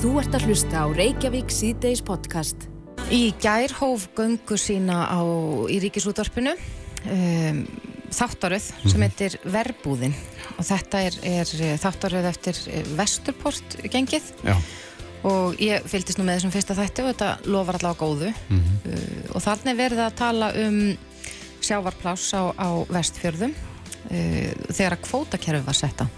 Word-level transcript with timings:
Þú 0.00 0.14
ert 0.16 0.32
að 0.32 0.44
hlusta 0.48 0.80
á 0.80 0.86
Reykjavík 0.96 1.50
síðdeis 1.52 2.00
podcast. 2.00 2.62
Í 3.12 3.34
gær 3.36 3.68
hóf 3.82 4.06
göngu 4.16 4.56
sína 4.56 5.02
á, 5.12 5.20
í 5.68 5.76
ríkisútvarpinu 5.82 6.54
um, 6.56 7.58
þáttaröð 8.08 8.70
sem 8.88 9.02
heitir 9.04 9.36
Verbúðin. 9.44 10.14
Og 10.54 10.64
þetta 10.64 11.02
er, 11.04 11.18
er 11.28 11.52
þáttaröð 11.82 12.28
eftir 12.30 12.60
Vesturport 12.96 13.76
gengið 13.92 14.30
Já. 14.40 14.54
og 15.28 15.60
ég 15.60 15.84
fylgist 15.92 16.16
nú 16.16 16.24
með 16.24 16.38
þessum 16.38 16.54
fyrsta 16.54 16.76
þætti 16.78 17.04
og 17.04 17.10
þetta 17.10 17.52
lofar 17.52 17.78
allavega 17.82 18.00
góðu. 18.00 18.32
Uh, 18.56 19.18
og 19.34 19.44
þannig 19.44 19.80
verið 19.82 20.00
að 20.06 20.16
tala 20.22 20.48
um 20.62 20.78
sjávarpláss 21.60 22.32
á, 22.32 22.48
á 22.56 22.68
vestfjörðum 22.88 23.52
uh, 23.52 24.48
þegar 24.72 24.96
að 24.96 25.04
kvótakerfi 25.10 25.68
var 25.68 25.78
setta 25.82 26.08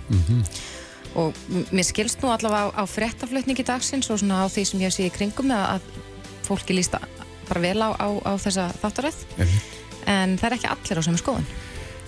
og 1.19 1.37
mér 1.73 1.87
skilst 1.89 2.23
nú 2.23 2.31
allavega 2.33 2.73
á, 2.73 2.83
á 2.83 2.85
fréttaflutningi 2.89 3.67
dagsins 3.67 4.11
og 4.11 4.23
svona 4.23 4.45
á 4.45 4.46
því 4.53 4.64
sem 4.68 4.85
ég 4.85 4.95
sé 4.95 5.09
í 5.09 5.13
kringum 5.14 5.53
að, 5.55 5.77
að 5.77 6.46
fólki 6.46 6.77
lísta 6.77 7.03
bara 7.49 7.64
vel 7.64 7.79
á, 7.85 7.91
á, 7.96 8.09
á 8.25 8.32
þessa 8.41 8.71
þáttaröð 8.81 9.21
Einmitt. 9.36 9.77
en 10.09 10.39
það 10.41 10.49
er 10.49 10.59
ekki 10.59 10.72
allir 10.72 11.03
á 11.03 11.07
sömu 11.07 11.21
skoðun 11.21 11.53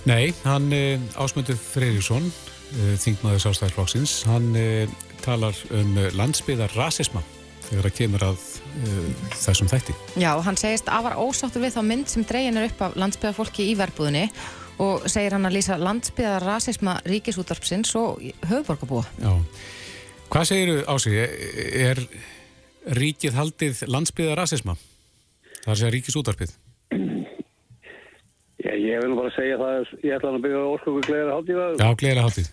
Nei, 0.05 0.29
hann 0.45 0.69
uh, 0.69 1.01
Ásmundur 1.17 1.57
Freyríksson, 1.57 2.27
uh, 2.29 2.91
þingmaður 3.01 3.41
sástæðarflokksins, 3.41 4.19
hann 4.29 4.51
uh, 4.53 4.91
talar 5.25 5.57
um 5.73 5.95
landsbyðar 6.13 6.75
rasisma 6.77 7.23
þegar 7.65 7.87
það 7.87 7.95
kemur 7.97 8.25
að 8.27 8.43
uh, 8.83 9.07
þessum 9.33 9.71
þætti. 9.71 9.95
Já, 10.21 10.29
hann 10.45 10.59
segist 10.61 10.91
afar 10.93 11.17
ósáttur 11.17 11.65
við 11.65 11.73
þá 11.73 11.81
mynd 11.89 12.13
sem 12.13 12.27
dregin 12.29 12.61
er 12.61 12.67
upp 12.69 12.85
af 12.85 12.99
landsbyðarfólki 13.01 13.65
í 13.71 13.73
verbúðinni 13.79 14.27
og 14.81 15.05
segir 15.09 15.35
hann 15.35 15.45
að 15.47 15.55
lýsa 15.57 15.77
landsbyðar 15.79 16.43
rasisma 16.45 16.97
ríkisútvarpsins 17.07 17.93
og 17.99 18.21
höfuborgarbúa. 18.49 19.05
Já. 19.21 19.31
Hvað 20.31 20.47
segiru 20.49 20.77
Ási, 20.89 21.13
er 21.15 22.01
ríkið 22.97 23.37
haldið 23.37 23.83
landsbyðar 23.87 24.41
rasisma? 24.43 24.75
Það 25.63 25.69
er 25.69 25.73
að 25.75 25.79
segja 25.81 25.93
ríkis 25.95 26.17
útvarpið. 26.19 26.55
Já, 28.65 28.71
ég 28.73 29.01
vil 29.03 29.11
nú 29.11 29.17
bara 29.19 29.31
segja 29.35 29.57
það, 29.61 29.89
ég 30.01 30.15
ætla 30.15 30.29
hann 30.31 30.39
að 30.39 30.45
byggja 30.45 30.61
ósköku 30.73 31.01
gleðar 31.05 31.33
hátíða, 31.35 31.65
Já, 31.77 31.87
gleðilega 31.99 32.25
hátíð. 32.25 32.47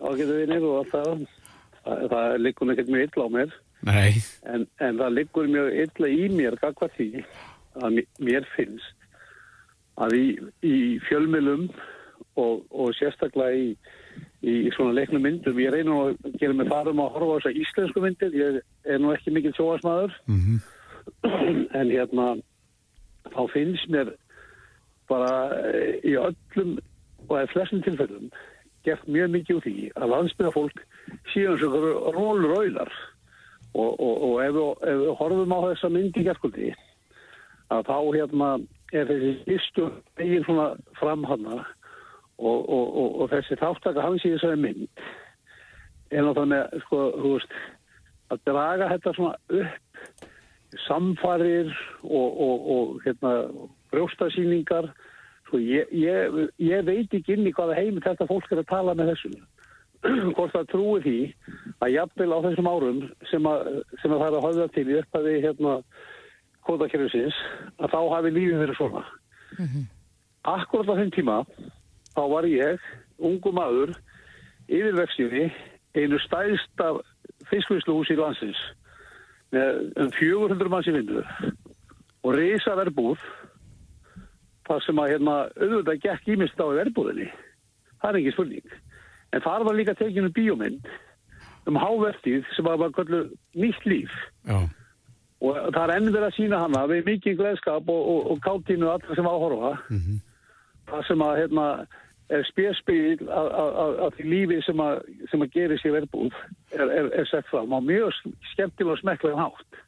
ágætu 0.00 0.36
vinir 0.38 0.64
og 0.68 0.76
allt 0.80 0.92
það. 0.94 1.24
Það, 1.80 2.04
það 2.12 2.36
liggur 2.44 2.72
ekkert 2.74 2.90
mjög 2.94 3.04
illa 3.08 3.24
á 3.24 3.30
mér, 3.34 3.52
Nei, 3.88 4.22
en, 4.52 4.64
en 4.84 4.98
það 5.00 5.14
liggur 5.16 5.46
mjög 5.48 5.68
illa 5.84 6.10
í 6.12 6.26
mér, 6.36 6.56
hvað 6.60 6.90
því, 6.96 7.06
að 7.80 7.94
mér- 7.96 8.10
mér 8.28 8.48
finnst 8.54 8.99
að 10.00 10.14
í, 10.16 10.24
í 10.64 10.74
fjölmilum 11.08 11.66
og, 12.40 12.62
og 12.70 12.92
sérstaklega 12.96 13.56
í, 13.56 13.66
í 14.46 14.54
svona 14.76 14.94
leiknum 14.96 15.22
myndum, 15.26 15.58
ég 15.60 15.72
reyna 15.74 15.96
að 16.08 16.30
gera 16.40 16.56
mig 16.56 16.70
farum 16.70 17.02
að 17.04 17.12
horfa 17.16 17.34
á 17.34 17.36
þessar 17.40 17.58
íslensku 17.64 18.04
myndir, 18.04 18.36
ég 18.38 18.60
er 18.88 19.02
nú 19.02 19.12
ekki 19.14 19.34
mikil 19.34 19.52
sjóasmaður, 19.58 20.14
en 21.78 21.90
hérna, 21.92 22.30
þá 23.34 23.40
finnst 23.52 23.90
mér 23.92 24.14
bara 25.10 25.32
eh, 25.74 25.98
í 26.06 26.14
öllum 26.16 26.76
og 27.28 27.36
eða 27.36 27.50
flestum 27.52 27.82
tilfellum 27.84 28.30
gert 28.86 29.02
mjög 29.12 29.32
mikið 29.34 29.56
úr 29.58 29.64
því 29.66 29.74
að 30.00 30.12
landsbyrða 30.14 30.52
fólk 30.54 30.78
síðan 31.34 31.58
svo 31.60 31.80
rólur 32.14 32.54
auðar 32.56 32.92
og, 33.74 33.90
og, 34.00 34.14
og 34.24 34.36
ef, 34.46 34.54
við- 34.56 34.84
ef 34.88 35.00
við 35.02 35.10
horfum 35.20 35.52
á 35.52 35.58
þessa 35.66 35.90
myndi 35.92 36.24
gerðskvöldi 36.26 36.70
að 37.74 37.84
þá 37.90 37.96
hérna 38.16 38.48
er 38.92 39.10
þessi 39.10 39.34
listu 39.46 39.90
megin 40.18 40.46
svona 40.46 40.70
framhanna 40.98 41.60
og, 42.40 42.58
og, 42.58 42.86
og, 42.86 43.20
og 43.22 43.30
þessi 43.34 43.58
þáttaka 43.60 44.04
hans 44.04 44.24
í 44.24 44.32
þessari 44.34 44.60
mynd 44.60 45.04
er 46.10 46.26
náttúrulega 46.26 46.82
sko, 46.86 47.04
þú 47.20 47.36
veist 47.36 47.54
að 48.30 48.42
draga 48.48 48.90
þetta 48.90 49.14
svona 49.16 49.60
upp 49.60 50.26
samfarir 50.86 51.70
og, 52.06 53.00
hérna, 53.04 53.32
brjóstasýningar. 53.90 54.90
Sko, 55.48 55.58
ég, 55.58 55.90
ég, 55.90 56.36
ég 56.62 56.84
veit 56.86 57.14
ekki 57.16 57.34
inn 57.34 57.48
í 57.48 57.54
hvaða 57.54 57.78
heimi 57.78 58.02
þetta 58.04 58.28
fólk 58.30 58.52
er 58.52 58.62
að 58.62 58.70
tala 58.70 58.94
með 58.98 59.14
þessum 59.14 59.40
hvort 60.36 60.54
það 60.54 60.68
trúi 60.70 61.00
því 61.04 61.16
að 61.82 61.94
jafnvel 61.96 62.30
á 62.32 62.38
þessum 62.46 62.70
árum 62.70 63.00
sem 63.28 63.48
að, 63.50 63.66
sem 64.00 64.14
að 64.14 64.22
það 64.22 64.28
er 64.28 64.38
að 64.38 64.46
höfða 64.46 64.68
til 64.76 64.86
í 64.86 64.98
upphæði 65.00 65.34
hérna 65.44 65.74
kóðakjörðusins 66.66 67.36
að 67.80 67.94
þá 67.94 68.00
hafi 68.14 68.32
lífið 68.34 68.62
verið 68.64 68.78
svona. 68.78 69.04
Akkurat 70.50 70.92
á 70.92 70.98
þeim 71.00 71.12
tíma 71.14 71.38
þá 72.14 72.22
var 72.32 72.48
ég, 72.48 72.80
ungu 73.18 73.52
maður 73.52 73.94
yfirvextjöfi 74.70 75.48
einu 75.98 76.18
stæðsta 76.22 76.92
fiskvinnsluhús 77.50 78.12
í 78.12 78.18
landsins 78.18 78.60
með 79.50 79.80
um 79.98 80.10
400 80.14 80.70
manns 80.70 80.88
í 80.90 80.94
vinnu 80.94 81.24
og 82.22 82.34
reysa 82.36 82.76
verbúð 82.78 83.22
það 84.68 84.82
sem 84.86 85.02
að 85.02 85.12
hérna 85.14 85.36
auðvitað 85.58 86.02
gekk 86.04 86.28
ímist 86.34 86.60
á 86.62 86.66
í 86.68 86.78
verbúðinni. 86.78 87.28
Það 88.00 88.10
er 88.10 88.18
ekki 88.20 88.34
spurning. 88.36 88.74
En 89.34 89.42
þar 89.42 89.64
var 89.66 89.78
líka 89.78 89.94
tekinu 89.98 90.30
bíómynd 90.34 90.90
um 91.68 91.78
hávertið 91.78 92.46
sem 92.54 92.66
var 92.66 92.78
bara 92.80 93.24
nýtt 93.58 93.88
líf. 93.88 94.14
Já, 94.46 94.62
og 95.40 95.56
það 95.72 95.82
er 95.82 95.94
enn 95.96 96.10
verið 96.12 96.26
að 96.28 96.36
sína 96.36 96.60
hana 96.60 96.84
við 96.90 97.06
mikið 97.06 97.38
gleðskap 97.40 97.88
og, 97.88 98.02
og, 98.12 98.30
og 98.32 98.42
kátínu 98.44 98.90
allir 98.92 99.16
sem 99.16 99.28
áhorfa 99.30 99.72
það 100.90 101.06
sem 101.08 101.24
að 101.24 101.38
hérna 101.40 101.66
er 102.30 102.44
spjörspil 102.46 103.28
af 103.34 104.14
því 104.16 104.26
lífi 104.30 104.58
sem 104.62 104.80
að, 104.80 105.00
sem 105.30 105.42
að 105.42 105.54
gerir 105.54 105.80
sér 105.82 105.96
verbúð 105.98 106.34
er, 106.76 106.84
er, 106.86 107.08
er 107.22 107.30
sett 107.30 107.48
fram 107.50 107.72
á 107.74 107.80
mjög 107.82 108.12
skemmtilega 108.52 108.94
og 108.94 109.00
smekklega 109.00 109.40
hátt. 109.40 109.80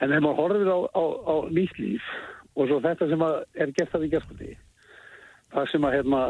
En 0.00 0.12
ef 0.12 0.22
maður 0.24 0.38
horfir 0.40 0.70
á, 0.72 0.78
á, 0.96 1.04
á 1.28 1.34
nýtt 1.52 1.76
líf 1.78 2.06
og 2.54 2.70
svo 2.70 2.80
þetta 2.80 3.10
sem 3.10 3.26
er 3.26 3.74
gert 3.76 3.94
að 3.94 4.06
við 4.06 4.14
gerðskvöldi 4.14 4.54
það 5.54 5.70
sem 5.70 5.86
að 5.86 5.96
hérna 5.98 6.20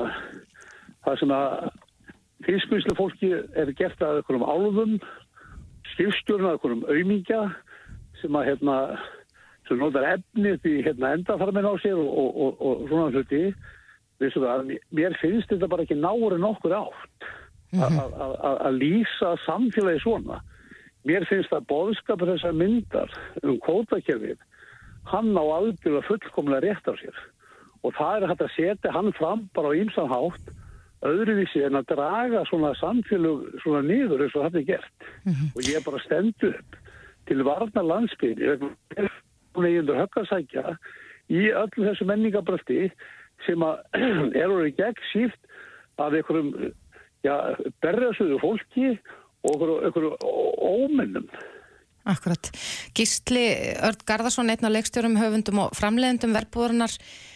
það 1.04 1.18
sem 1.20 1.34
að 1.36 1.54
fiskvinnslu 2.44 2.96
fólki 2.98 3.30
er 3.32 3.72
gert 3.78 4.02
að 4.04 4.20
einhverjum 4.20 4.48
álfum 4.48 4.96
skipstjórn 5.94 6.48
að 6.48 6.56
einhverjum 6.56 6.84
aumingja 6.90 7.40
sem 8.24 8.36
að 8.40 8.46
hérna 8.48 8.78
sem 9.68 9.78
notar 9.80 10.04
efni 10.14 10.56
því 10.64 10.72
hérna 10.88 11.12
endafarmin 11.18 11.68
á 11.68 11.74
sér 11.84 11.96
og, 12.00 12.08
og, 12.08 12.36
og, 12.40 12.64
og 12.64 12.88
svona 12.88 13.12
hluti 13.14 13.44
að 14.24 14.74
mér 14.94 15.16
finnst 15.20 15.50
þetta 15.52 15.68
bara 15.68 15.84
ekki 15.84 15.96
náður 16.00 16.36
en 16.38 16.46
okkur 16.50 16.74
átt 16.78 17.28
að- 17.74 17.96
að- 18.24 18.36
að 18.48 18.58
að 18.68 18.76
lýsa 18.80 19.30
samfélagi 19.44 20.00
svona. 20.04 20.40
Mér 21.04 21.24
finnst 21.28 21.50
það 21.50 21.64
boðskapur 21.68 22.30
þessar 22.32 22.54
myndar 22.56 23.10
um 23.42 23.56
kvótakerfið, 23.60 24.38
hann 25.10 25.34
á 25.36 25.44
algjörlega 25.44 26.06
fullkomlega 26.06 26.62
rétt 26.64 26.86
á 26.88 26.94
sér. 27.00 27.16
Og 27.84 27.92
það 27.98 28.22
er 28.22 28.28
hægt 28.30 28.44
að 28.46 28.54
setja 28.56 28.92
hann 28.94 29.12
fram 29.12 29.48
bara 29.54 29.68
á 29.68 29.76
ýmsan 29.76 30.08
hátt, 30.08 30.46
öðruvísi 31.04 31.64
en 31.66 31.76
að 31.82 31.90
draga 31.92 32.44
svona 32.48 32.70
samfélag 32.80 33.58
svona 33.60 33.82
niður 33.84 34.22
eins 34.24 34.36
og 34.38 34.46
þetta 34.46 34.58
er 34.62 34.68
gert. 34.70 34.96
Og 35.56 35.60
ég 35.66 35.76
er 35.76 35.84
bara 35.84 36.00
stend 36.06 36.34
upp 36.48 36.76
til 37.28 37.44
varna 37.46 37.82
landsbyrði, 37.84 38.70
hún 39.54 39.68
er 39.68 39.80
undir 39.80 40.00
höggasækja 40.02 40.76
í 41.32 41.48
öllu 41.56 41.88
þessu 41.88 42.06
menningabröldi 42.08 42.88
sem 43.46 43.64
að 43.64 43.82
er 44.40 44.52
orðið 44.52 44.78
gegn 44.80 45.04
síft 45.12 45.52
af 46.00 46.14
einhverjum 46.14 46.52
ja, 47.24 47.36
berðasöðu 47.84 48.40
fólki 48.42 48.94
og 49.44 49.66
einhverjum, 49.84 50.16
ómennum. 50.24 51.28
Akkurat. 52.04 52.50
Gísli 52.96 53.44
Örd 53.80 54.02
Garðarsson, 54.04 54.50
einn 54.52 54.66
af 54.68 54.74
leikstjórum, 54.74 55.16
höfundum 55.16 55.62
og 55.62 55.76
framleiðendum 55.76 56.34
verbúðurinnar 56.36 56.92
eh, 56.92 57.33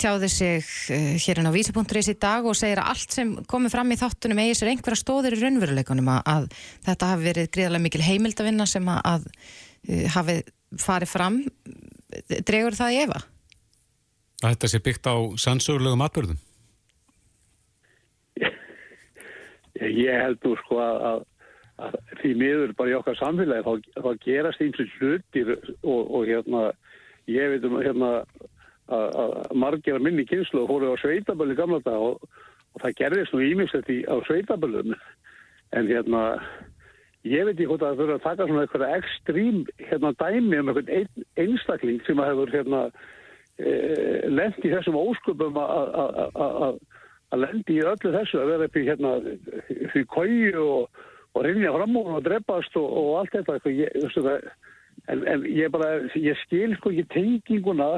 tjáði 0.00 0.30
sig 0.32 0.70
eh, 0.94 1.12
hérinn 1.22 1.50
á 1.50 1.54
vísi.is 1.54 2.12
í 2.12 2.16
dag 2.20 2.46
og 2.48 2.56
segir 2.58 2.82
að 2.82 2.94
allt 2.94 3.18
sem 3.18 3.34
komið 3.50 3.76
fram 3.76 3.92
í 3.94 4.00
þáttunum 4.00 4.42
eigi 4.42 4.60
sér 4.60 4.72
einhverja 4.72 5.02
stóðir 5.02 5.36
í 5.36 5.42
raunveruleikunum 5.42 6.14
að, 6.14 6.22
að 6.34 6.48
þetta 6.88 7.12
hafi 7.12 7.28
verið 7.30 7.52
gríðarlega 7.56 7.86
mikil 7.88 8.06
heimildavinna 8.06 8.68
sem 8.70 8.88
að, 8.94 9.02
að 9.12 9.28
eh, 9.88 10.08
hafi 10.16 10.40
farið 10.82 11.12
fram. 11.12 11.42
Dregur 12.42 12.76
það 12.76 12.96
í 12.96 13.04
efa? 13.06 13.22
að 14.42 14.54
þetta 14.54 14.70
sé 14.70 14.80
byggt 14.82 15.10
á 15.10 15.16
sannsögulegum 15.38 16.04
atbyrðum. 16.04 16.40
Ég, 18.42 18.56
ég 19.78 20.18
held 20.18 20.40
nú 20.46 20.54
sko 20.62 20.80
að, 20.82 21.02
að, 21.10 21.20
að 21.86 21.98
því 22.22 22.32
miður 22.42 22.74
bara 22.78 22.92
í 22.92 22.96
okkar 22.98 23.18
samfélagi 23.20 23.66
þá, 23.66 24.00
þá 24.06 24.10
gerast 24.26 24.64
eins 24.64 24.82
og 24.82 24.96
hlutir 24.98 25.52
og, 25.54 26.00
og 26.02 26.26
hérna 26.30 26.64
ég 27.30 27.54
veit 27.54 27.68
um 27.68 27.78
hérna 27.82 28.12
að, 28.98 29.32
margir 29.64 29.98
að 29.98 30.06
minni 30.06 30.26
kynslu 30.28 30.66
fóru 30.70 30.92
á 30.92 30.96
sveitabölu 31.02 31.56
gamla 31.58 31.80
dag 31.86 32.04
og, 32.10 32.22
og 32.74 32.84
það 32.84 32.98
gerðist 33.00 33.34
nú 33.34 33.42
ímislegt 33.46 33.90
í 33.92 34.02
á 34.08 34.14
sveitabölum 34.28 34.94
en 35.72 35.88
hérna 35.88 36.22
ég 37.28 37.46
veit 37.46 37.54
ekki 37.54 37.68
hvort 37.70 37.84
að 37.86 37.92
það 37.92 38.00
þurfa 38.02 38.18
að 38.18 38.24
taka 38.28 38.48
svona 38.48 38.64
eitthvað 38.66 38.96
ekstrím 38.98 39.60
hérna 39.78 40.14
dæmi 40.22 40.58
um 40.62 40.72
einhvern 40.72 40.94
ein, 40.98 41.26
einstakling 41.38 42.00
sem 42.06 42.22
að 42.22 42.32
hefur 42.32 42.54
hérna 42.56 42.82
e, 43.58 43.76
lent 44.32 44.64
í 44.66 44.72
þessum 44.74 44.98
ósköpum 44.98 45.60
að- 45.62 46.80
lendi 47.38 47.78
í 47.78 47.86
öllu 47.86 48.12
þessu 48.12 48.40
að 48.40 48.50
vera 48.50 48.68
upp 48.68 48.76
í 48.76 48.84
hérna 48.86 49.12
því 49.94 50.02
kói 50.12 50.34
og, 50.60 51.00
og 51.32 51.46
rinja 51.46 51.72
fram 51.72 51.96
og 52.02 52.20
drepast 52.26 52.76
og, 52.76 52.88
og 53.00 53.10
allt 53.22 53.36
þetta. 53.38 53.58
Sko, 53.62 53.72
ég, 53.72 54.12
það, 54.18 54.48
en, 55.12 55.24
en 55.32 55.46
ég 55.48 55.72
bara 55.72 55.94
ég 56.18 56.38
skil 56.44 56.76
sko 56.76 56.92
ekki 56.92 57.06
tenginguna 57.14 57.90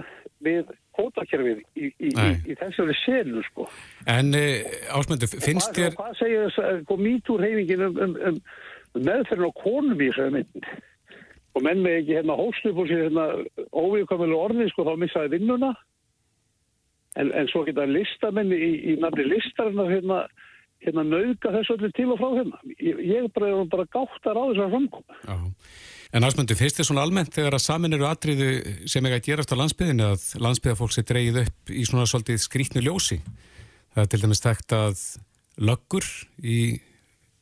við 0.45 0.71
kvotakerfið 0.97 1.61
í, 1.75 1.89
í, 1.89 2.11
í, 2.11 2.27
í 2.51 2.57
þessari 2.61 2.97
senu 3.03 3.43
sko. 3.49 3.67
En 4.11 4.35
uh, 4.39 4.75
ásmundu, 4.97 5.29
finnst 5.31 5.75
þér... 5.77 5.97
hvað 5.99 6.19
segir 6.21 6.47
þess 6.47 6.63
að 6.63 6.81
sko, 6.85 6.99
mítúr 7.01 7.45
heifingin 7.45 7.87
um, 7.89 7.99
um, 8.07 8.17
um, 8.31 8.41
um 8.95 9.07
meðferðin 9.09 9.51
á 9.51 9.53
þessari 10.03 10.37
mynd? 10.39 10.69
Og 11.55 11.63
menn 11.63 11.85
með 11.85 12.01
ekki 12.01 12.17
hérna 12.19 12.39
hóstu 12.39 12.73
upp 12.73 12.81
og 12.83 12.89
sér 12.91 13.05
hérna 13.05 13.27
óvíkvæmulega 13.71 14.47
orðið 14.49 14.73
sko 14.73 14.87
þá 14.89 14.95
missaði 14.99 15.37
vinnuna. 15.37 15.75
En, 17.15 17.31
en 17.31 17.51
svo 17.53 17.63
geta 17.67 17.87
listamenn 17.87 18.51
í, 18.55 18.71
í 18.91 18.97
nafni 18.99 19.29
listarinnar 19.29 19.93
hérna, 19.93 20.25
hérna 20.83 21.05
nauðga 21.07 21.53
þessu 21.61 21.77
öllu 21.77 21.93
til 21.95 22.09
og 22.11 22.19
frá 22.19 22.33
hérna. 22.41 22.63
Ég, 22.83 23.05
ég 23.07 23.29
bara, 23.37 23.53
er 23.55 23.71
bara 23.71 23.87
gáttar 23.95 24.35
á 24.35 24.43
þessar 24.51 24.73
framkoma 24.75 25.21
Já. 25.23 25.37
En 26.15 26.23
ásmundu, 26.23 26.55
finnst 26.55 26.77
þér 26.79 26.87
svona 26.87 27.03
almennt 27.03 27.35
þegar 27.35 27.57
að 27.57 27.65
samin 27.65 27.97
eru 27.97 28.05
atriðu 28.07 28.49
sem 28.87 29.03
eiga 29.03 29.17
að 29.19 29.25
gerast 29.27 29.51
á 29.51 29.59
landsbyðinu 29.59 30.05
að 30.13 30.27
landsbyðafólk 30.45 30.95
sé 30.95 31.03
dreigið 31.09 31.41
upp 31.41 31.73
í 31.75 31.83
svona 31.89 32.05
svolítið 32.07 32.39
skrítnu 32.45 32.83
ljósi? 32.87 33.19
Það 33.97 34.05
er 34.05 34.13
til 34.13 34.21
dæmis 34.23 34.45
tekt 34.45 34.75
að 34.77 35.03
löggur 35.59 36.07
í 36.39 36.59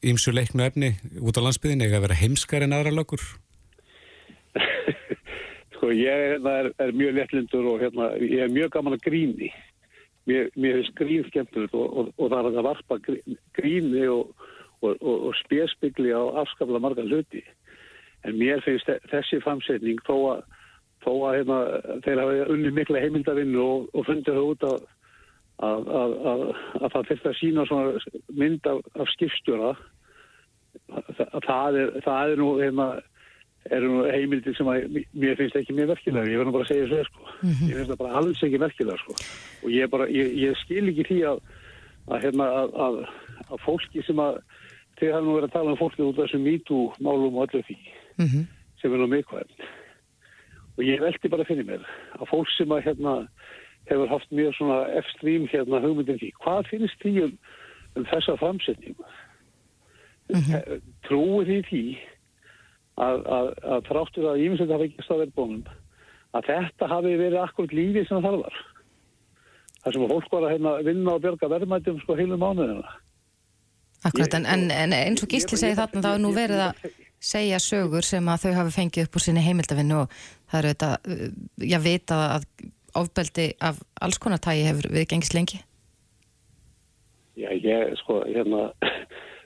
ýmsu 0.09 0.33
leiknu 0.33 0.65
efni 0.65 0.95
út 1.21 1.37
á 1.37 1.45
landsbyðinu 1.45 1.85
eiga 1.85 2.01
að 2.01 2.07
vera 2.07 2.19
heimskar 2.23 2.65
en 2.65 2.73
aðra 2.79 2.97
löggur? 2.97 3.21
sko 5.77 5.93
ég 5.93 6.27
hérna, 6.33 6.59
er, 6.63 6.73
er 6.81 6.97
mjög 6.97 7.17
léttlindur 7.21 7.71
og 7.75 7.85
hérna, 7.85 8.11
ég 8.25 8.47
er 8.47 8.57
mjög 8.57 8.73
gaman 8.79 8.97
að 8.97 9.05
gríni 9.05 9.53
mér, 10.25 10.49
mér 10.57 10.81
finnst 10.81 10.97
grín 10.97 11.29
skemmtilegt 11.29 11.77
og, 11.77 11.91
og, 11.93 12.13
og 12.17 12.33
það 12.33 12.55
er 12.55 12.55
að 12.57 12.69
varpa 12.73 13.03
grí- 13.05 13.41
gríni 13.59 14.09
og, 14.09 14.33
og, 14.81 15.29
spjespigli 15.45 16.17
á 16.17 16.25
afskaplega 16.41 16.89
marga 16.89 17.05
hluti 17.05 17.45
en 18.29 18.39
mér 18.39 18.63
finnst 18.65 18.89
þe- 18.89 19.01
þessi 19.13 19.41
framsetning 19.45 20.03
þó 20.07 20.17
að, 20.33 20.43
þó 21.05 21.13
að 21.29 21.37
hérna, 21.39 21.61
þeir 22.07 22.23
hafa 22.23 22.51
unni 22.55 22.75
mikla 22.75 23.03
heimildavinnu 23.05 23.63
og, 23.63 23.89
og 23.95 24.07
fundið 24.09 24.37
það 24.39 24.51
út 24.53 24.67
að, 24.69 24.85
að, 25.69 25.89
að, 26.03 26.19
að, 26.33 26.45
að 26.81 26.93
það 26.97 27.09
fyrir 27.11 27.31
að 27.33 27.41
sína 27.41 27.67
mynd 28.43 28.69
af, 28.73 28.85
af 28.99 29.15
skipstjóra 29.15 29.73
það, 31.47 31.81
er, 31.81 31.97
það 32.05 32.35
er 32.35 32.41
nú 32.41 32.51
hérna, 32.61 32.87
eru 33.71 33.91
nú 33.93 34.05
heimildir 34.11 34.57
sem 34.59 34.71
að 34.71 35.01
mér 35.13 35.37
finnst 35.39 35.59
ekki 35.61 35.75
mjög 35.77 35.93
verkilega, 35.93 36.31
ég 36.33 36.41
verður 36.41 36.57
bara 36.57 36.67
að 36.67 36.73
segja 36.73 36.89
þessu 36.93 37.11
sko. 37.11 37.27
ég 37.69 37.75
finnst 37.77 37.93
það 37.93 38.01
bara 38.05 38.21
alls 38.23 38.47
ekki 38.47 38.63
verkilega 38.63 39.03
sko. 39.03 39.19
og 39.63 39.75
ég, 39.75 39.91
bara, 39.93 40.09
ég, 40.11 40.33
ég 40.43 40.63
skil 40.65 40.87
ekki 40.91 41.09
því 41.11 41.21
að 41.33 41.43
að, 42.11 42.19
hérna, 42.25 42.49
að, 42.63 42.77
að, 42.87 43.01
að 43.49 43.61
fólki 43.63 44.03
sem 44.07 44.19
að 44.23 44.41
þeir 44.99 45.13
hafa 45.15 45.25
nú 45.27 45.37
verið 45.37 45.49
að 45.49 45.55
tala 45.57 45.75
um 45.75 45.81
fólki 45.81 46.05
út 46.05 46.19
af 46.19 46.27
þessum 46.27 46.47
mítú 46.47 46.81
málum 47.03 47.39
og 47.39 47.47
öllu 47.47 47.63
því 47.69 47.77
sem 48.81 48.93
er 48.93 49.03
nú 49.03 49.09
mikvæm 49.11 49.51
og 50.77 50.85
ég 50.85 51.03
veldi 51.03 51.29
bara 51.33 51.49
fyrir 51.49 51.69
mér 51.69 51.83
að 52.19 52.31
fólk 52.31 52.49
sem 52.57 52.73
að 52.73 52.85
hérna 52.87 53.17
hefur 53.91 54.09
haft 54.09 54.31
mjög 54.31 54.55
svona 54.57 54.79
F-stream 55.03 55.49
hérna 55.51 55.83
hugmyndin 55.83 56.21
því, 56.21 56.33
hvað 56.45 56.71
finnst 56.71 57.03
því 57.03 57.27
um, 57.27 57.37
um 57.97 58.09
þessa 58.13 58.39
framsetningu 58.41 59.05
mm 60.33 60.81
trúi 61.03 61.45
því 61.45 61.61
því 61.69 61.85
að, 63.03 63.25
að, 63.37 63.49
að 63.75 63.87
þráttur 63.89 64.29
að 64.31 64.43
ímyndið 64.45 64.75
hafa 64.75 64.87
ekki 64.87 65.07
staðið 65.07 65.33
bónum 65.37 65.65
að 66.37 66.49
þetta 66.49 66.89
hafi 66.89 67.15
verið 67.21 67.41
akkurat 67.43 67.75
lífið 67.77 68.09
sem 68.09 68.25
það 68.25 68.39
var. 68.43 68.59
Þar 69.83 69.95
sem 69.95 70.05
að 70.05 70.13
fólk 70.15 70.35
var 70.35 70.47
að 70.47 70.53
hérna, 70.55 70.75
vinna 70.87 71.17
og 71.17 71.25
björga 71.25 71.51
verðmættum 71.53 71.99
sko 72.03 72.17
heilu 72.17 72.39
mánuðina. 72.41 72.93
Akkurat, 74.03 74.37
en, 74.39 74.47
en, 74.51 74.65
en 74.75 74.95
eins 74.97 75.23
og 75.23 75.31
Gísli 75.31 75.59
segi 75.59 75.79
þarna, 75.79 76.03
þá 76.03 76.11
er 76.13 76.23
nú 76.23 76.33
verið 76.35 76.63
að 76.69 76.87
segja 77.23 77.59
sögur 77.63 78.07
sem 78.07 78.29
að 78.29 78.47
þau 78.47 78.55
hafi 78.61 78.77
fengið 78.77 79.07
upp 79.07 79.19
úr 79.19 79.25
sinni 79.25 79.45
heimildavinnu 79.45 79.99
og 80.05 80.15
það 80.51 80.59
eru 80.61 80.73
þetta, 80.73 80.93
uh, 81.07 81.27
ég 81.73 81.85
veit 81.85 82.15
að, 82.17 82.47
ofbeldi 82.99 83.53
af 83.65 83.79
alls 84.05 84.19
konar 84.21 84.41
tægi 84.43 84.67
hefur 84.67 84.91
við 84.93 85.07
gengist 85.13 85.37
lengi. 85.37 85.63
Já, 87.39 87.49
ég, 87.57 87.95
sko, 88.03 88.21
hérna, 88.29 88.67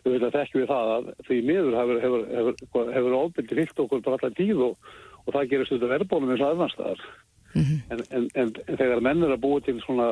við 0.02 0.16
veitum 0.16 0.28
að 0.28 0.38
þekkjum 0.40 0.62
við 0.62 0.72
það 0.72 0.92
að 0.96 1.10
því 1.28 1.38
miður 1.50 1.78
hefur, 1.80 2.00
hefur, 2.02 2.24
hefur, 2.32 2.56
hefur, 2.64 2.90
hefur 2.96 3.18
ofbeldi 3.20 3.58
fyllt 3.60 3.84
okkur 3.84 4.02
bara 4.06 4.18
allar 4.20 4.34
tíð 4.38 4.64
og, 4.66 4.90
og 5.24 5.36
það 5.36 5.52
gerir 5.52 5.70
stundu 5.70 5.90
verðbólum 5.92 6.34
eins 6.34 6.42
og 6.42 6.52
aðnarstaðar. 6.52 7.06
en, 7.94 8.02
en, 8.10 8.26
en, 8.34 8.50
en 8.66 8.80
þegar 8.80 9.04
menn 9.06 9.22
er 9.24 9.36
að 9.36 9.44
búa 9.46 9.62
til 9.64 9.78
svona 9.84 10.10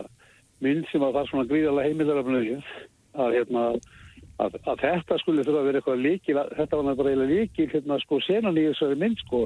mynd 0.65 0.87
sem 0.91 1.03
að 1.03 1.17
það 1.17 1.21
er 1.25 1.31
svona 1.33 1.49
gríðarlega 1.51 1.91
heimildarafnöðið 1.91 2.71
að, 3.15 3.35
hérna, 3.35 3.65
að, 4.43 4.57
að 4.65 4.83
þetta 4.83 5.19
skulle 5.23 5.45
þurfa 5.47 5.61
að 5.61 5.69
vera 5.69 5.81
eitthvað 5.81 6.05
líkil, 6.05 6.39
þetta 6.59 6.81
var 6.81 7.11
eiginlega 7.11 7.31
líkil 7.31 7.69
hérna 7.73 7.99
sko 8.03 8.21
senan 8.27 8.59
í 8.59 8.67
þessari 8.71 8.99
mynd 9.01 9.21
sko 9.25 9.45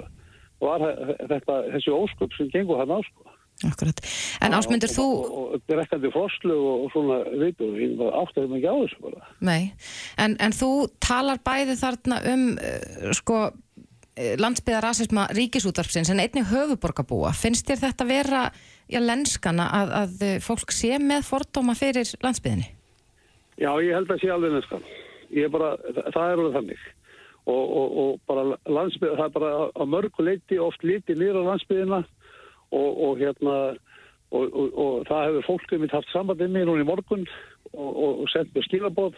var 0.62 0.84
þetta, 1.30 1.58
þessi 1.74 1.94
ósköp 1.94 2.34
sem 2.36 2.48
gengur 2.54 2.80
hann 2.80 2.94
á 2.94 3.00
sko. 3.06 3.34
Akkurat. 3.66 4.00
En 4.42 4.54
ásmundur 4.54 4.90
þú, 4.90 5.04
Og, 5.26 5.54
rekkandi 5.66 6.10
froslu 6.14 6.54
og, 6.54 6.84
og 6.84 6.92
svona 6.94 7.16
ég 7.42 7.96
bara 7.98 8.20
áttaði 8.22 8.50
mig 8.52 8.62
ekki 8.62 8.70
á 8.70 8.76
þessu 8.84 9.00
bara. 9.02 9.30
nei, 9.42 9.72
en, 10.14 10.36
en 10.38 10.54
þú 10.54 10.70
talar 11.02 11.40
bæði 11.42 11.74
þarna 11.80 12.20
um, 12.30 12.44
uh, 12.54 13.10
sko, 13.18 13.40
landsbyðar 14.38 14.86
rasisma 14.86 15.26
ríkisútvarpsins 15.34 16.10
en 16.14 16.22
einnig 16.22 16.46
höfuborgabúa. 16.52 17.34
Finnst 17.34 17.66
þér 17.66 17.82
þetta 17.88 18.06
vera, 18.06 18.46
já, 18.90 19.02
lenskana 19.02 19.68
að, 19.74 19.94
að 20.04 20.26
uh, 20.28 20.34
fólk 20.46 20.74
sé 20.74 20.94
með 21.02 21.26
fordóma 21.26 21.74
fyrir 21.78 22.14
landsbyðinni? 22.22 22.77
Já, 23.58 23.72
ég 23.82 23.90
held 23.96 24.12
að 24.12 24.22
sé 24.22 24.30
alveg 24.30 24.54
neskan. 24.54 24.86
Ég 25.34 25.48
er 25.48 25.52
bara, 25.52 25.72
það, 26.14 26.22
er 26.22 26.32
alveg 26.36 26.54
þannig. 26.54 26.86
Og, 27.48 27.64
og, 27.80 27.98
og 28.02 28.20
bara 28.28 28.44
landsbyð, 28.68 29.16
það 29.18 29.24
er 29.24 29.34
bara 29.34 29.50
á 29.72 29.84
mörgu 29.88 30.24
leiti 30.24 30.58
oft 30.62 30.84
litið 30.84 31.18
niður 31.18 31.40
á 31.42 31.48
landsbyðina 31.48 32.00
og, 32.04 32.90
og 33.08 33.22
hérna 33.22 33.56
og, 34.36 35.06
það 35.08 35.24
hefur 35.24 35.46
fólkum 35.46 35.82
mitt 35.82 35.94
haft 35.96 36.10
samband 36.12 36.42
með 36.42 36.54
mér 36.54 36.68
núna 36.68 36.84
í 36.84 36.88
morgun 36.88 37.24
og, 37.72 38.26
sendt 38.32 38.52
mér 38.52 38.66
skilabóð 38.68 39.16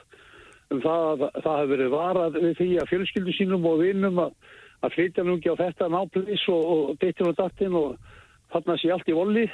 um 0.71 0.83
það 0.85 1.09
að 1.11 1.25
það 1.43 1.59
hefur 1.59 1.73
verið 1.75 1.95
varað 1.97 2.39
við 2.39 2.55
því 2.61 2.69
að 2.79 2.91
fjölskyldu 2.93 3.35
sínum 3.35 3.67
og 3.67 3.83
vinnum 3.83 4.23
að, 4.23 4.37
að 4.87 4.95
flytja 4.95 5.25
nú 5.27 5.35
ekki 5.41 5.51
á 5.51 5.63
þetta 5.65 5.91
náplis 5.91 6.47
og, 6.55 6.95
dittin 7.03 7.33
og 7.33 7.39
dattin 7.41 7.75
og 7.81 8.15
þarna 8.55 8.79
sé 8.79 8.95
allt 8.95 9.11
í 9.11 9.19
volli 9.19 9.49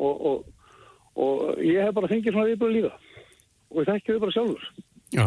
og 0.00 1.62
ég 1.62 1.86
hef 1.86 1.94
bara 1.94 2.10
fengið 2.10 2.34
svona 2.34 2.50
viðbúið 2.50 2.76
líka 2.80 2.92
og 3.70 3.82
ég 3.82 3.90
þekki 3.90 4.16
þau 4.16 4.22
bara 4.24 4.36
sjálfur 4.36 4.68
Já. 5.10 5.26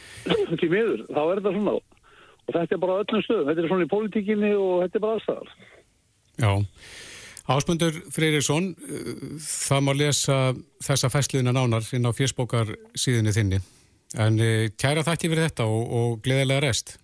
til 0.60 0.70
miður, 0.72 1.04
þá 1.08 1.22
er 1.22 1.40
þetta 1.40 1.54
svona 1.56 1.76
og 1.80 2.54
þetta 2.56 2.76
er 2.76 2.82
bara 2.82 2.96
á 2.96 3.00
öllum 3.04 3.24
stöðum, 3.24 3.48
þetta 3.50 3.62
er 3.62 3.70
svona 3.70 3.86
í 3.86 3.92
pólitíkinni 3.94 4.52
og 4.56 4.74
þetta 4.84 5.00
er 5.00 5.06
bara 5.06 5.18
allstaðar 5.18 5.54
Já. 6.40 6.52
Ásmundur 7.50 7.96
Freyriksson, 8.14 8.70
uh, 8.78 9.36
það 9.42 9.84
má 9.86 9.92
lesa 9.96 10.38
þessa 10.84 11.10
fæsliðina 11.10 11.54
nánar 11.56 11.86
inn 11.96 12.06
á 12.06 12.14
fjersbókar 12.14 12.76
síðunni 12.94 13.34
þinni. 13.34 13.58
En 14.14 14.38
uh, 14.38 14.68
kæra 14.78 15.02
þakki 15.06 15.32
fyrir 15.32 15.48
þetta 15.48 15.66
og, 15.66 15.82
og 15.90 16.20
gleðilega 16.24 16.62
rest. 16.68 16.94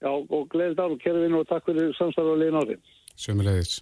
Já, 0.00 0.12
og 0.12 0.46
gleðið 0.52 0.78
dag 0.78 0.94
og 0.94 1.02
kæra 1.02 1.24
vinn 1.24 1.36
og 1.36 1.48
takk 1.50 1.66
fyrir 1.68 1.90
samstarfa 1.98 2.36
og 2.36 2.40
liðin 2.40 2.60
ári 2.62 2.78
Sömulegis. 3.20 3.80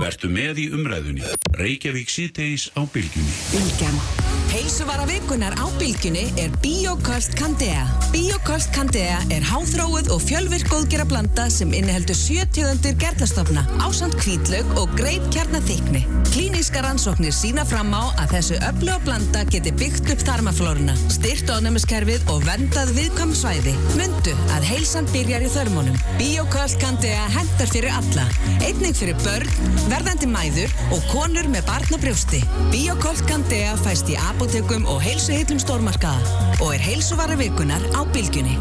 Vertu 0.00 0.30
með 0.32 0.64
í 0.64 0.70
umræðunni. 0.74 1.28
Reykjavík 1.60 2.10
síðdeis 2.10 2.72
á 2.74 2.82
bylgjunni. 2.90 3.36
Bylgjan. 3.52 4.43
Heilsuvara 4.54 5.02
vikunar 5.10 5.50
á 5.58 5.66
bylgjunni 5.80 6.28
er 6.38 6.52
Biokost 6.62 7.32
Candea. 7.34 7.88
Biokost 8.12 8.70
Candea 8.70 9.16
er 9.34 9.42
háþróuð 9.42 10.12
og 10.14 10.20
fjölvirk 10.22 10.68
góðgera 10.70 11.02
blanda 11.10 11.48
sem 11.50 11.72
inniheldur 11.74 12.14
70 12.14 12.94
gerðastofna, 13.02 13.64
ásand 13.82 14.14
kvítlaug 14.20 14.70
og 14.78 14.92
greip 14.94 15.26
kjarnathykni. 15.34 16.04
Klíníska 16.30 16.84
rannsóknir 16.86 17.34
sína 17.34 17.64
fram 17.66 17.90
á 17.98 18.14
að 18.22 18.36
þessu 18.36 18.60
öfluga 18.68 19.00
blanda 19.08 19.42
geti 19.50 19.72
byggt 19.74 20.12
upp 20.14 20.22
þarmaflóruna, 20.28 20.94
styrt 21.10 21.50
ánæmiskerfið 21.50 22.30
og 22.30 22.46
vendað 22.46 22.94
viðkvæm 22.94 23.34
svæði. 23.34 23.74
Mundu 23.98 24.36
að 24.54 24.68
heilsan 24.70 25.10
byrjar 25.10 25.48
í 25.48 25.50
þörmónum. 25.50 25.98
Biokost 26.22 26.78
Candea 26.78 27.26
hendar 27.34 27.74
fyrir 27.74 27.90
alla. 27.90 28.28
Einnig 28.62 28.94
fyrir 29.02 29.18
börn, 29.26 29.50
verðandi 29.90 30.30
mæður 30.30 30.78
og 30.94 31.10
konur 31.10 31.50
með 31.50 31.66
barn 31.72 31.90
á 31.90 31.98
brjósti. 31.98 32.44
Biokost 32.70 33.26
Candea 33.26 33.74
fæst 33.82 34.14
í 34.14 34.18
apotekum 34.44 34.82
og 34.92 34.98
heilsuheitlum 35.00 35.56
stórmarkaða 35.56 36.56
og 36.60 36.74
er 36.74 36.82
heilsuvara 36.84 37.32
vikunar 37.40 37.80
á 37.96 38.04
bylgjunni. 38.12 38.58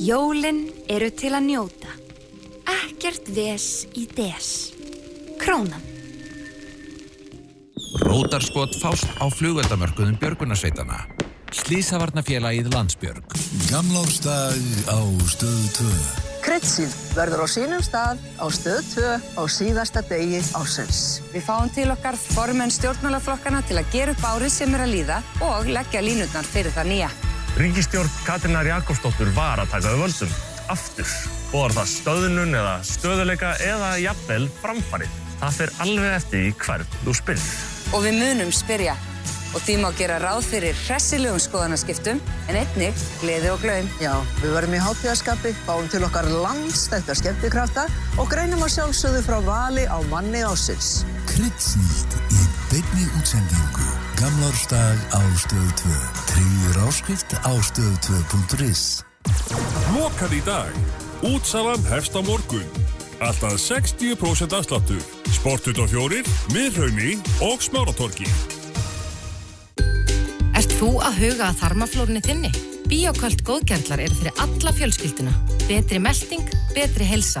Jólin 0.00 0.62
eru 0.88 1.10
til 1.12 1.34
að 1.36 1.44
njóta. 1.50 1.92
Ekkert 2.64 3.28
ves 3.36 3.84
í 3.92 4.06
des. 4.16 4.48
Krónan. 5.44 5.84
Rótarskot 8.00 8.80
fást 8.80 9.12
á 9.20 9.28
flugeldamörkuðum 9.28 10.16
björgunarsveitana. 10.24 11.04
Slísavarnafélagið 11.52 12.72
Landsbjörg. 12.72 13.40
Gamlástag 13.68 14.56
á 14.88 15.00
stöðu 15.28 15.68
2. 15.84 16.23
Kryddsíld 16.44 16.92
verður 17.16 17.44
á 17.44 17.48
sínum 17.48 17.80
stað 17.80 18.18
á 18.36 18.44
stöð 18.52 18.82
2 18.92 19.12
á 19.40 19.42
síðasta 19.48 20.02
degi 20.04 20.42
ásins. 20.52 21.22
Við 21.32 21.46
fáum 21.46 21.70
til 21.72 21.86
okkar 21.88 22.18
formenn 22.20 22.72
stjórnmálaflokkana 22.74 23.62
til 23.64 23.78
að 23.80 23.88
gera 23.94 24.12
upp 24.12 24.26
árið 24.28 24.52
sem 24.52 24.74
er 24.76 24.84
að 24.84 24.92
líða 24.92 25.22
og 25.46 25.70
leggja 25.72 26.02
línutnar 26.04 26.44
fyrir 26.44 26.74
það 26.76 26.90
nýja. 26.90 27.08
Ríkistjórn 27.56 28.12
Katrínar 28.26 28.68
Jakobsdóttur 28.68 29.32
var 29.32 29.62
að 29.62 29.72
taka 29.72 29.94
við 29.94 30.04
völdum. 30.04 30.36
Aftur. 30.74 31.16
Var 31.54 31.76
það 31.78 31.90
stöðnun 31.94 32.60
eða 32.60 32.76
stöðuleika 32.92 33.56
eða 33.64 33.94
jafnvel 34.04 34.44
framfarið. 34.60 35.18
Það 35.40 35.58
fer 35.62 35.74
alveg 35.86 36.16
eftir 36.18 36.48
í 36.50 36.54
hvern 36.60 36.94
þú 37.06 37.18
spyrð. 37.22 37.50
Og 37.96 38.04
við 38.04 38.20
munum 38.20 38.52
spyrja. 38.52 38.98
Og 39.54 39.62
því 39.62 39.76
má 39.84 39.88
gera 39.94 40.18
ráð 40.18 40.48
fyrir 40.50 40.74
hressilegum 40.84 41.38
skoðanaskiptum, 41.38 42.20
en 42.50 42.58
einnig 42.58 43.04
gleði 43.20 43.52
og 43.52 43.60
glaum. 43.62 43.90
Já, 44.02 44.12
við 44.42 44.54
verðum 44.56 44.74
í 44.74 44.82
hátíðaskapi, 44.82 45.54
báum 45.68 45.86
til 45.92 46.02
okkar 46.06 46.26
landstækta 46.26 47.14
skemmtikrafta 47.20 47.86
og 48.18 48.30
greinum 48.32 48.64
að 48.66 48.74
sjálfsögðu 48.76 49.22
frá 49.28 49.38
vali 49.46 49.86
á 49.86 49.98
manni 50.10 50.42
ásins. 50.42 51.04
Kryddsnýtt 51.30 52.18
í 52.34 52.42
beinni 52.72 53.06
útsendingu. 53.20 53.88
Gamlársdag 54.18 54.98
á 55.14 55.22
stöðu 55.38 55.70
2. 55.84 55.96
Tríður 56.32 56.80
áskrift 56.88 57.38
á 57.46 57.52
stöðu 57.62 57.94
2.is. 58.34 59.04
Lokað 59.94 60.34
í 60.38 60.42
dag. 60.46 60.74
Útsalan 61.24 61.86
hefst 61.88 62.18
á 62.18 62.20
morgun. 62.26 62.66
Alltaf 63.22 63.54
60% 63.62 64.58
afsláttur. 64.58 65.04
Og 65.44 65.88
fjórir, 65.92 66.24
miðraunni 66.54 67.18
og 67.44 67.60
smáratorki. 67.60 68.24
Þú 70.84 70.98
að 71.00 71.14
huga 71.16 71.46
að 71.48 71.60
þarmaflórunni 71.62 72.20
þinni? 72.20 72.48
Bíoköld 72.90 73.40
góðgerðlar 73.40 74.02
eru 74.04 74.16
fyrir 74.18 74.40
alla 74.44 74.72
fjölskylduna. 74.76 75.30
Betri 75.64 75.96
melding, 75.96 76.50
betri 76.74 77.06
helsa. 77.08 77.40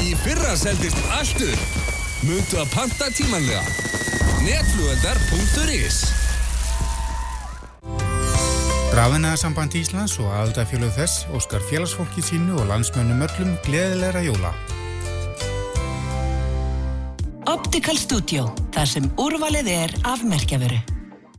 Í 0.00 0.14
fyrra 0.22 0.54
seldist 0.56 0.96
allt 1.12 1.42
upp. 1.44 1.74
Muntu 2.24 2.62
að 2.62 2.72
panta 2.72 3.10
tímanlega. 3.12 3.60
Netflugöldar.is 4.46 5.98
Rafinaðarsamband 8.96 9.76
Íslands 9.76 10.16
og 10.24 10.32
aðaldafjöluð 10.32 10.96
þess 10.96 11.28
óskar 11.36 11.68
félagsfólki 11.68 12.24
sínu 12.24 12.56
og 12.56 12.72
landsmönnum 12.72 13.20
öllum 13.28 13.52
gleðilegra 13.68 14.24
jóla. 14.30 14.56
Optical 17.52 18.00
Studio, 18.00 18.48
þar 18.72 18.92
sem 18.96 19.12
úrvalið 19.20 19.72
er 19.76 19.96
af 20.08 20.24
merkjavöru. 20.24 20.80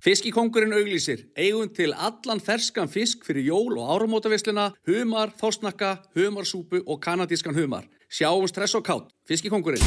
Fiskikongurinn 0.05 0.75
auglýsir, 0.77 1.23
eigum 1.33 1.65
til 1.73 1.89
allan 1.97 2.37
ferskan 2.37 2.85
fisk 2.93 3.23
fyrir 3.25 3.47
jól 3.47 3.79
og 3.81 3.87
áramótavisluna, 3.95 4.67
humar, 4.85 5.31
þósnakka, 5.39 5.95
humarsúpu 6.13 6.83
og 6.85 6.99
kanadískan 7.01 7.57
humar. 7.57 7.87
Sjáum 8.05 8.45
stress 8.45 8.77
og 8.77 8.85
kátt, 8.85 9.09
Fiskikongurinn. 9.25 9.81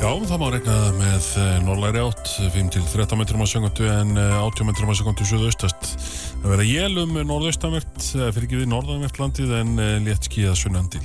Já, 0.00 0.08
það 0.24 0.40
má 0.40 0.46
regna 0.54 0.76
með 0.96 1.28
norðlæri 1.66 2.00
átt, 2.00 2.32
5-13 2.56 3.20
metrum 3.20 3.44
á 3.44 3.46
sekundu 3.52 3.90
en 3.92 4.16
80 4.16 4.70
metrum 4.70 4.88
á 4.88 4.96
sekundu 4.96 5.28
suðaustast. 5.28 5.92
Það 6.40 6.52
verða 6.54 6.64
jélum 6.64 7.10
norðaustanvert, 7.28 7.98
fyrir 8.16 8.44
ekki 8.46 8.58
við 8.62 8.70
norðanvert 8.72 9.18
landið 9.20 9.50
en 9.58 9.74
létt 10.06 10.24
skíða 10.24 10.54
sunnandil. 10.56 11.02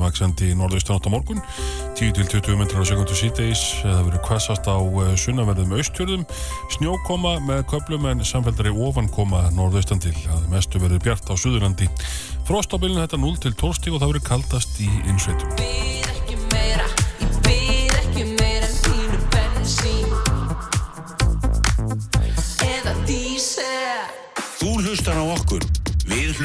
Vaksandi 0.00 0.48
norðaustan 0.56 0.96
átt 0.96 1.06
á 1.06 1.12
morgun, 1.12 1.42
10-20 1.98 2.56
metrum 2.56 2.80
á 2.80 2.88
sekundu 2.88 3.16
síðdeis, 3.18 3.62
það 3.82 4.00
verður 4.08 4.24
kvassast 4.24 4.64
á 4.64 4.76
sunnanverðum 5.20 5.76
austjörðum, 5.76 6.24
snjókoma 6.78 7.36
með 7.44 7.66
köplum 7.74 8.08
en 8.08 8.24
samfélgari 8.24 8.72
ofankoma 8.72 9.44
norðaustandil. 9.58 10.16
Það 10.24 10.48
mestu 10.56 10.80
verður 10.80 11.04
bjart 11.04 11.28
á 11.28 11.34
suðurlandi. 11.36 11.90
Frost 12.48 12.72
á 12.72 12.80
bylun 12.80 13.04
þetta 13.04 13.20
0-12 13.20 13.76
stíg 13.76 13.92
og 13.92 14.00
það 14.00 14.14
verður 14.14 14.30
kaldast 14.32 14.80
í 14.80 14.88
innsveitum. 15.04 16.17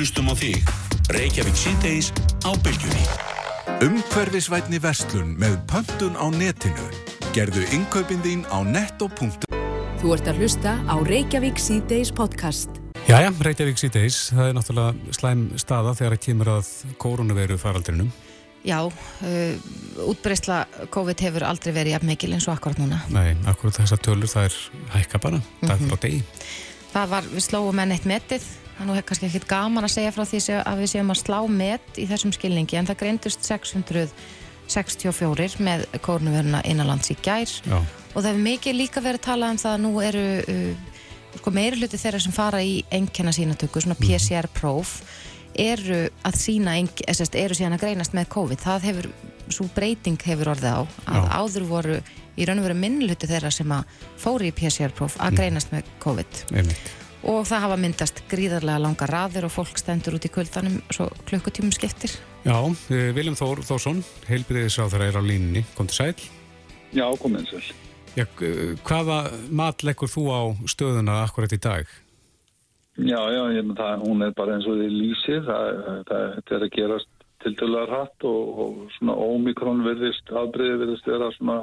Hlustum 0.04 0.28
á 0.28 0.36
þig. 0.36 0.60
Reykjavík 1.16 1.56
síðdeis 1.56 2.10
á 2.44 2.52
bylgjunni. 2.60 3.04
Umhverfisvætni 3.86 4.80
vestlun 4.84 5.30
með 5.40 5.54
pöntun 5.72 6.18
á 6.20 6.28
netinu. 6.28 6.88
Gerðu 7.32 7.64
innkaupin 7.72 8.20
þín 8.20 8.42
á 8.52 8.60
netto.is 8.68 9.38
Þú 10.04 10.12
ert 10.12 10.28
að 10.28 10.42
hlusta 10.44 10.74
á 10.84 10.96
Reykjavík 11.08 11.62
síðdeis 11.62 12.12
podcast. 12.12 12.82
Jæja, 13.08 13.32
Reykjavík 13.48 13.80
síðdeis, 13.80 14.18
það 14.36 14.50
er 14.50 14.58
náttúrulega 14.58 15.16
slæm 15.16 15.46
staða 15.64 15.94
þegar 15.96 16.18
það 16.18 16.24
kemur 16.26 16.52
að 16.58 16.72
koronaviru 17.00 17.58
faraldrinum. 17.62 18.10
Já, 18.68 18.82
uh, 18.84 20.04
útbreysla 20.04 20.66
COVID 20.92 21.24
hefur 21.24 21.46
aldrei 21.48 21.72
verið 21.80 21.96
jafn 21.96 22.12
mikil 22.12 22.34
eins 22.36 22.50
og 22.50 22.58
akkurat 22.58 22.82
núna. 22.84 23.00
Nei, 23.12 23.38
akkurat 23.48 23.80
þessar 23.80 24.04
tölur, 24.04 24.28
það 24.32 24.50
er 24.52 24.60
hækka 24.98 25.24
bara, 25.24 25.40
dag 25.64 25.80
Mhm. 25.80 25.88
frá 25.94 26.00
degi. 26.04 26.22
Það 26.94 27.08
var, 27.16 27.24
við 27.32 27.48
slóum 27.48 27.80
enn 27.80 27.92
eitt 27.96 28.06
metið, 28.06 28.44
þannig 28.78 29.00
er 29.00 29.06
kannski 29.10 29.28
ekkit 29.30 29.48
gaman 29.50 29.86
að 29.88 29.94
segja 29.96 30.14
frá 30.16 30.24
því 30.26 30.40
að 30.62 30.80
við 30.82 30.92
séum 30.94 31.14
að 31.14 31.20
slá 31.22 31.40
met 31.50 32.00
í 32.02 32.08
þessum 32.10 32.34
skilningi, 32.36 32.78
en 32.80 32.90
það 32.90 33.02
greindust 33.04 33.46
664 34.68 35.60
með 35.64 35.84
kórnuveruna 36.06 36.62
innanlands 36.70 37.12
í 37.14 37.18
gær 37.24 37.50
Já. 37.68 37.78
og 37.80 38.18
það 38.22 38.30
hefur 38.32 38.46
mikið 38.48 38.78
líka 38.80 39.04
verið 39.04 39.22
að 39.22 39.28
tala 39.28 39.52
um 39.54 39.60
það 39.62 39.76
að 39.76 39.84
nú 39.84 39.92
eru 40.04 40.24
uh, 40.40 40.96
sko, 41.40 41.54
meiri 41.54 41.82
hluti 41.82 42.00
þeirra 42.02 42.22
sem 42.24 42.36
fara 42.36 42.64
í 42.64 42.80
einkenna 42.94 43.34
sínatöku, 43.36 43.84
svona 43.84 43.98
PCR-próf 44.00 44.96
eru 45.60 46.08
að 46.26 46.40
sína 46.40 46.74
sagt, 47.14 47.36
eru 47.38 47.54
síðan 47.58 47.76
að 47.78 47.84
greinast 47.86 48.16
með 48.18 48.32
COVID 48.34 48.64
það 48.64 48.88
hefur, 48.90 49.12
svo 49.54 49.68
breyting 49.76 50.18
hefur 50.26 50.50
orðið 50.56 50.74
á 50.74 50.82
að 50.82 51.20
Já. 51.20 51.30
áður 51.38 51.68
voru 51.70 52.00
í 52.34 52.48
raun 52.50 52.64
og 52.64 52.66
veru 52.66 52.78
minni 52.80 53.06
hluti 53.06 53.28
þeirra 53.30 53.52
sem 53.54 53.70
að 53.76 53.92
fóru 54.18 54.48
í 54.50 54.54
PCR-próf 54.56 55.20
að 55.22 55.30
Mm. 55.30 55.38
greinast 55.38 55.70
með 55.76 55.92
COVID 56.02 56.40
Einmitt. 56.50 56.88
Og 57.24 57.46
það 57.48 57.66
hafa 57.66 57.80
myndast 57.80 58.22
gríðarlega 58.32 58.84
langa 58.84 59.08
raðir 59.10 59.48
og 59.48 59.56
fólk 59.56 59.80
stendur 59.80 60.18
út 60.18 60.28
í 60.28 60.32
kvöldanum 60.34 60.82
svo 60.92 61.08
klukkutímum 61.30 61.74
skiptir 61.76 62.14
Já, 62.44 62.60
eh, 62.92 63.14
Viljum 63.16 63.38
Þór 63.40 63.62
Þórsson, 63.64 64.02
heilbriðisráþara 64.28 65.08
er 65.08 65.16
á 65.16 65.24
línunni, 65.24 65.64
kom 65.78 65.88
til 65.88 65.96
sæl. 65.96 66.16
Já, 66.92 67.08
komið 67.16 67.40
eins 67.40 67.54
vel. 67.56 67.68
Já, 68.20 68.26
hvaða 68.84 69.20
mat 69.50 69.84
leggur 69.88 70.12
þú 70.12 70.24
á 70.28 70.42
stöðuna 70.68 71.24
akkurat 71.24 71.56
í 71.56 71.60
dag? 71.64 71.88
Já, 73.00 73.22
já, 73.32 73.44
ég, 73.56 73.72
það, 73.80 74.04
hún 74.04 74.22
er 74.28 74.36
bara 74.36 74.58
eins 74.58 74.68
og 74.68 74.76
því 74.76 74.90
lýsið, 74.92 75.48
það, 75.48 75.70
það, 76.10 76.26
þetta 76.36 76.56
er 76.58 76.66
að 76.68 76.74
gerast 76.76 77.10
tiltölulega 77.44 77.88
hratt 77.90 78.28
og, 78.28 78.60
og 78.60 78.76
svona 78.98 79.16
ómikrón 79.16 79.82
virðist, 79.88 80.28
afbreyði 80.30 80.82
virðist 80.84 81.08
vera 81.08 81.32
svona 81.38 81.58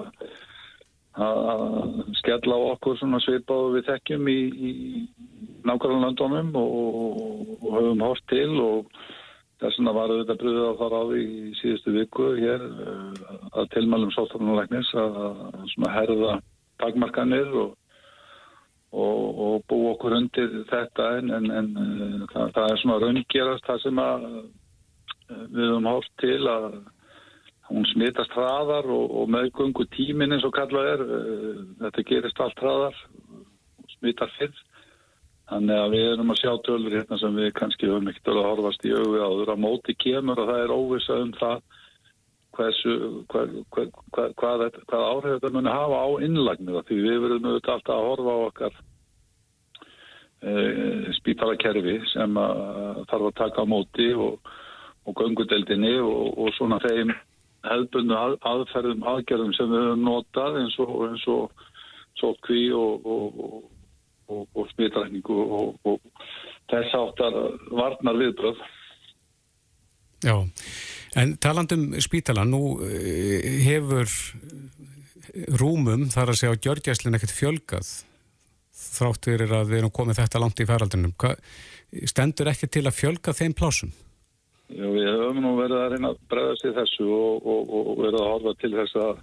að 1.19 1.39
að 1.53 2.13
skella 2.21 2.59
á 2.59 2.61
okkur 2.75 2.99
svona 2.99 3.21
svipað 3.25 3.65
og 3.65 3.73
við 3.77 3.89
þekkjum 3.89 4.29
í, 4.31 4.41
í 4.69 4.71
nákvæmlega 5.67 6.05
landónum 6.05 6.53
og, 6.61 6.77
og, 6.77 7.65
höfum 7.75 8.05
hort 8.07 8.23
til 8.31 8.53
og 8.63 8.93
þess 9.61 9.77
vegna 9.81 9.97
var 9.97 10.13
auðvitað 10.15 10.41
bröðið 10.41 10.69
á 10.71 10.79
það 10.81 10.95
ráði 10.95 11.25
í 11.25 11.51
síðustu 11.59 11.97
viku 11.97 12.31
hér 12.39 12.63
eh, 12.65 13.27
að 13.51 13.69
tilmælum 13.75 14.15
sóttarnalæknis 14.15 14.95
að, 14.95 15.21
að 15.27 15.69
svona 15.75 15.93
herða 15.99 16.39
takmarkanir 16.81 17.53
og 17.65 17.77
og, 18.91 19.41
og 19.41 19.67
bú 19.71 19.81
okkur 19.93 20.17
undir 20.19 20.55
þetta 20.71 21.11
en, 21.21 21.31
en, 21.35 21.51
en 21.55 21.69
uh, 21.79 22.25
það, 22.33 22.55
það 22.57 22.71
er 22.71 22.81
svona 22.83 22.99
raungerast 23.05 23.69
það 23.69 23.85
sem 23.85 24.01
að 24.03 24.25
uh, 24.31 24.41
við 25.55 25.69
höfum 25.69 25.91
hórt 25.91 26.11
til 26.23 26.41
að 26.51 26.67
hún 27.71 27.87
smitast 27.93 28.35
hraðar 28.35 28.89
og, 28.91 29.15
og 29.23 29.31
meðgöngu 29.31 29.87
tímin 29.95 30.35
eins 30.35 30.47
og 30.47 30.55
kallað 30.57 30.91
er 30.95 31.05
uh, 31.07 31.63
þetta 31.85 32.07
gerist 32.11 32.43
allt 32.43 32.63
hraðar 32.63 32.99
og 33.31 33.95
smittar 33.97 34.33
fyrr. 34.39 34.57
Þannig 35.51 35.83
að 35.83 35.93
við 35.97 36.09
erum 36.13 36.31
að 36.31 36.41
sjá 36.45 36.53
tölur 36.63 36.95
hérna 36.95 37.17
sem 37.19 37.39
við 37.41 37.53
kannski 37.59 37.89
höfum 37.91 38.11
ekkert 38.11 38.31
að 38.31 38.45
horfast 38.47 38.85
í 38.87 38.93
augu 38.95 39.19
áður. 39.19 39.51
Að 39.51 39.63
móti 39.65 39.97
kemur 39.99 40.39
og 40.39 40.51
það 40.51 40.61
er 40.63 40.75
óvisa 40.77 41.17
um 41.25 41.33
það 41.39 41.63
hversu, 42.61 42.95
hvað, 43.31 43.57
hvað, 43.73 43.91
hvað, 44.13 44.33
hvað, 44.39 44.79
hvað 44.91 45.05
áhrif 45.07 45.35
þetta 45.37 45.53
muni 45.55 45.75
hafa 45.75 45.99
á 46.03 46.09
innlagnir 46.27 46.87
því 46.89 46.99
við 47.05 47.19
verðum 47.25 47.49
auðvitað 47.49 47.75
alltaf 47.77 47.95
að 47.97 48.09
horfa 48.09 48.35
á 48.35 48.39
okkar 48.47 48.79
e, 50.43 50.55
spítalakerfi 51.21 51.97
sem 52.13 52.41
að 52.43 53.03
þarf 53.13 53.29
að 53.31 53.37
taka 53.41 53.65
á 53.65 53.71
móti 53.71 54.09
og, 54.15 54.53
og 55.07 55.19
göngudeldinni 55.21 55.95
og, 56.03 56.39
og 56.39 56.55
svona 56.59 56.81
þeim 56.85 57.15
hefðbundu 57.67 58.17
að, 58.17 58.37
aðferðum 58.51 59.07
aðgerðum 59.13 59.53
sem 59.57 59.71
við 59.73 59.87
höfum 59.87 60.05
notað 60.07 60.59
eins 60.63 60.77
og, 60.83 60.93
eins 61.09 61.27
og 61.31 61.65
sótkví 62.21 62.67
og, 62.77 63.07
og, 63.07 63.41
og, 64.31 64.61
smitrækningu 64.75 65.39
og, 65.59 65.97
þess 66.71 66.95
áttar 66.97 67.39
varnar 67.75 68.21
viðbröð. 68.21 68.61
Já, 70.21 70.37
en 71.17 71.35
talandum 71.41 71.89
spítala, 72.05 72.45
nú 72.45 72.77
eh, 72.85 73.65
hefur 73.65 74.11
rúmum 75.61 76.09
þar 76.13 76.33
að 76.33 76.41
segja 76.41 76.55
á 76.55 76.63
gjörgjæslinn 76.67 77.17
ekkert 77.17 77.35
fjölgað 77.35 77.91
þrátt 78.81 79.29
fyrir 79.29 79.53
að 79.55 79.73
við 79.73 79.83
erum 79.83 79.95
komið 79.95 80.23
þetta 80.23 80.43
langt 80.43 80.63
í 80.63 80.69
faraldunum. 80.69 81.17
Hva, 81.21 81.35
stendur 82.09 82.51
ekki 82.53 82.69
til 82.71 82.87
að 82.87 82.97
fjölga 82.97 83.35
þeim 83.37 83.57
plásum? 83.57 83.93
Já, 84.71 84.87
við 84.87 85.09
höfum 85.11 85.41
nú 85.43 85.53
verið 85.59 85.79
að 85.83 85.93
reyna 85.95 86.11
að 86.13 86.19
bregðast 86.31 86.67
í 86.69 86.73
þessu 86.77 87.07
og, 87.11 87.47
og, 87.53 87.71
og 87.91 88.03
verið 88.05 88.21
að 88.21 88.29
horfa 88.31 88.53
til 88.61 88.71
þess 88.77 88.99
að, 89.03 89.23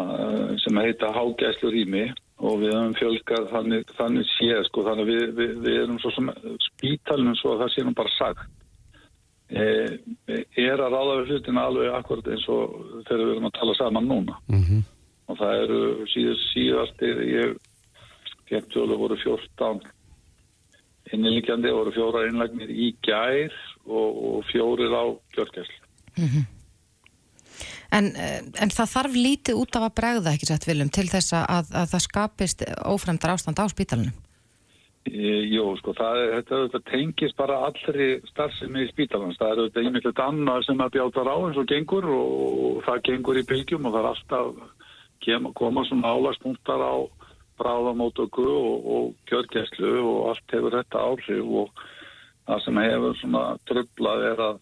að 0.00 0.54
sem 0.64 0.80
heita 0.82 1.12
hágæslu 1.14 1.70
rými 1.74 2.04
og 2.38 2.56
við 2.62 2.74
höfum 2.74 2.94
fjölgað 2.98 3.46
þannig, 3.52 3.92
þannig 3.98 4.26
sé 4.34 4.48
sko, 4.68 4.84
þannig 4.88 5.06
við, 5.12 5.22
við, 5.38 5.52
við 5.64 5.78
erum 5.84 6.00
svo 6.02 6.10
sem 6.16 6.30
spítalinn 6.68 7.38
svo 7.38 7.54
að 7.54 7.62
það 7.64 7.72
sé 7.74 7.84
nú 7.86 7.94
bara 7.98 8.14
sagt 8.16 8.48
e, 9.48 9.66
er 10.66 10.82
að 10.84 10.92
ráða 10.92 11.16
við 11.20 11.32
hlutina 11.32 11.66
alveg 11.70 11.94
akkurat 11.98 12.30
eins 12.34 12.46
og 12.52 12.74
þegar 13.08 13.24
við 13.24 13.32
erum 13.36 13.48
að 13.50 13.58
tala 13.60 13.76
saman 13.78 14.10
núna 14.10 14.36
Mhm. 14.52 14.82
og 15.28 15.38
það 15.38 15.62
eru 15.62 15.80
síðast 16.14 16.50
síðast 16.54 17.06
ég 17.06 17.54
fekk 18.48 18.68
tjólu 18.74 18.98
voru 19.00 19.16
14 19.22 19.80
innilíkjandi 21.16 21.72
voru 21.74 21.94
fjóra 21.96 22.26
innlagnir 22.28 22.70
í 22.70 22.92
gær 23.04 23.54
og, 23.86 24.22
og 24.30 24.46
fjórir 24.52 24.92
á 24.94 25.04
gjörgæslu 25.36 26.46
En, 27.88 28.10
eh, 28.20 28.40
en 28.60 28.72
það 28.72 28.90
þarf 28.92 29.14
lítið 29.16 29.60
út 29.62 29.76
af 29.78 29.86
að 29.86 29.94
bregða 30.00 30.32
ekki 30.36 30.48
sett 30.50 30.66
viljum 30.68 30.90
til 30.92 31.06
þess 31.08 31.32
að, 31.38 31.70
að 31.72 31.92
það 31.94 32.04
skapist 32.04 32.64
ófremdar 32.84 33.32
ástand 33.32 33.60
á 33.60 33.64
spítalunum. 33.72 34.16
E, 35.08 35.30
jú, 35.48 35.70
sko, 35.80 35.94
það, 35.96 36.18
þetta, 36.34 36.58
þetta 36.66 36.80
tengist 36.90 37.36
bara 37.38 37.62
allri 37.64 38.08
starfsemi 38.28 38.84
í 38.84 38.90
spítalans. 38.90 39.38
Það 39.40 39.52
er 39.52 39.62
auðvitað 39.62 39.88
ímyndilegt 39.88 40.20
annað 40.20 40.66
sem 40.66 40.82
að 40.84 40.92
bjáta 40.98 41.24
á 41.24 41.36
eins 41.38 41.60
og 41.62 41.70
gengur 41.70 42.08
og 42.12 42.82
það 42.84 43.04
gengur 43.08 43.40
í 43.40 43.46
bylgjum 43.48 43.88
og 43.88 43.96
það 43.96 44.02
er 44.02 44.10
alltaf 44.10 44.50
kem, 45.24 45.48
koma 45.56 45.86
svona 45.88 46.12
álagspunktar 46.12 46.84
á 46.84 46.94
bráðamótöku 47.58 48.46
og, 48.48 48.88
og 48.94 49.30
kjörgæslu 49.30 49.92
og 50.00 50.32
allt 50.32 50.54
hefur 50.56 50.76
þetta 50.78 51.04
áhrif 51.10 51.54
og 51.62 51.84
það 52.48 52.64
sem 52.64 52.82
hefur 52.84 53.16
svona 53.20 53.44
tröflað 53.68 54.26
er 54.32 54.44
að, 54.44 54.60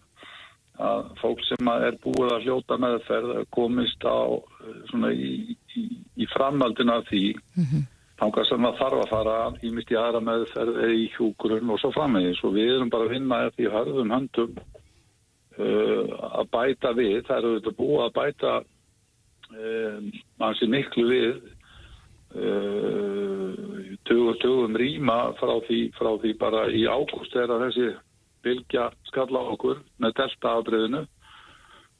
að 0.87 1.11
fólk 1.21 1.43
sem 1.47 1.69
er 1.73 1.99
búið 2.03 2.33
að 2.35 2.47
hljóta 2.47 2.79
meðferð 2.83 3.43
komist 3.55 4.07
á 4.07 4.19
eh, 4.37 4.81
svona 4.91 5.13
í, 5.13 5.57
í, 5.79 5.85
í 6.17 6.27
framhaldina 6.33 6.99
af 7.01 7.07
því. 7.11 7.23
Þangað 8.17 8.47
sem 8.49 8.65
það 8.65 8.79
þarf 8.79 9.01
að 9.03 9.11
fara 9.13 9.33
ímynd 9.61 9.91
í 9.93 9.97
aðra 10.01 10.23
meðferð 10.25 10.79
eða 10.81 10.93
í 10.97 11.03
hjúkurinn 11.13 11.69
og 11.69 11.77
svo 11.81 11.91
framvegis. 11.93 12.39
Og 12.49 12.55
við 12.55 12.71
erum 12.73 12.89
bara 12.89 13.05
að 13.05 13.13
vinna 13.13 13.43
eftir 13.45 13.69
hörðum 13.75 14.13
höndum 14.15 14.55
uh, 14.57 16.15
að 16.41 16.49
bæta 16.55 16.95
við, 16.97 17.19
það 17.27 17.37
eru 17.37 17.51
þetta 17.59 17.75
búið 17.77 18.01
að 18.07 18.15
bæta 18.17 18.55
um, 19.53 20.09
ansi 20.47 20.69
miklu 20.71 21.05
við 21.11 21.29
uh, 22.37 23.51
tugum, 24.07 24.35
tugum 24.41 24.79
rýma 24.79 25.19
frá 25.39 25.53
því, 25.67 25.81
frá 25.97 26.11
því 26.21 26.33
bara 26.39 26.65
í 26.71 26.85
ágúst 26.87 27.35
þegar 27.35 27.67
þessi 27.67 27.91
bylgja 28.45 28.89
skalla 29.09 29.43
okkur 29.53 29.81
með 30.01 30.17
delta 30.21 30.57
afbreyðinu 30.57 31.05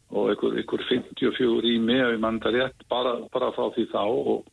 og 0.07 0.29
einhver, 0.31 0.59
einhver 0.61 0.83
54 0.87 1.63
rými 1.65 1.97
ef 1.99 2.13
ég 2.13 2.21
mann 2.23 2.39
það 2.43 2.61
rétt 2.61 2.85
bara, 2.91 3.17
bara 3.33 3.51
frá 3.55 3.67
því 3.75 3.89
þá 3.91 4.03
og 4.05 4.45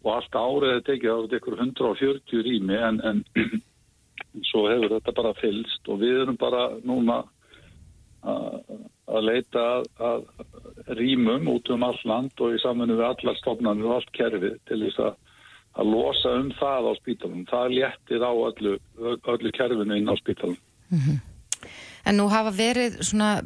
og 0.00 0.14
allt 0.14 0.36
árið 0.36 0.74
er 0.74 0.86
tekið 0.86 1.12
á 1.12 1.18
ykkur 1.36 1.58
140 1.60 2.44
rými 2.46 2.78
en, 2.78 3.00
en 3.04 3.20
svo 4.48 4.64
hefur 4.70 4.94
þetta 4.96 5.16
bara 5.16 5.34
fylst 5.40 5.90
og 5.92 6.00
við 6.00 6.22
erum 6.22 6.38
bara 6.40 6.70
núna 6.86 7.22
að 8.20 9.24
leita 9.24 9.64
að, 9.80 10.24
að 10.40 10.49
rýmum 10.98 11.48
út 11.52 11.70
um 11.70 11.84
all 11.86 11.98
land 12.04 12.42
og 12.42 12.54
í 12.56 12.60
samfunni 12.62 12.98
við 12.98 13.08
allar 13.08 13.38
stofnarnir 13.38 13.88
og 13.88 13.98
allt 13.98 14.12
kerfið 14.16 14.56
til 14.68 14.80
þess 14.84 15.02
að, 15.06 15.18
að 15.78 15.92
losa 15.94 16.36
um 16.40 16.52
það 16.58 16.88
á 16.90 16.92
spítalunum. 17.00 17.48
Það 17.50 17.74
léttir 17.76 18.24
á 18.26 18.32
öllu, 18.32 18.76
öllu 19.34 19.52
kerfinu 19.56 19.98
inn 19.98 20.10
á 20.10 20.14
spítalunum. 20.18 21.20
En 22.08 22.16
nú 22.16 22.26
hafa 22.32 22.52
verið 22.54 22.96
svona, 23.04 23.42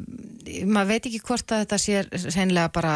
maður 0.63 0.91
veit 0.93 1.07
ekki 1.09 1.21
hvort 1.25 1.51
að 1.51 1.65
þetta 1.65 1.79
sé 1.81 2.29
sennilega 2.31 2.71
bara 2.73 2.93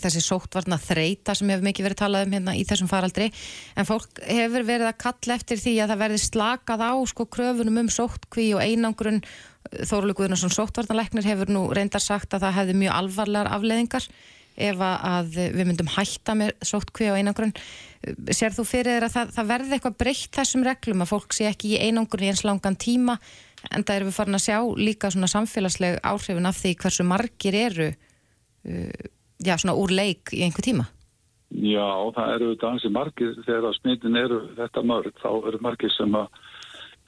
þessi 0.00 0.22
sóttvarna 0.24 0.78
þreita 0.80 1.34
sem 1.36 1.52
hefur 1.52 1.66
mikið 1.68 1.86
verið 1.88 2.00
talað 2.00 2.26
um 2.26 2.34
hérna 2.36 2.56
í 2.56 2.64
þessum 2.68 2.90
faraldri, 2.90 3.28
en 3.76 3.88
fólk 3.88 4.22
hefur 4.24 4.66
verið 4.66 4.88
að 4.88 4.98
kalla 5.04 5.36
eftir 5.36 5.60
því 5.60 5.76
að 5.84 5.92
það 5.92 6.02
verði 6.06 6.24
slakað 6.24 6.84
á 6.88 6.92
sko 7.12 7.28
kröfunum 7.36 7.80
um 7.84 7.92
sóttkví 7.92 8.50
og 8.56 8.64
einangrun. 8.64 9.22
Þórulega 9.70 10.22
Guðnarsson 10.22 10.54
sóttvarnalæknir 10.54 11.28
hefur 11.28 11.50
nú 11.52 11.66
reyndar 11.76 12.02
sagt 12.02 12.32
að 12.34 12.46
það 12.46 12.56
hefði 12.56 12.78
mjög 12.80 12.94
alvarlegar 12.96 13.50
afleðingar 13.54 14.06
ef 14.60 14.80
að 14.82 15.36
við 15.36 15.66
myndum 15.68 15.90
hætta 15.94 16.34
með 16.36 16.52
sóttkví 16.66 17.10
og 17.12 17.20
einangrun. 17.20 17.52
Sér 18.32 18.54
þú 18.56 18.64
fyrir 18.68 18.96
þér 18.96 19.06
að 19.06 19.14
það, 19.14 19.32
það 19.36 19.50
verði 19.52 19.76
eitthvað 19.76 19.98
breytt 20.00 20.36
þessum 20.36 20.64
reglum 20.66 21.04
að 21.04 21.12
fólk 21.12 21.36
sé 21.36 21.46
ekki 21.50 21.74
í 21.74 21.80
einangrun 21.86 22.26
í 22.26 22.30
eins 22.32 22.44
langan 22.48 22.78
tíma 22.80 23.18
en 23.70 23.84
það 23.84 23.96
erum 23.96 24.10
við 24.10 24.16
farin 24.16 24.38
að 24.38 24.46
sjá 24.46 24.58
líka 24.80 25.10
svona 25.12 25.28
samfélagsleg 25.30 25.98
áhrifin 26.06 26.48
af 26.50 26.60
því 26.60 26.72
hversu 26.82 27.06
margir 27.06 27.58
eru 27.60 27.90
uh, 27.90 29.10
já, 29.44 29.54
svona 29.56 29.76
úr 29.76 29.92
leik 29.94 30.32
í 30.36 30.42
einhver 30.46 30.64
tíma. 30.64 30.86
Já, 31.50 31.88
það 32.14 32.32
eru 32.36 32.48
þetta 32.52 32.68
ansi 32.70 32.88
margir 32.94 33.36
þegar 33.42 33.74
smittin 33.74 34.16
eru 34.16 34.40
þetta 34.54 34.84
mörg, 34.86 35.12
þá 35.18 35.30
eru 35.50 35.58
margir 35.64 35.90
sem 35.96 36.14
að 36.14 36.28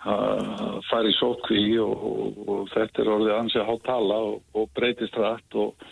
fara 0.03 1.07
í 1.07 1.15
sótkví 1.15 1.77
og, 1.79 1.93
og, 1.95 2.39
og 2.51 2.63
þetta 2.73 3.05
er 3.05 3.11
orðið 3.13 3.37
ansi 3.37 3.61
að 3.63 3.69
hátala 3.69 4.17
og, 4.33 4.41
og 4.59 4.71
breytist 4.75 5.15
rætt 5.15 5.55
og 5.63 5.85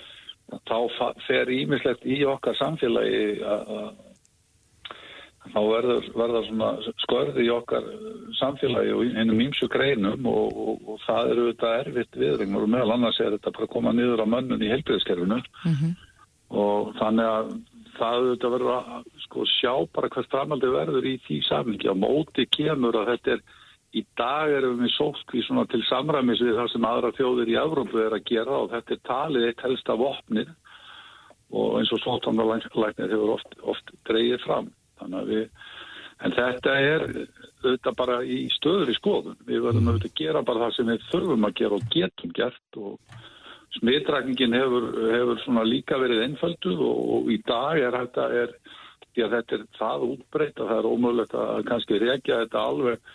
þá 0.66 1.05
fer 1.29 1.53
ímislegt 1.55 2.03
í 2.11 2.25
okkar 2.27 2.59
samfélagi 2.59 3.38
að- 3.46 4.09
þá 5.48 5.61
verður, 5.64 6.07
verður 6.14 6.46
svona 6.46 6.70
skörði 7.00 7.46
í 7.46 7.53
okkar 7.55 7.87
samfélagi 8.38 8.92
og 8.92 9.07
innum 9.09 9.40
ímsu 9.46 9.70
greinum 9.72 10.26
og, 10.29 10.53
og, 10.53 10.83
og 10.85 11.00
það 11.07 11.33
eru 11.33 11.46
þetta 11.48 11.72
erfitt 11.81 12.18
viðregnur 12.20 12.66
og 12.66 12.72
meðal 12.74 12.94
annars 12.96 13.20
er 13.24 13.35
þetta 13.37 13.55
bara 13.57 13.68
að 13.68 13.74
koma 13.74 13.94
niður 13.96 14.24
á 14.24 14.26
mönnun 14.29 14.64
í 14.66 14.70
heilbriðskerfinu 14.70 15.40
og 16.61 16.92
þannig 16.98 17.31
að 17.31 17.55
það 17.96 18.18
auðvitað 18.18 18.55
verður 18.57 18.74
að 18.74 19.09
sko, 19.24 19.46
sjá 19.48 19.72
bara 19.94 20.11
hvert 20.12 20.31
framaldi 20.33 20.70
verður 20.72 21.09
í 21.09 21.16
því 21.24 21.40
samlingi 21.48 21.88
á 21.88 21.96
móti 21.96 22.46
kemur 22.53 23.00
að 23.00 23.12
þetta 23.14 23.35
er 23.37 23.42
í 23.96 24.05
dag 24.18 24.53
erum 24.55 24.83
við 24.85 24.92
sótkví 24.94 25.42
svona 25.42 25.64
til 25.70 25.81
samræmis 25.88 26.42
við 26.44 26.59
það 26.61 26.68
sem 26.74 26.85
aðra 26.87 27.14
þjóðir 27.16 27.50
í 27.50 27.57
Evrópu 27.59 28.03
er 28.05 28.14
að 28.14 28.26
gera 28.29 28.61
og 28.61 28.74
þetta 28.74 28.94
er 28.94 29.00
talið 29.09 29.46
eitt 29.48 29.64
helsta 29.66 29.96
vopnir 29.98 30.53
og 31.50 31.81
eins 31.81 31.90
og 31.96 32.03
sóttamnalæknir 32.05 33.11
hefur 33.11 33.35
oft, 33.35 33.57
oft 33.66 33.90
dreigið 34.07 34.44
fram 34.44 34.70
þannig 35.01 35.21
að 35.21 35.33
við 35.35 35.47
en 36.21 36.35
þetta 36.37 36.75
er 36.85 37.07
auðvitað 37.61 37.97
bara 37.97 38.19
í 38.25 38.43
stöður 38.53 38.93
í 38.93 38.97
skoðun. 38.99 39.39
Við 39.49 39.65
verðum 39.65 39.89
auðvitað 39.91 40.11
að 40.11 40.21
gera 40.21 40.45
bara 40.45 40.65
það 40.67 40.77
sem 40.77 40.91
við 40.91 41.07
þurfum 41.13 41.49
að 41.49 41.57
gera 41.61 41.79
og 41.79 41.87
getum 41.95 42.35
gert 42.37 42.81
og 42.81 43.17
smitrakningin 43.79 44.57
hefur, 44.59 44.87
hefur 45.15 45.43
svona 45.45 45.65
líka 45.69 45.99
verið 46.01 46.25
einfölduð 46.27 46.85
og, 46.85 47.01
og 47.17 47.33
í 47.33 47.39
dag 47.47 47.81
er 47.81 47.97
þetta 47.97 48.29
er, 48.43 48.55
að 49.21 49.35
þetta 49.37 49.57
er 49.57 49.67
það 49.79 50.07
útbreytt 50.09 50.61
að 50.61 50.71
það 50.73 50.81
er 50.81 50.91
ómögulegt 50.91 51.37
að 51.39 51.65
kannski 51.71 52.01
rekja 52.03 52.41
þetta 52.45 52.65
alveg 52.73 53.13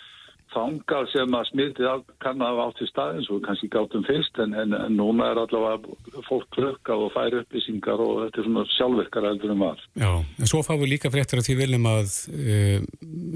þangað 0.56 1.08
sem 1.12 1.36
að 1.36 1.46
smitið 1.50 2.02
kann 2.24 2.42
að 2.42 2.50
hafa 2.52 2.66
átt 2.70 2.82
í 2.82 2.88
staðins 2.90 3.30
og 3.32 3.44
kannski 3.44 3.68
gátum 3.72 4.04
fyrst 4.08 4.42
en, 4.42 4.56
en, 4.56 4.74
en 4.78 4.98
núna 4.98 5.30
er 5.32 5.40
allavega 5.42 6.22
fólk 6.28 6.48
klukkað 6.56 7.06
og 7.06 7.14
færi 7.14 7.40
upplýsingar 7.42 8.02
og 8.02 8.20
þetta 8.24 8.42
er 8.42 8.48
svona 8.48 8.66
sjálfvirkar 8.74 9.28
heldur 9.30 9.54
en 9.54 9.64
var. 9.64 9.86
Já, 10.00 10.10
en 10.16 10.52
svo 10.52 10.62
fáum 10.66 10.82
við 10.82 10.94
líka 10.96 11.12
fréttir 11.14 11.42
að 11.42 11.48
því 11.48 11.58
viljum 11.62 11.88
að 11.92 12.18
e, 12.32 12.60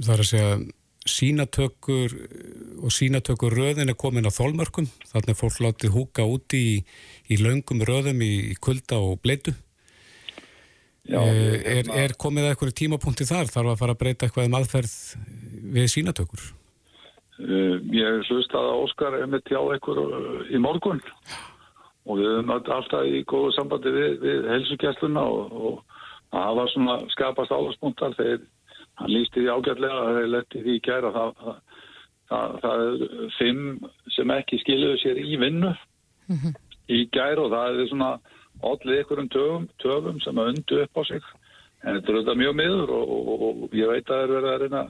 það 0.03 0.15
er 0.17 0.25
að 0.25 0.31
segja 0.33 0.53
sínatökur 1.11 2.15
og 2.85 2.93
sínatökur 2.93 3.57
röðin 3.57 3.89
er 3.89 3.99
komin 3.99 4.29
á 4.29 4.33
þólmörkum 4.33 4.89
þannig 5.09 5.33
að 5.33 5.41
fólk 5.41 5.59
látið 5.65 5.97
húka 5.97 6.29
úti 6.29 6.61
í, 6.61 6.77
í 7.33 7.41
löngum 7.41 7.81
röðum 7.89 8.21
í, 8.25 8.33
í 8.53 8.57
kulda 8.61 9.01
og 9.01 9.21
bleitu 9.25 9.55
Já, 11.09 11.23
e, 11.25 11.61
er, 11.65 11.89
er 12.05 12.15
komið 12.21 12.47
að 12.47 12.53
eitthvað 12.53 12.77
tímapunkti 12.77 13.27
þar? 13.27 13.49
Þarf 13.51 13.73
að 13.73 13.81
fara 13.81 13.97
að 13.97 14.01
breyta 14.03 14.27
eitthvað 14.27 14.51
um 14.51 14.57
aðferð 14.61 14.97
við 15.75 15.89
sínatökur 15.97 16.45
ég 17.41 18.27
hlustaði 18.29 18.73
að 18.73 18.83
Óskar 18.85 19.17
einmitt 19.21 19.49
hjá 19.51 19.61
einhver 19.61 20.01
uh, 20.03 20.43
í 20.51 20.61
morgun. 20.61 21.01
Og 22.09 22.19
við 22.19 22.31
höfum 22.31 22.55
alltaf 22.57 23.07
í 23.07 23.23
góðu 23.29 23.53
sambandi 23.55 23.93
við, 23.95 24.17
við 24.23 24.49
helsugjastluna 24.51 25.25
og, 25.25 25.53
og 25.53 25.99
það 26.33 26.57
var 26.59 26.73
svona 26.73 26.97
skapast 27.15 27.55
álaspunktar 27.55 28.17
þegar 28.19 28.43
hann 29.01 29.13
lísti 29.15 29.43
því 29.43 29.53
ágætlega 29.55 30.01
að 30.01 30.19
þeir 30.19 30.33
letti 30.35 30.65
því 30.65 30.77
í 30.77 30.83
gæra 30.87 31.13
það, 31.17 31.31
það, 31.41 31.61
það, 32.33 32.57
það 32.65 32.85
er 32.87 33.35
fimm 33.39 33.63
sem 34.17 34.35
ekki 34.37 34.61
skiluðu 34.65 35.01
sér 35.03 35.21
í 35.23 35.39
vinnu 35.41 35.73
í 36.91 37.05
gæra 37.15 37.45
og 37.45 37.55
það 37.55 37.81
er 37.85 37.91
svona 37.91 38.11
allir 38.71 39.01
einhverjum 39.01 39.31
töfum, 39.33 39.69
töfum 39.81 40.19
sem 40.25 40.41
að 40.41 40.53
undu 40.55 40.81
upp 40.85 41.01
á 41.01 41.03
sig. 41.09 41.29
En 41.81 41.97
þetta 41.97 42.13
er 42.13 42.19
auðvitað 42.19 42.41
mjög 42.43 42.57
miður 42.59 42.91
og, 42.97 43.13
og, 43.17 43.45
og 43.65 43.77
ég 43.77 43.89
veit 43.89 44.05
að 44.05 44.11
það 44.11 44.25
er 44.25 44.35
verið 44.35 44.51
að 44.51 44.65
reyna 44.65 44.83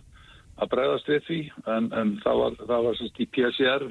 að 0.61 0.73
bregðast 0.75 1.11
við 1.11 1.27
því 1.27 1.41
en, 1.75 1.91
en 1.97 2.15
það 2.25 2.41
var, 2.43 2.57
það 2.61 2.87
var 2.87 2.99
sérst 2.99 3.21
í 3.21 3.29
PCR 3.35 3.87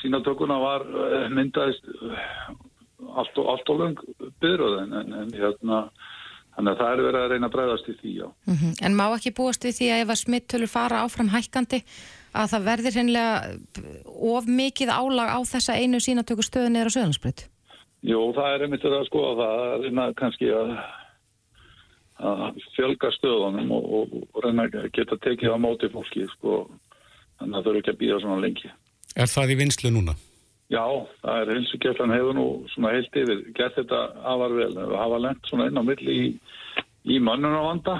sínatökuna 0.00 0.58
var 0.60 0.86
eh, 0.86 1.26
myndaðist 1.32 1.90
eh, 1.90 2.48
allt 3.16 3.40
og, 3.40 3.52
allt 3.54 3.72
og 3.72 3.82
löng 3.82 4.00
byrjuð 4.42 4.78
en, 4.84 4.96
en, 5.00 5.12
en 5.22 5.34
hérna 5.34 5.82
þannig 6.56 6.72
að 6.72 6.80
það 6.80 6.92
er 6.92 7.04
verið 7.06 7.20
að 7.20 7.30
reyna 7.32 7.48
að 7.48 7.54
bregðast 7.54 7.90
í 7.90 7.96
því. 8.00 8.14
Mm 8.50 8.72
En 8.86 8.96
má 8.96 9.06
ekki 9.08 9.36
búast 9.36 9.64
við 9.64 9.76
því 9.78 9.90
að 9.90 10.02
ef 10.04 10.12
að 10.12 10.22
smittölur 10.24 10.72
fara 10.72 11.04
áfram 11.04 11.32
hækkandi 11.32 11.82
að 12.34 12.50
það 12.52 12.66
verðir 12.68 12.98
hennilega 12.98 13.36
of 14.34 14.46
mikið 14.46 14.90
álag 14.90 15.32
á 15.32 15.38
þessa 15.48 15.78
einu 15.78 16.00
sínatöku 16.00 16.44
stöðun 16.46 16.76
eða 16.76 16.94
söðansbreyt? 16.96 17.48
Jú, 18.06 18.20
það 18.36 18.54
er 18.54 18.64
einmitt 18.64 18.84
að 18.84 19.06
skoða 19.08 19.32
það 19.40 19.62
að 19.64 19.82
reyna 19.84 20.04
kannski 20.16 20.52
að 20.56 20.74
að 22.20 22.62
fjölga 22.76 23.10
stöðunum 23.16 23.72
og, 23.76 23.90
og, 23.98 24.16
og 24.34 24.44
reyna 24.44 24.66
að 24.68 24.90
geta 24.96 25.18
tekið 25.24 25.56
á 25.56 25.58
móti 25.60 25.90
fólki 25.92 26.26
sko, 26.34 26.62
þannig 27.40 27.58
að 27.58 27.64
þau 27.64 27.70
eru 27.72 27.82
ekki 27.82 27.94
að 27.94 28.00
býða 28.02 28.20
svona 28.24 28.42
lengi. 28.44 28.72
Er 29.16 29.30
það 29.30 29.54
í 29.54 29.58
vinslu 29.60 29.92
núna? 29.94 30.16
Já, 30.70 30.84
það 31.24 31.40
er 31.40 31.52
hilsugeflan 31.56 32.14
hefur 32.14 32.36
nú 32.38 32.46
svona 32.70 32.92
heilt 32.94 33.16
yfir, 33.18 33.42
gert 33.58 33.74
þetta 33.74 34.04
afar 34.22 34.52
vel, 34.54 34.70
við 34.76 34.96
hafa 35.00 35.18
lent 35.24 35.48
svona 35.50 35.66
inn 35.66 35.80
á 35.80 35.82
milli 35.82 36.14
í, 36.14 36.26
í 37.10 37.16
mannunavanda 37.26 37.96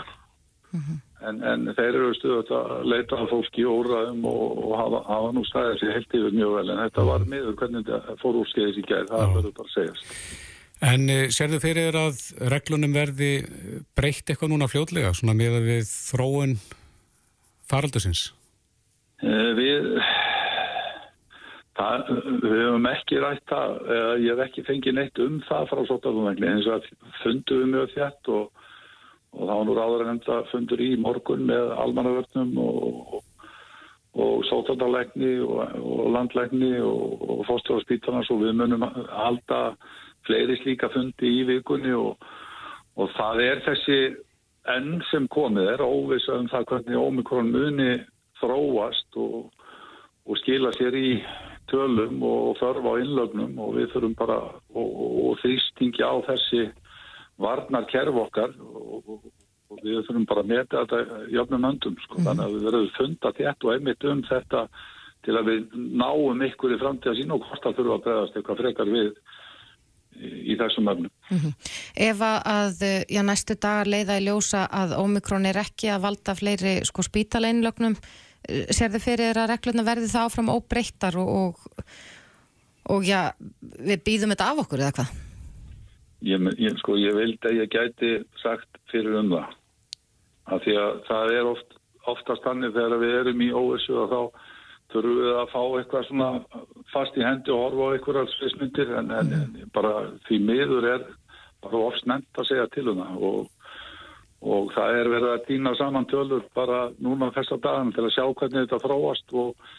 en, 1.27 1.41
en 1.43 1.67
þeir 1.75 1.89
eru 1.89 2.13
stuðat 2.15 2.53
að 2.55 2.85
leita 2.93 3.19
að 3.19 3.33
fólki 3.33 3.65
í 3.65 3.67
óraðum 3.67 4.23
og, 4.31 4.45
og 4.63 4.77
hafa, 4.79 5.03
hafa 5.09 5.33
nú 5.35 5.43
stæðið 5.49 5.81
sér 5.81 5.97
heilt 5.97 6.15
yfir 6.21 6.37
mjög 6.37 6.55
vel 6.61 6.71
en 6.71 6.83
þetta 6.85 7.09
var 7.11 7.27
miður 7.33 7.59
hvernig 7.59 7.89
þetta 7.89 8.17
fór 8.23 8.39
úr 8.41 8.53
skeiðis 8.53 8.79
í 8.79 8.87
gæð, 8.87 9.11
það 9.11 9.35
verður 9.35 9.57
bara 9.59 9.73
að 9.73 9.75
segjast. 9.75 10.15
En 10.81 11.09
uh, 11.13 11.29
sérðu 11.29 11.61
fyrir 11.61 11.97
að 11.99 12.23
reglunum 12.49 12.95
verði 12.97 13.33
eh, 13.45 13.81
breytt 13.97 14.31
eitthvað 14.33 14.55
núna 14.55 14.69
fljótlega, 14.71 15.13
svona 15.13 15.37
með 15.37 15.59
við 15.67 15.91
þróun 15.91 16.55
faraldusins? 17.69 18.31
Eh, 19.21 19.51
Við, 19.59 19.91
það, 21.77 22.09
við 22.41 22.57
höfum 22.65 22.89
ekki 22.95 23.21
rætt 23.21 23.45
það, 23.53 23.77
eða 23.99 24.17
ég 24.25 24.33
hef 24.33 24.43
ekki 24.47 24.67
fengið 24.71 24.97
neitt 24.97 25.21
um 25.21 25.39
það 25.49 25.69
frá 25.69 25.83
sótafumvegli, 25.91 26.49
eins 26.49 26.69
og 26.71 26.79
að 26.79 26.89
fundum 27.21 27.61
við 27.61 27.73
mjög 27.75 27.95
þjætt 27.99 28.33
og, 28.39 28.67
og 29.37 29.43
það 29.43 29.53
var 29.53 29.69
nú 29.69 29.77
ráður 29.77 30.05
en 30.07 30.13
enda 30.15 30.43
fundur 30.55 30.85
í 30.85 30.91
morgun 31.05 31.45
með 31.51 31.75
almannavörnum 31.85 32.57
og, 32.65 33.19
og, 33.21 33.25
og 34.25 34.45
sótafalegni 34.49 35.35
og, 35.45 35.77
og 35.77 36.13
landlegni 36.17 36.79
og, 36.81 37.21
og 37.21 37.49
fórstjóðarspítarnar 37.51 38.25
svo 38.25 38.41
við 38.41 38.57
munum 38.63 38.89
halda 38.89 39.67
fleiri 40.27 40.59
slíka 40.61 40.91
fundi 40.93 41.31
í 41.41 41.45
vikunni 41.49 41.93
og, 41.97 42.17
og 42.97 43.13
það 43.17 43.45
er 43.47 43.63
þessi 43.69 44.01
enn 44.69 45.01
sem 45.11 45.29
komið 45.33 45.75
er 45.75 45.85
óvisa 45.85 46.37
um 46.39 46.49
það 46.51 46.67
hvernig 46.73 47.01
ómikrón 47.01 47.53
muni 47.55 47.93
þróast 48.41 49.17
og, 49.21 49.49
og 50.27 50.41
skila 50.43 50.73
sér 50.77 50.97
í 50.97 51.11
tölum 51.71 52.23
og 52.27 52.59
þörf 52.61 52.87
á 52.87 52.93
innlögnum 53.01 53.59
og 53.63 53.77
við 53.79 53.93
þurfum 53.95 54.17
bara 54.19 54.39
og, 54.75 55.37
þrýstingi 55.43 56.03
á 56.05 56.15
þessi 56.29 56.65
varnar 57.41 57.87
kerf 57.91 58.17
okkar 58.27 58.55
og, 58.61 59.21
og 59.71 59.83
við 59.83 60.03
þurfum 60.07 60.29
bara 60.29 60.45
að 60.45 60.53
meta 60.53 60.85
þetta 60.85 61.21
jöfnum 61.33 61.69
öndum 61.71 61.99
sko. 62.05 62.23
þannig 62.25 62.47
að 62.47 62.57
við 62.57 62.67
verðum 62.69 62.97
funda 62.99 63.35
þetta 63.39 63.69
og 63.69 63.75
einmitt 63.75 64.09
um 64.13 64.25
þetta 64.29 64.65
til 65.25 65.37
að 65.37 65.51
við 65.51 65.77
náum 66.01 66.43
ykkur 66.49 66.75
í 66.75 66.81
framtíða 66.81 67.17
sín 67.19 67.35
og 67.35 67.45
hvort 67.45 67.65
það 67.65 67.79
þurfa 67.79 67.97
að 67.97 68.05
bregðast 68.07 68.39
eitthvað 68.39 68.63
frekar 68.65 68.93
við 68.93 69.11
í, 70.21 70.57
þessum 70.61 70.91
öfnum. 70.93 71.55
Ef 71.97 72.23
að, 72.25 72.39
að 72.53 72.85
já, 73.11 73.23
næstu 73.27 73.57
dagar 73.61 73.91
leiða 73.91 74.19
í 74.21 74.27
ljósa 74.27 74.67
að 74.67 74.97
Omikron 75.01 75.49
er 75.49 75.61
ekki 75.63 75.91
að 75.95 76.05
valda 76.07 76.37
fleiri 76.39 76.75
sko, 76.89 77.05
spítaleinlögnum, 77.07 77.97
sér 78.73 78.93
þið 78.95 79.05
fyrir 79.05 79.41
að 79.41 79.51
reglurna 79.55 79.87
verði 79.87 80.11
það 80.13 80.29
áfram 80.29 80.53
óbreyttar 80.53 81.19
og, 81.21 81.59
og, 81.61 81.97
og 82.97 83.09
já, 83.09 83.31
við 83.61 84.05
býðum 84.07 84.35
þetta 84.35 84.53
af 84.53 84.63
okkur 84.65 84.85
eða 84.85 84.97
hvað? 85.01 85.19
Ég, 86.29 86.47
ég, 86.61 86.77
sko, 86.83 86.99
ég 87.01 87.17
vildi 87.17 87.49
að 87.49 87.59
ég 87.63 87.73
gæti 87.73 88.15
sagt 88.43 88.81
fyrir 88.93 89.17
um 89.23 89.33
það. 89.33 89.57
Því 90.65 90.73
að 90.77 90.97
það 91.07 91.35
er 91.37 91.49
oft, 91.49 91.77
oftast 92.11 92.45
þannig 92.45 92.75
þegar 92.75 93.01
við 93.01 93.19
erum 93.21 93.45
í 93.45 93.53
óvissu 93.55 93.97
og 94.03 94.11
þá 94.11 94.49
þurfum 94.93 95.21
við 95.21 95.39
að 95.39 95.53
fá 95.53 95.61
eitthvað 95.79 96.07
svona 96.09 96.29
fast 96.93 97.17
í 97.19 97.25
hendi 97.25 97.55
og 97.55 97.63
horfa 97.65 97.87
á 97.87 97.93
einhverjar 97.95 98.31
svismyndir 98.35 98.93
en, 98.99 99.11
en, 99.15 99.33
en 99.39 99.73
bara 99.75 99.95
því 100.27 100.39
miður 100.49 100.89
er 100.97 101.07
bara 101.65 101.83
ofst 101.91 102.09
nefnt 102.09 102.41
að 102.41 102.49
segja 102.51 102.69
til 102.75 102.87
um 102.93 103.03
það. 103.03 103.25
Og, 103.31 103.75
og 104.55 104.73
það 104.75 104.99
er 105.01 105.13
verið 105.15 105.35
að 105.35 105.45
dýna 105.51 105.75
saman 105.79 106.09
tölur 106.11 106.47
bara 106.57 106.81
núna 106.99 107.31
þessa 107.37 107.61
dagan 107.61 107.93
til 107.95 108.07
að 108.07 108.15
sjá 108.17 108.25
hvernig 108.27 108.65
þetta 108.65 108.83
fróast 108.85 109.37
og 109.37 109.71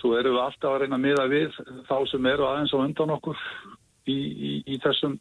svo 0.00 0.16
erum 0.18 0.36
við 0.36 0.44
alltaf 0.46 0.72
að 0.72 0.80
reyna 0.82 0.98
að 0.98 1.04
miða 1.06 1.28
við 1.30 1.60
þá 1.88 1.96
sem 2.10 2.26
eru 2.32 2.48
aðeins 2.48 2.74
á 2.74 2.78
undan 2.82 3.14
okkur 3.16 3.44
í, 4.10 4.16
í, 4.16 4.52
í 4.66 4.80
þessum 4.82 5.18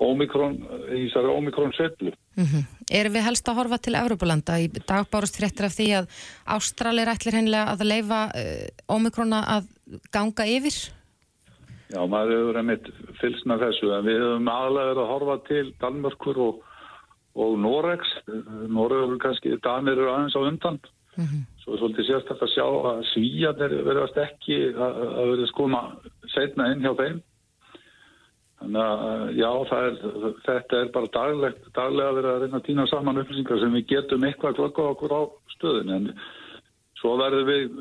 ómikrón, 0.00 0.56
í 0.90 1.06
þessari 1.06 1.34
ómikrón 1.36 1.74
sveiflu. 1.76 2.12
Mm 2.36 2.46
-hmm. 2.46 2.64
Erum 2.90 3.12
við 3.12 3.26
helst 3.26 3.48
að 3.48 3.58
horfa 3.60 3.78
til 3.78 3.94
Evropalanda 3.94 4.58
í 4.60 4.68
dagbárust 4.68 5.36
fréttir 5.36 5.66
af 5.68 5.76
því 5.76 5.88
að 5.98 6.08
Ástralir 6.56 7.12
ætlir 7.12 7.36
hennilega 7.36 7.72
að 7.72 7.86
leifa 7.86 8.20
uh, 8.32 8.66
ómikrona 8.88 9.44
að 9.56 9.68
ganga 10.10 10.46
yfir? 10.46 10.76
Já, 11.92 12.00
maður 12.08 12.38
hefur 12.38 12.58
einmitt 12.58 12.86
fylgst 13.20 13.46
með 13.46 13.66
þessu 13.66 13.92
en 13.92 14.04
við 14.04 14.18
hefum 14.20 14.48
aðlega 14.48 14.88
verið 14.88 15.02
að 15.02 15.12
horfa 15.12 15.36
til 15.48 15.66
Danmörkur 15.80 16.38
og, 16.38 16.62
og 17.34 17.58
Noregs 17.58 18.10
Noregur 18.68 19.18
kannski, 19.18 19.58
Danir 19.60 19.98
eru 19.98 20.08
aðeins 20.08 20.36
á 20.36 20.40
undan 20.40 20.80
Mm 21.16 21.24
-hmm. 21.24 21.42
svo 21.62 21.72
er 21.72 21.78
svolítið 21.78 22.06
sérstaklega 22.06 22.46
að 22.46 22.54
sjá 22.54 22.66
að 22.90 23.00
svíjan 23.12 23.62
er 23.64 23.72
verið 23.84 24.16
ekki 24.16 24.56
að, 24.72 24.92
verið 25.32 25.48
skoma 25.48 25.80
setna 26.34 26.72
inn 26.72 26.80
hjá 26.80 26.92
þeim 26.96 27.18
Þannig 28.62 28.82
að 28.82 29.32
já, 29.38 29.48
er, 29.78 29.96
þetta 30.46 30.78
er 30.78 30.90
bara 30.94 31.10
dagleg, 31.16 31.56
daglega 31.74 32.12
að 32.12 32.18
vera 32.20 32.34
að 32.34 32.44
reyna 32.44 32.60
að 32.60 32.68
týna 32.68 32.86
saman 32.90 33.18
upplýsingar 33.22 33.58
sem 33.62 33.74
við 33.74 33.88
getum 33.90 34.26
eitthvað 34.28 34.58
klokka 34.60 34.84
okkur 34.92 35.14
á 35.18 35.22
stöðun 35.56 35.94
en 35.96 36.06
svo 37.00 37.16
verður 37.18 37.48
við 37.48 37.72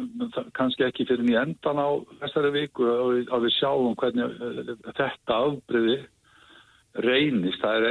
kannski 0.58 0.88
ekki 0.88 1.06
fyrir 1.10 1.30
í 1.30 1.38
endan 1.38 1.78
á 1.78 1.89
þessari 2.24 2.54
viku 2.56 2.88
að, 2.89 3.22
að 3.30 3.46
við 3.46 3.56
sjáum 3.60 3.94
hvernig 4.02 4.41
eh, 4.48 4.74
þetta 4.98 5.38
afbreyði 5.38 6.00
reynist 7.06 7.63
er, 7.63 7.88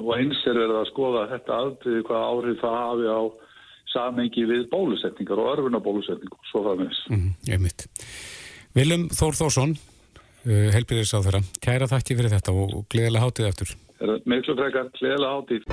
og 0.00 0.10
eins 0.16 0.40
er 0.48 0.58
verið 0.58 0.80
að 0.80 0.90
skoða 0.90 1.28
þetta 1.34 1.60
afbreyði 1.66 2.06
hvað 2.08 2.26
árið 2.30 2.58
það 2.64 2.80
hafi 2.80 3.12
á 3.12 3.20
samengi 3.90 4.46
við 4.46 4.66
bólusetningar 4.72 5.42
og 5.42 5.52
örfunabólusetningar 5.56 6.50
svo 6.50 6.64
það 6.66 6.84
meðs. 6.84 7.00
Mm. 7.10 7.30
Viljum 8.78 9.08
Þór 9.10 9.38
Þórsson 9.38 9.76
Uh, 10.46 10.68
helbyrðis 10.74 11.12
á 11.12 11.20
þeirra. 11.20 11.44
Kæra 11.60 11.88
þakki 11.90 12.18
fyrir 12.18 12.34
þetta 12.36 12.56
og, 12.56 12.76
gleðilega 12.92 13.26
hátíð 13.26 13.48
eftir. 13.52 13.72
Miklu 14.24 14.56
frekar, 14.56 14.92
gleðilega 14.96 15.32
hátíð. 15.36 15.72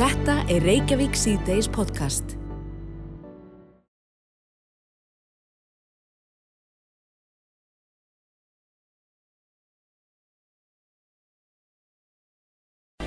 Þetta 0.00 0.40
er 0.52 0.66
Reykjavík 0.68 1.16
C-Days 1.16 1.70
podcast. 1.72 2.36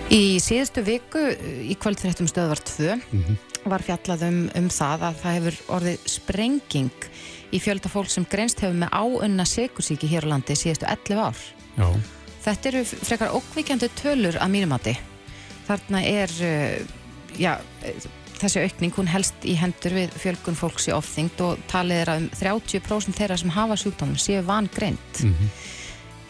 Í 0.07 0.37
síðustu 0.39 0.81
viku 0.87 1.19
í 1.67 1.75
kvöldfréttum 1.75 2.29
stöðvar 2.31 2.61
2 2.63 2.93
mm 2.95 3.23
-hmm. 3.23 3.39
var 3.67 3.83
fjallað 3.83 4.21
um, 4.29 4.37
um 4.55 4.69
það 4.71 5.01
að 5.03 5.17
það 5.21 5.35
hefur 5.35 5.57
orðið 5.75 6.05
sprenging 6.07 7.07
í 7.51 7.59
fjölda 7.59 7.91
fólk 7.91 8.09
sem 8.09 8.27
grenst 8.29 8.63
hefur 8.63 8.77
með 8.79 8.93
áunna 8.95 9.45
sekursíki 9.45 10.07
hér 10.07 10.23
á 10.23 10.31
landi 10.31 10.55
síðustu 10.55 10.87
11 10.87 11.19
ár. 11.19 11.35
Já. 11.75 11.87
Þetta 12.45 12.69
eru 12.69 12.85
frekar 12.85 13.35
okkvíkjandi 13.35 13.91
tölur 13.99 14.39
að 14.39 14.53
mínumati. 14.55 14.95
Þarna 15.67 16.03
er, 16.07 16.31
já, 17.35 17.59
þessi 18.39 18.63
aukning, 18.63 18.95
hún 18.95 19.11
helst 19.11 19.43
í 19.43 19.59
hendur 19.59 19.91
við 19.91 20.15
fjölgun 20.15 20.55
fólks 20.55 20.87
í 20.87 20.95
ofþyngd 20.95 21.43
og 21.43 21.59
talið 21.67 22.03
er 22.05 22.13
að 22.13 22.23
um 22.23 22.29
30% 22.31 23.19
þeirra 23.19 23.37
sem 23.37 23.51
hafa 23.51 23.75
sjúkdóminn 23.75 24.23
séu 24.23 24.39
vangreint. 24.47 25.23
Mm 25.23 25.35
-hmm. 25.35 25.49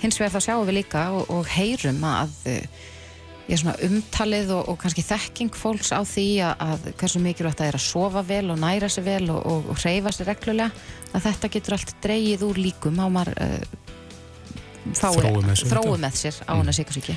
Hins 0.02 0.20
vegar 0.20 0.34
þá 0.34 0.42
sjáum 0.42 0.66
við 0.66 0.80
líka 0.82 1.10
og, 1.13 1.30
og 1.30 1.46
heyrum 1.46 2.02
að 2.04 2.34
ég 3.48 3.60
svona 3.62 3.76
umtalið 3.88 4.52
og, 4.58 4.70
og 4.74 4.80
kannski 4.82 5.04
þekking 5.08 5.56
fólks 5.56 5.94
á 5.96 6.04
því 6.04 6.28
að, 6.44 6.64
að 6.68 6.88
hversu 7.00 7.22
mikilvægt 7.24 7.62
það 7.62 7.70
er 7.72 7.80
að 7.80 7.86
sofa 7.86 8.24
vel 8.28 8.46
og 8.52 8.62
næra 8.62 8.90
sig 8.92 9.06
vel 9.08 9.24
og, 9.32 9.40
og, 9.40 9.70
og 9.72 9.82
hreyfa 9.82 10.14
sig 10.16 10.28
reglulega 10.28 10.72
að 11.16 11.28
þetta 11.30 11.52
getur 11.56 11.78
allt 11.78 11.94
dreyið 12.04 12.48
úr 12.48 12.62
líkum 12.62 13.00
á 13.00 13.08
maður 13.08 13.34
uh, 13.40 13.84
fái, 14.98 15.12
Þrói 15.64 16.00
með 16.02 16.20
sér 16.20 16.42
á 16.44 16.54
hana 16.58 16.76
sikursíki 16.76 17.16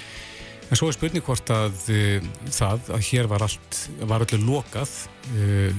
En 0.71 0.79
svo 0.79 0.87
er 0.87 0.95
spurning 0.95 1.25
hvort 1.27 1.51
að 1.51 1.75
uh, 1.91 2.29
það 2.47 2.93
að 2.95 3.09
hér 3.09 3.31
var 3.31 3.47
allt, 3.49 3.81
var 4.07 4.23
öllu 4.27 4.39
lokað 4.47 4.95
uh, 5.35 5.75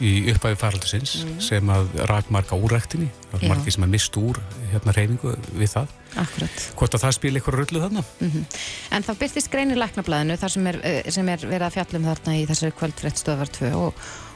í 0.00 0.32
uppæði 0.32 0.56
faraldusins 0.56 1.24
Mhm. 1.24 1.40
sem 1.40 1.66
að 1.68 1.92
rak 2.08 2.30
marga 2.30 2.56
úræktinni, 2.56 3.08
það 3.32 3.40
var 3.42 3.48
margi 3.56 3.70
sem 3.72 3.84
að 3.84 3.88
mist 3.92 4.16
úr 4.16 4.40
hérna 4.72 4.92
reyningu 4.96 5.36
við 5.58 5.70
það. 5.74 5.86
Akkurat. 6.16 6.64
Hvort 6.76 6.94
að 6.94 7.02
það 7.04 7.12
spila 7.18 7.38
ykkur 7.40 7.54
rullu 7.60 7.80
þarna? 7.80 8.04
mm 8.20 8.44
En 8.90 9.02
það 9.02 9.18
byrtist 9.18 9.50
greinir 9.50 9.76
læknablaðinu 9.76 10.36
þar 10.38 10.50
sem 10.50 10.66
er, 10.66 10.80
eh, 10.84 11.10
sem 11.10 11.28
er 11.28 11.38
verið 11.38 11.66
að 11.68 11.72
fjallum 11.76 12.04
þarna 12.04 12.36
í 12.36 12.46
þessari 12.46 12.72
kvöldfrétt 12.72 13.18
stöðvar 13.22 13.48
2 13.52 13.72
og, 13.74 13.94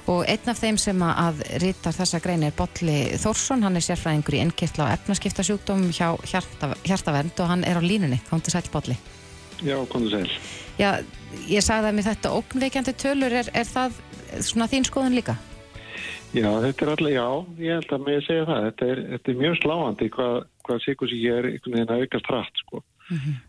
og 0.09 0.25
einn 0.29 0.49
af 0.49 0.61
þeim 0.61 0.79
sem 0.79 0.99
að, 1.03 1.43
rítar 1.61 1.93
þessa 1.93 2.21
grein 2.23 2.43
er 2.45 2.53
Bolli 2.57 3.17
Þórsson, 3.19 3.63
hann 3.63 3.77
er 3.77 3.81
sérfræðingur 3.81 4.35
í 4.39 4.41
innkirtla 4.45 4.85
og 4.87 4.99
efnaskiptasjúkdómum 4.99 5.91
hjá 5.93 6.17
hjarta, 6.25 6.75
Hjartavernd 6.85 7.41
og 7.41 7.49
hann 7.49 7.65
er 7.65 7.77
á 7.77 7.83
línunni, 7.83 8.21
komdu 8.31 8.51
sæl 8.51 8.63
Bolli. 8.73 8.97
Já, 9.63 9.77
komðu 9.89 10.11
sæl. 10.11 10.31
Já, 10.79 11.03
ég 11.49 11.63
sagði 11.65 11.89
að 11.91 11.95
með 11.97 12.09
þetta 12.13 12.33
ógnveikjandi 12.37 12.93
tölur, 12.95 13.33
er, 13.33 13.49
er 13.55 13.65
það 13.65 13.93
svona 14.47 14.69
þín 14.71 14.89
skoðun 14.89 15.19
líka? 15.19 15.37
Já, 16.35 16.49
þetta 16.63 16.85
er 16.85 16.91
alltaf, 16.93 17.13
já, 17.13 17.27
ég 17.63 17.79
held 17.79 17.93
að 17.95 18.07
með 18.07 18.19
segja 18.27 18.47
það. 18.49 18.65
Þetta 18.67 18.89
er, 18.93 19.03
þetta 19.13 19.33
er 19.33 19.39
mjög 19.41 19.59
sláandi 19.61 20.09
hvað, 20.17 20.35
hvað 20.67 20.83
sykursíki 20.85 21.31
er 21.33 21.51
einhvern 21.51 21.77
veginn 21.77 21.95
að 21.95 22.03
aukast 22.05 22.31
hratt, 22.33 22.63
sko. 22.65 22.83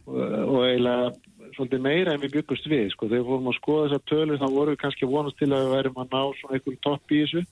og, 0.07 0.21
og 0.21 0.59
eiginlega 0.67 1.09
svolítið 1.55 1.81
meira 1.81 2.13
en 2.13 2.21
við 2.21 2.35
byggust 2.37 2.69
við, 2.69 2.91
sko. 2.93 3.09
Þegar 3.09 3.23
við 3.23 3.31
vorum 3.31 3.51
að 3.51 3.57
skoða 3.57 3.87
þessar 3.87 4.05
tölur 4.11 4.41
þá 4.41 4.47
vorum 4.47 4.75
við 4.75 4.81
kannski 4.83 5.07
að 5.07 5.13
vonast 5.15 5.39
til 5.41 5.49
að 5.49 5.63
við 5.63 5.73
værum 5.73 6.01
að 6.03 6.13
ná 6.13 6.21
svona 6.39 6.57
einhverjum 6.57 6.83
topp 6.85 7.13
í 7.13 7.21
þessu 7.23 7.43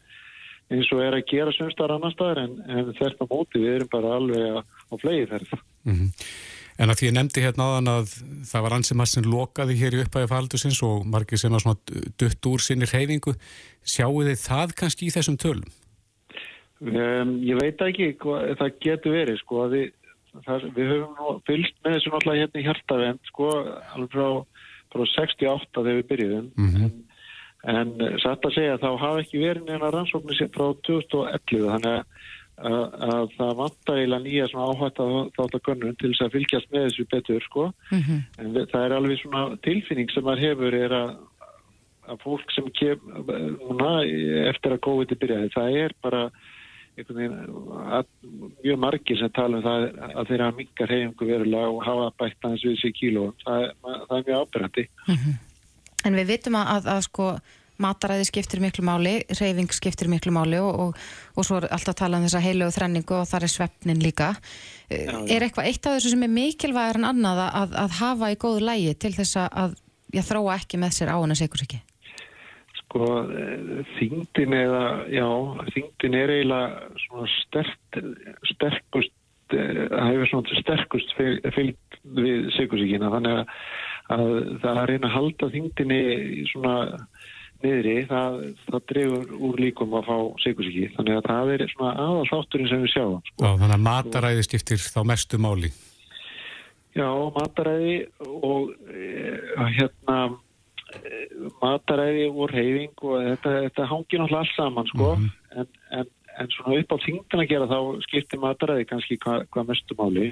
eins 0.73 0.89
og 0.93 1.01
er 1.05 1.13
að 1.13 1.27
gera 1.29 1.53
sömstar 1.53 1.93
annar 1.93 2.13
staðar 2.15 2.41
en, 2.41 2.55
en 2.65 2.91
þetta 2.97 3.27
móti 3.29 3.61
við 3.61 3.75
erum 3.75 3.91
bara 3.91 4.15
alveg 4.17 4.45
að, 4.49 4.61
á 4.89 4.93
flegi 5.01 5.27
ferð. 5.29 5.57
Mhm. 5.85 6.07
En 6.79 6.91
að 6.91 6.97
því 6.99 7.07
ég 7.07 7.13
nefndi 7.15 7.43
hérna 7.45 7.65
áðan 7.71 7.87
að 7.93 8.09
það 8.49 8.63
var 8.65 8.73
ansið 8.75 8.97
maður 8.99 9.11
sem 9.13 9.27
lokaði 9.31 9.75
hér 9.79 9.95
í 9.95 10.01
uppæði 10.03 10.27
faldusins 10.33 10.79
og 10.83 11.05
margir 11.07 11.39
sem 11.39 11.53
var 11.55 11.63
svona 11.63 12.01
dutt 12.19 12.49
úr 12.51 12.59
sinni 12.65 12.89
reyfingu. 12.89 13.33
Sjáu 13.87 14.25
þið 14.27 14.41
það 14.43 14.73
kannski 14.81 15.07
í 15.07 15.13
þessum 15.15 15.37
tölum? 15.39 15.69
Um, 16.83 17.37
ég 17.47 17.55
veit 17.61 17.79
ekki 17.85 18.09
hvað 18.19 18.49
það 18.59 18.73
getur 18.83 19.13
verið 19.15 19.37
sko 19.39 19.61
að 19.63 19.75
við, 19.77 19.85
það, 20.43 20.65
við 20.75 20.89
höfum 20.91 21.13
nú 21.21 21.35
fylgst 21.47 21.77
með 21.85 21.95
þessu 21.95 22.11
náttúrulega 22.11 22.41
hérna 22.43 22.59
í 22.59 22.65
hjartavend 22.67 23.29
sko 23.31 23.47
alveg 23.95 24.11
frá, 24.11 24.27
frá 24.91 25.03
68 25.15 25.71
þegar 25.79 25.95
við 26.01 26.09
byrjuðum 26.11 26.49
Mhm. 26.59 26.83
en, 26.83 27.87
en 27.95 28.19
satt 28.21 28.43
að 28.45 28.57
segja 28.57 28.75
þá 28.83 28.89
hafa 29.05 29.23
ekki 29.23 29.39
verið 29.45 29.69
neina 29.71 29.93
rannsóknir 29.95 30.51
frá 30.51 30.67
2011 30.83 31.71
þannig 31.71 31.95
að, 31.95 32.03
að, 32.57 32.81
að 33.09 33.29
það 33.37 33.53
vantar 33.59 33.99
eiginlega 33.99 34.23
nýja 34.25 34.47
svona 34.51 34.67
áhætt 34.71 34.99
að 35.03 35.13
þátt 35.35 35.55
að 35.59 35.63
gönnum 35.69 35.95
til 35.99 36.11
þess 36.13 36.25
að 36.27 36.35
fylgjast 36.37 36.71
með 36.73 36.85
þessu 36.89 37.05
betur 37.11 37.43
sko. 37.49 37.65
En 37.91 38.51
við, 38.55 38.67
það 38.71 38.85
er 38.85 38.95
alveg 38.99 39.19
svona 39.21 39.45
tilfinning 39.65 40.11
sem 40.13 40.23
maður 40.27 40.45
hefur 40.49 40.77
er 40.83 40.95
að 41.03 41.15
að 42.05 42.19
fólk 42.21 42.51
sem 42.53 42.67
kem 42.77 42.99
núna, 43.65 43.91
eftir 44.51 44.75
að 44.75 44.81
COVID 44.85 45.15
byrjaði, 45.17 45.47
það 45.55 45.77
er 45.81 45.95
bara 46.05 46.19
veginn 46.95 47.33
að, 47.97 48.05
mjög 48.61 48.77
margir 48.79 49.17
sem 49.19 49.31
tala 49.33 49.57
um 49.57 49.63
það 49.65 49.87
að 50.21 50.29
þeirra 50.29 50.51
mingar 50.55 50.93
hefingu 50.93 51.27
verulega 51.31 51.71
og 51.73 51.81
hafa 51.83 52.05
bætt 52.21 52.45
aðeins 52.45 52.63
við 52.67 52.77
sér 52.83 52.93
kíló 52.99 53.23
það, 53.41 53.65
er- 53.65 53.73
það 54.05 54.15
er 54.19 54.27
mjög 54.29 54.43
ábyrgandi 54.45 54.85
En 56.05 56.13
við 56.21 56.29
vitum 56.29 56.55
að, 56.61 56.69
að, 56.75 56.87
að 56.93 57.01
sko 57.09 57.25
mataræði 57.81 58.27
skiptir 58.29 58.61
miklu 58.63 58.85
máli, 58.87 59.15
reyfing 59.39 59.71
skiptir 59.75 60.11
miklu 60.11 60.33
máli 60.35 60.59
og, 60.63 60.73
og, 60.85 61.07
og 61.35 61.47
svo 61.47 61.59
er 61.61 61.69
alltaf 61.69 61.95
að 61.95 62.01
tala 62.03 62.19
um 62.21 62.27
þessa 62.27 62.43
heilögu 62.45 62.75
þrenningu 62.77 63.17
og 63.21 63.27
þar 63.31 63.47
er 63.47 63.53
svefnin 63.55 64.03
líka. 64.03 64.33
Já, 64.89 65.15
er 65.25 65.47
eitthvað 65.47 65.71
eitt 65.71 65.85
af 65.89 65.97
þessu 65.97 66.13
sem 66.13 66.27
er 66.27 66.35
mikilvægur 66.35 67.01
en 67.01 67.09
annað 67.11 67.43
að, 67.47 67.75
að 67.85 67.99
hafa 68.03 68.31
í 68.31 68.39
góðu 68.45 68.63
lægi 68.69 68.95
til 69.05 69.15
þess 69.17 69.41
að 69.47 69.75
já, 70.13 70.21
þróa 70.23 70.59
ekki 70.59 70.79
með 70.81 70.97
sér 70.99 71.13
áuna 71.15 71.37
sikursiki? 71.37 71.81
sko 72.95 73.05
eh, 73.27 73.83
þyngdin 73.97 74.55
eða 74.55 74.83
já, 75.11 75.27
þyngdin 75.75 76.17
er 76.19 76.33
eiginlega 76.35 77.01
svona 77.05 77.27
sterk, 77.33 77.99
sterkust 78.53 79.55
eh, 79.55 79.81
það 79.91 80.11
hefur 80.11 80.31
svona 80.31 80.61
sterkust 80.61 81.15
fyl- 81.17 81.41
fylgt 81.55 81.99
við 82.15 82.47
sikursíkina 82.55 83.11
þannig 83.13 83.41
að, 83.41 83.57
að 84.15 84.31
það 84.63 84.79
að 84.83 84.87
reyna 84.91 85.09
að 85.09 85.15
halda 85.17 85.51
þyngdinni 85.55 85.99
í 86.39 86.45
svona 86.53 86.75
niðri, 87.65 87.97
það, 88.09 88.39
það 88.69 88.85
dregur 88.91 89.35
úr 89.49 89.59
líkum 89.65 89.97
að 89.97 90.07
fá 90.07 90.17
sikursíki 90.45 90.93
þannig 90.95 91.19
að 91.19 91.27
það 91.31 91.51
er 91.55 91.65
svona 91.73 91.91
aðal 92.05 92.29
þátturinn 92.31 92.71
sem 92.71 92.85
við 92.85 92.93
sjáum 92.93 93.19
Já, 93.25 93.49
þannig 93.49 93.75
að 93.75 93.85
mataræði 93.89 94.47
skiptir 94.47 94.81
þá 94.85 95.01
mestu 95.11 95.41
máli. 95.41 95.71
Já, 96.95 97.07
mataræði 97.35 97.95
og 98.23 98.69
e, 98.87 99.07
hérna 99.75 100.19
e, 100.95 101.23
mataræði 101.59 102.27
og 102.31 102.53
reyfing 102.53 103.01
og 103.03 103.25
þetta, 103.29 103.55
þetta 103.65 103.87
hangi 103.89 104.21
náttúrulega 104.21 104.43
alls 104.45 104.53
saman 104.55 104.87
sko. 104.93 105.09
En, 105.55 105.67
en, 105.99 106.13
en 106.39 106.53
svona 106.55 106.79
upp 106.79 106.95
á 106.95 106.97
þingdin 107.03 107.43
að 107.43 107.49
gera 107.51 107.67
þá 107.71 107.79
skiptir 108.05 108.41
mataræði 108.43 108.87
kannski 108.87 109.19
hvað, 109.25 109.43
hvað 109.51 109.67
mestu 109.73 109.99
máli. 109.99 110.29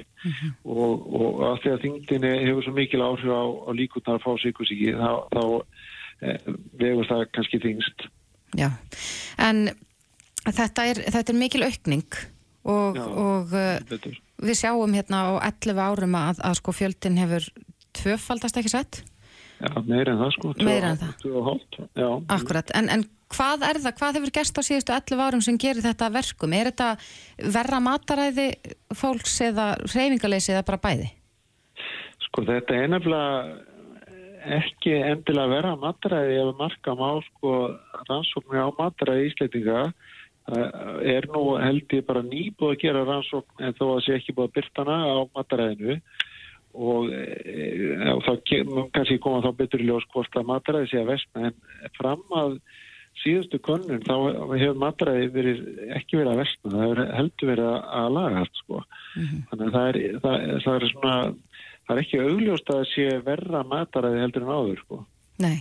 Og, 0.63 1.03
og 1.19 1.43
að 1.49 1.59
því 1.65 1.73
að 1.73 1.83
þingdin 1.83 2.29
hefur 2.31 2.67
svo 2.67 2.75
mikil 2.79 3.03
áhrif 3.09 3.35
á, 3.35 3.43
á 3.43 3.71
líkundar 3.75 4.21
að 4.21 4.23
fá 4.23 4.31
sykursíki 4.45 4.95
þá, 4.95 5.11
þá 5.35 5.43
vegur 6.79 7.09
það 7.09 7.25
kannski 7.35 7.61
þingst 7.63 8.05
Já, 8.53 8.69
en 9.41 9.65
þetta 10.45 10.85
er, 10.91 11.01
þetta 11.09 11.33
er 11.33 11.39
mikil 11.39 11.63
aukning 11.65 12.19
og, 12.69 12.99
og 12.99 13.55
uh, 13.57 14.11
við 14.43 14.59
sjáum 14.59 14.93
hérna 14.93 15.23
á 15.25 15.31
11 15.49 15.81
árum 15.81 16.19
að, 16.19 16.43
að 16.45 16.59
sko 16.59 16.75
fjöldin 16.75 17.17
hefur 17.21 17.49
tvöfaldast 17.97 18.59
ekki 18.61 18.71
sett? 18.73 19.01
Já, 19.63 19.73
meira 19.87 20.13
en 20.13 20.21
það 20.21 20.31
sko 20.35 20.53
Meira 20.59 20.93
en 20.93 21.01
það. 21.01 21.11
Tvö 21.21 21.33
og 21.39 21.49
hálft, 21.49 21.81
já 21.95 22.07
Akkurat, 22.35 22.73
en, 22.77 22.89
en 22.93 23.05
hvað 23.33 23.65
er 23.69 23.79
það, 23.81 23.97
hvað 23.99 24.17
hefur 24.19 24.33
gerst 24.37 24.59
á 24.59 24.61
síðustu 24.67 24.95
11 24.95 25.25
árum 25.25 25.43
sem 25.45 25.59
gerir 25.61 25.85
þetta 25.85 26.09
verkum? 26.13 26.55
Er 26.55 26.69
þetta 26.71 26.89
verra 27.57 27.81
mataræði 27.83 28.47
fólks 28.97 29.39
eða 29.47 29.73
reyfingaleysi 29.87 30.53
eða 30.53 30.65
bara 30.67 30.81
bæði? 30.83 31.11
Sko 32.27 32.45
þetta 32.47 32.77
er 32.77 32.91
nefnilega 32.91 33.72
ekki 34.57 34.95
endilega 34.99 35.51
vera 35.51 35.75
mataræði 35.79 36.39
ef 36.41 36.51
marka 36.59 36.95
má 36.99 37.09
sko 37.29 37.53
rannsóknir 38.09 38.67
á 38.67 38.69
mataræði 38.79 39.29
ísleitinga 39.29 39.85
er 41.07 41.27
nú 41.31 41.55
held 41.61 41.95
ég 41.95 42.05
bara 42.05 42.23
nýbúið 42.25 42.73
að 42.73 42.79
gera 42.81 43.03
rannsókn 43.07 43.63
en 43.63 43.75
þó 43.77 43.85
að 43.93 44.01
sé 44.05 44.17
ekki 44.17 44.35
búið 44.35 44.49
að 44.49 44.55
byrtana 44.57 44.97
á 45.07 45.17
mataræðinu 45.37 45.99
og 46.73 47.11
e, 47.13 47.67
þá 48.25 48.31
kannski 48.95 49.19
koma 49.21 49.43
þá 49.45 49.51
betur 49.55 49.83
ljós 49.85 50.07
hvort 50.11 50.35
að 50.35 50.49
mataræði 50.49 50.89
sé 50.91 51.03
að 51.03 51.11
vestna 51.13 51.47
en 51.47 51.93
fram 51.95 52.23
að 52.35 52.57
síðustu 53.21 53.59
könnun 53.63 54.03
þá 54.03 54.15
hefur 54.57 54.79
mataræði 54.81 55.29
verið, 55.35 55.63
ekki 55.99 56.19
verið 56.19 56.33
að 56.33 56.41
vestna 56.41 56.73
það 56.73 56.83
hefur 56.83 57.01
heldur 57.19 57.51
verið 57.53 57.69
að, 57.69 57.81
að 58.01 58.13
lagast 58.17 58.61
sko. 58.63 58.83
þannig 59.15 59.65
að 59.67 59.75
það 59.77 59.89
er, 59.89 59.99
það, 60.25 60.47
það 60.65 60.75
er 60.75 60.87
svona 60.91 61.17
það 61.87 61.95
er 61.95 62.01
ekki 62.03 62.23
augljóst 62.23 62.71
að 62.71 62.81
það 62.81 62.89
sé 62.93 63.05
verra 63.25 63.61
mataræði 63.67 64.23
heldur 64.23 64.45
en 64.45 64.55
áður 64.57 64.81
sko. 64.83 64.99
Nei, 65.43 65.57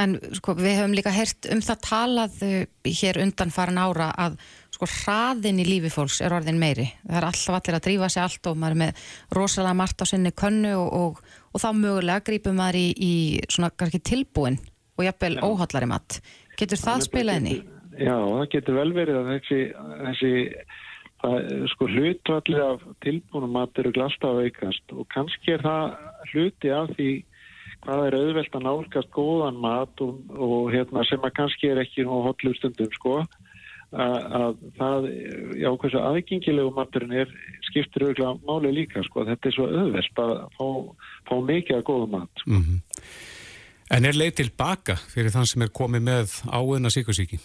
en 0.00 0.16
sko 0.38 0.54
við 0.58 0.78
höfum 0.80 0.96
líka 0.96 1.14
heyrt 1.14 1.48
um 1.52 1.62
það 1.64 1.80
talað 1.88 2.36
uh, 2.46 2.60
hér 3.00 3.20
undan 3.24 3.54
farin 3.54 3.80
ára 3.80 4.10
að 4.26 4.38
sko 4.74 4.88
hraðin 4.90 5.60
í 5.62 5.66
lífi 5.68 5.92
fólks 5.94 6.20
er 6.24 6.34
orðin 6.34 6.58
meiri. 6.58 6.88
Það 7.04 7.18
er 7.20 7.28
alltaf 7.28 7.58
allir 7.58 7.78
að 7.78 7.84
drífa 7.86 8.10
sig 8.10 8.24
allt 8.24 8.50
og 8.50 8.58
maður 8.58 8.74
er 8.76 8.82
með 8.82 9.04
rosalega 9.38 9.78
margt 9.78 10.02
á 10.02 10.06
sinni 10.10 10.34
könnu 10.34 10.72
og, 10.80 10.88
og, 10.98 11.36
og 11.52 11.62
þá 11.62 11.68
mögulega 11.78 12.24
grípum 12.26 12.58
maður 12.58 12.80
í, 12.80 12.88
í 12.98 13.12
svona 13.46 13.70
kannski 13.70 14.02
tilbúin 14.02 14.58
og 14.98 15.06
jafnvel 15.06 15.38
óhaldari 15.46 15.90
mat. 15.90 16.18
Getur 16.58 16.80
það 16.80 17.06
spilað 17.06 17.40
inn 17.40 17.52
í? 17.52 17.56
Já, 17.94 18.14
það 18.18 18.48
getur 18.50 18.78
vel 18.80 18.90
verið 18.94 19.20
að 19.20 19.30
þessi, 19.30 19.60
þessi 20.02 20.32
það, 20.34 20.74
sko 21.72 21.88
hlutvallið 21.90 22.64
af 22.64 22.82
tilbúnum 23.04 23.54
mat 23.56 23.78
eru 23.80 23.92
alltaf 23.94 24.30
að 24.30 24.42
veikast 24.42 24.92
og 24.96 25.06
kannski 25.14 25.54
er 25.54 25.64
það 25.64 25.94
hluti 26.32 26.72
af 26.74 26.92
því 26.96 27.08
hvað 27.84 28.04
er 28.08 28.16
auðvelt 28.18 28.58
að 28.58 28.66
nálgast 28.66 29.10
góðan 29.14 29.58
mat 29.60 30.04
og, 30.04 30.20
og 30.32 30.70
hérna, 30.72 31.04
sem 31.08 31.24
að 31.24 31.34
kannski 31.36 31.70
er 31.70 31.82
ekki 31.82 32.06
nú 32.06 32.22
hotlum 32.24 32.54
stundum 32.56 32.92
sko. 32.96 33.18
Að, 33.94 34.14
að 34.34 34.54
það, 34.78 35.04
já, 35.60 35.68
hversu 35.78 36.00
aðgengilegu 36.02 36.70
maturinn 36.74 37.12
er, 37.22 37.34
skiptir 37.68 38.08
auðvitað 38.08 38.40
máli 38.48 38.72
líka 38.74 39.04
sko, 39.06 39.22
þetta 39.28 39.50
er 39.50 39.54
svo 39.54 39.68
auðvelt 39.70 40.22
að 40.24 40.32
fá, 40.56 40.66
fá 41.28 41.34
mikið 41.52 41.78
að 41.78 41.86
góða 41.92 42.10
mat 42.16 42.44
Mm 42.48 42.80
En 43.92 44.06
er 44.08 44.16
leið 44.16 44.38
tilbaka 44.40 44.96
fyrir 45.12 45.30
þann 45.34 45.48
sem 45.48 45.64
er 45.66 45.72
komið 45.74 46.06
með 46.06 46.38
áðuna 46.48 46.90
síkursíki? 46.92 47.36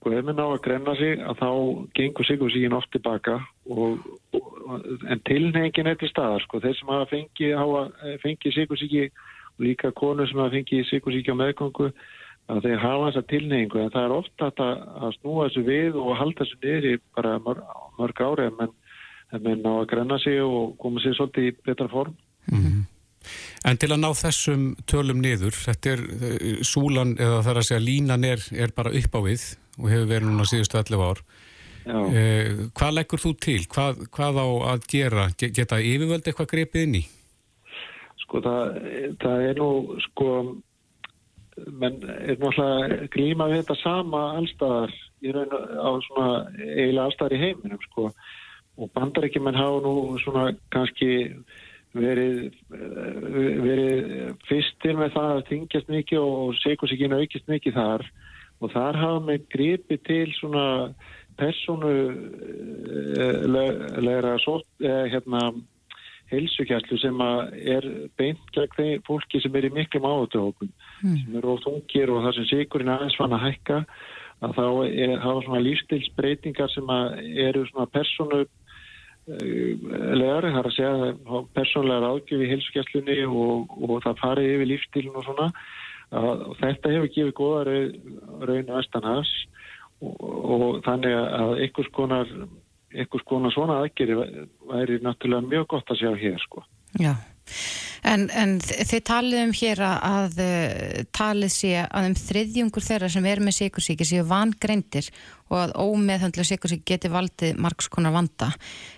Sko 0.00 0.14
ef 0.16 0.24
minn 0.24 0.40
á 0.40 0.48
að 0.48 0.62
grenna 0.64 0.94
sig 0.96 1.20
að 1.20 1.42
þá 1.42 1.50
gengur 1.98 2.24
sigursíkin 2.24 2.76
oft 2.76 2.88
tilbaka 2.94 3.36
og, 3.68 4.00
og, 4.32 4.78
en 5.04 5.20
tilnefingin 5.28 5.90
er 5.92 5.98
til 6.00 6.08
staðar 6.08 6.40
sko. 6.46 6.60
Þeir 6.64 6.78
sem 6.78 6.92
hafa 6.94 7.10
fengið, 7.10 7.52
hafa, 7.60 7.82
fengið 8.24 8.56
sigursíki 8.56 9.04
og 9.10 9.66
líka 9.66 9.92
konur 9.92 10.30
sem 10.30 10.40
hafa 10.40 10.56
fengið 10.56 10.88
sigursíki 10.88 11.36
á 11.36 11.40
meðgöngu 11.42 11.90
að 12.50 12.64
þeir 12.64 12.82
hafa 12.82 13.10
þessa 13.10 13.26
tilnefingu 13.34 13.82
en 13.82 13.92
það 13.92 14.06
er 14.06 14.16
ofta 14.16 14.50
að, 14.50 14.84
að 15.04 15.16
snúa 15.18 15.48
þessu 15.48 15.66
við 15.68 16.00
og 16.00 16.12
halda 16.18 16.46
þessu 16.46 16.60
niður 16.64 16.88
í 16.88 16.94
bara 17.18 17.36
mörg, 17.44 17.62
mörg 18.00 18.24
ári 18.24 18.48
en 18.48 18.58
menn, 18.58 18.76
en 19.36 19.44
menn 19.44 19.68
á 19.68 19.72
að 19.76 19.88
grenna 19.92 20.18
sig 20.24 20.40
og 20.42 20.76
koma 20.80 21.04
sér 21.04 21.18
svolítið 21.18 21.50
í 21.50 21.56
betra 21.68 21.92
form. 21.92 22.16
En 23.68 23.76
til 23.76 23.90
að 23.92 24.00
ná 24.00 24.08
þessum 24.16 24.62
tölum 24.88 25.18
niður, 25.20 25.52
þetta 25.52 25.90
er 25.92 26.02
uh, 26.08 26.60
súlan 26.64 27.18
eða 27.20 27.42
það 27.44 27.50
er 27.52 27.60
að 27.60 27.66
segja 27.68 27.82
línan 27.84 28.24
er, 28.24 28.44
er 28.56 28.72
bara 28.72 28.94
upp 28.96 29.18
á 29.18 29.20
við 29.28 29.44
og 29.80 29.88
hefur 29.90 30.08
verið 30.10 30.28
núna 30.30 30.46
síðustu 30.48 30.78
11 30.80 31.04
ár. 31.10 31.22
Uh, 31.90 32.66
hvað 32.76 32.92
leggur 32.98 33.22
þú 33.22 33.30
til? 33.40 33.60
Hvað, 33.72 34.02
hvað 34.12 34.40
á 34.44 34.46
að 34.74 34.82
gera? 34.92 35.28
Ge- 35.40 35.48
Geta 35.56 35.78
yfirvöld 35.80 36.26
eitthvað 36.28 36.50
grepið 36.52 36.84
inn 36.86 36.98
í? 37.00 37.04
Sko 38.20 38.42
það, 38.44 38.76
það 39.22 39.46
er 39.48 39.58
nú 39.58 39.70
sko 40.04 40.28
menn 41.80 41.96
er 42.04 42.36
náttúrulega 42.40 43.08
glíma 43.12 43.48
við 43.50 43.62
þetta 43.62 43.78
sama 43.80 44.20
allstaðar 44.38 44.92
í 45.20 45.32
raun 45.34 45.50
á 45.52 45.90
svona 46.06 46.28
eiginlega 46.56 47.08
allstaðar 47.08 47.34
í 47.36 47.40
heiminum 47.42 47.82
sko 47.88 48.06
og 48.80 48.92
bandarækjumenn 48.96 49.58
hafa 49.58 49.82
nú 49.84 49.94
svona 50.22 50.44
kannski 50.72 51.10
verið, 51.96 52.52
eh, 52.70 53.58
verið 53.66 53.98
fyrstir 54.48 54.96
með 55.00 55.12
það 55.16 55.32
að 55.34 55.42
þingjast 55.50 55.90
mikið 55.90 56.22
og 56.22 56.54
sekursíkinu 56.62 57.18
aukist 57.20 57.50
mikið 57.50 57.76
þar 57.80 58.06
og 58.60 58.68
þar 58.74 58.94
hafa 59.00 59.20
með 59.24 59.38
gripi 59.52 59.96
til 60.04 60.28
svona 60.36 60.64
persónulegra 61.40 64.34
sótt, 64.44 64.68
eh, 64.84 65.04
hérna, 65.12 65.40
heilsugjæslu 66.30 66.96
sem 67.00 67.16
er 67.20 67.84
beint 68.18 68.44
gegn 68.54 69.02
fólki 69.06 69.38
sem 69.42 69.56
er 69.56 69.64
í 69.66 69.74
miklum 69.74 70.06
áhættuhópum 70.06 70.70
sem 71.02 71.36
eru 71.40 71.48
oft 71.56 71.66
ungir 71.66 72.08
og 72.12 72.22
það 72.22 72.34
sem 72.36 72.46
sigurinn 72.52 72.94
aðeins 72.94 73.18
fann 73.18 73.34
að 73.34 73.46
hækka 73.48 73.78
að 74.40 74.50
þá 74.56 74.66
er, 74.86 75.10
hafa 75.18 75.40
svona 75.44 75.66
lífstilsbreytingar 75.66 76.70
sem 76.70 76.86
eru 77.48 77.62
svona 77.68 77.88
persónu 77.90 78.40
legar, 79.26 80.46
það 80.46 80.60
er 80.60 80.68
að 80.70 80.76
segja 80.76 80.94
persónlega 81.54 82.04
ráðgjöf 82.06 82.40
í 82.40 82.50
heilsugjæslunni 82.50 83.18
og, 83.28 83.58
og 83.76 84.02
það 84.06 84.20
farið 84.22 84.52
yfir 84.54 84.70
lífstilin 84.70 85.18
og 85.18 85.24
svona 85.26 85.46
að, 86.10 86.46
þetta 86.60 86.94
hefur 86.94 87.12
gefið 87.16 87.36
góða 87.38 87.62
raun 88.48 88.72
vestanhafs 88.74 89.34
og, 90.00 90.16
og 90.20 90.82
þannig 90.86 91.16
að 91.20 91.54
einhvers 91.66 91.92
konar 91.96 92.34
einhvers 92.90 93.26
konar 93.28 93.54
svona 93.54 93.80
aðgeri 93.84 94.16
væri 94.18 94.98
náttúrulega 95.04 95.46
mjög 95.46 95.68
gott 95.74 95.92
að 95.92 96.00
sjá 96.02 96.10
hér 96.18 96.40
sko. 96.42 96.64
Já, 96.98 97.12
en, 98.10 98.26
en 98.34 98.56
þið 98.60 99.02
talið 99.06 99.42
um 99.44 99.52
hér 99.60 99.82
að, 99.86 99.98
að 100.10 100.40
eh, 100.44 101.02
talið 101.14 101.52
sé 101.54 101.72
að 101.84 102.08
um 102.10 102.16
þriðjungur 102.18 102.86
þeirra 102.86 103.10
sem 103.14 103.28
er 103.30 103.42
með 103.44 103.58
sikursíki 103.60 104.08
séu 104.08 104.26
vangreindir 104.28 105.10
og 105.50 105.58
að 105.62 105.74
ómeðhandla 105.84 106.46
sikursíki 106.46 106.94
geti 106.94 107.12
valdið 107.12 107.60
margs 107.62 107.90
konar 107.92 108.16
vanda. 108.16 108.50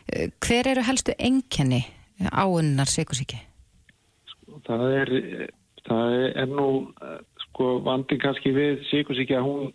Eh, 0.09 0.31
Hver 0.41 0.73
eru 0.73 0.87
helstu 0.89 1.17
enkenni 1.19 1.83
áunnar 2.31 2.89
sikursíki? 2.89 3.41
Það 4.63 4.89
er, 4.95 5.11
það 5.89 6.17
er 6.43 6.51
nú 6.51 6.69
sko 7.47 7.77
vandin 7.85 8.21
kannski 8.23 8.53
við 8.55 8.85
sikursíki 8.91 9.37
að 9.37 9.49
hún 9.49 9.73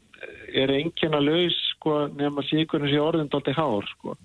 er 0.56 0.74
enkenna 0.74 1.20
laus 1.22 1.58
sko 1.76 2.08
nema 2.15 2.43
síkurinn 2.48 2.91
sé 2.91 3.00
orðindaldi 3.02 3.54
hár 3.58 3.86
sko. 3.91 4.15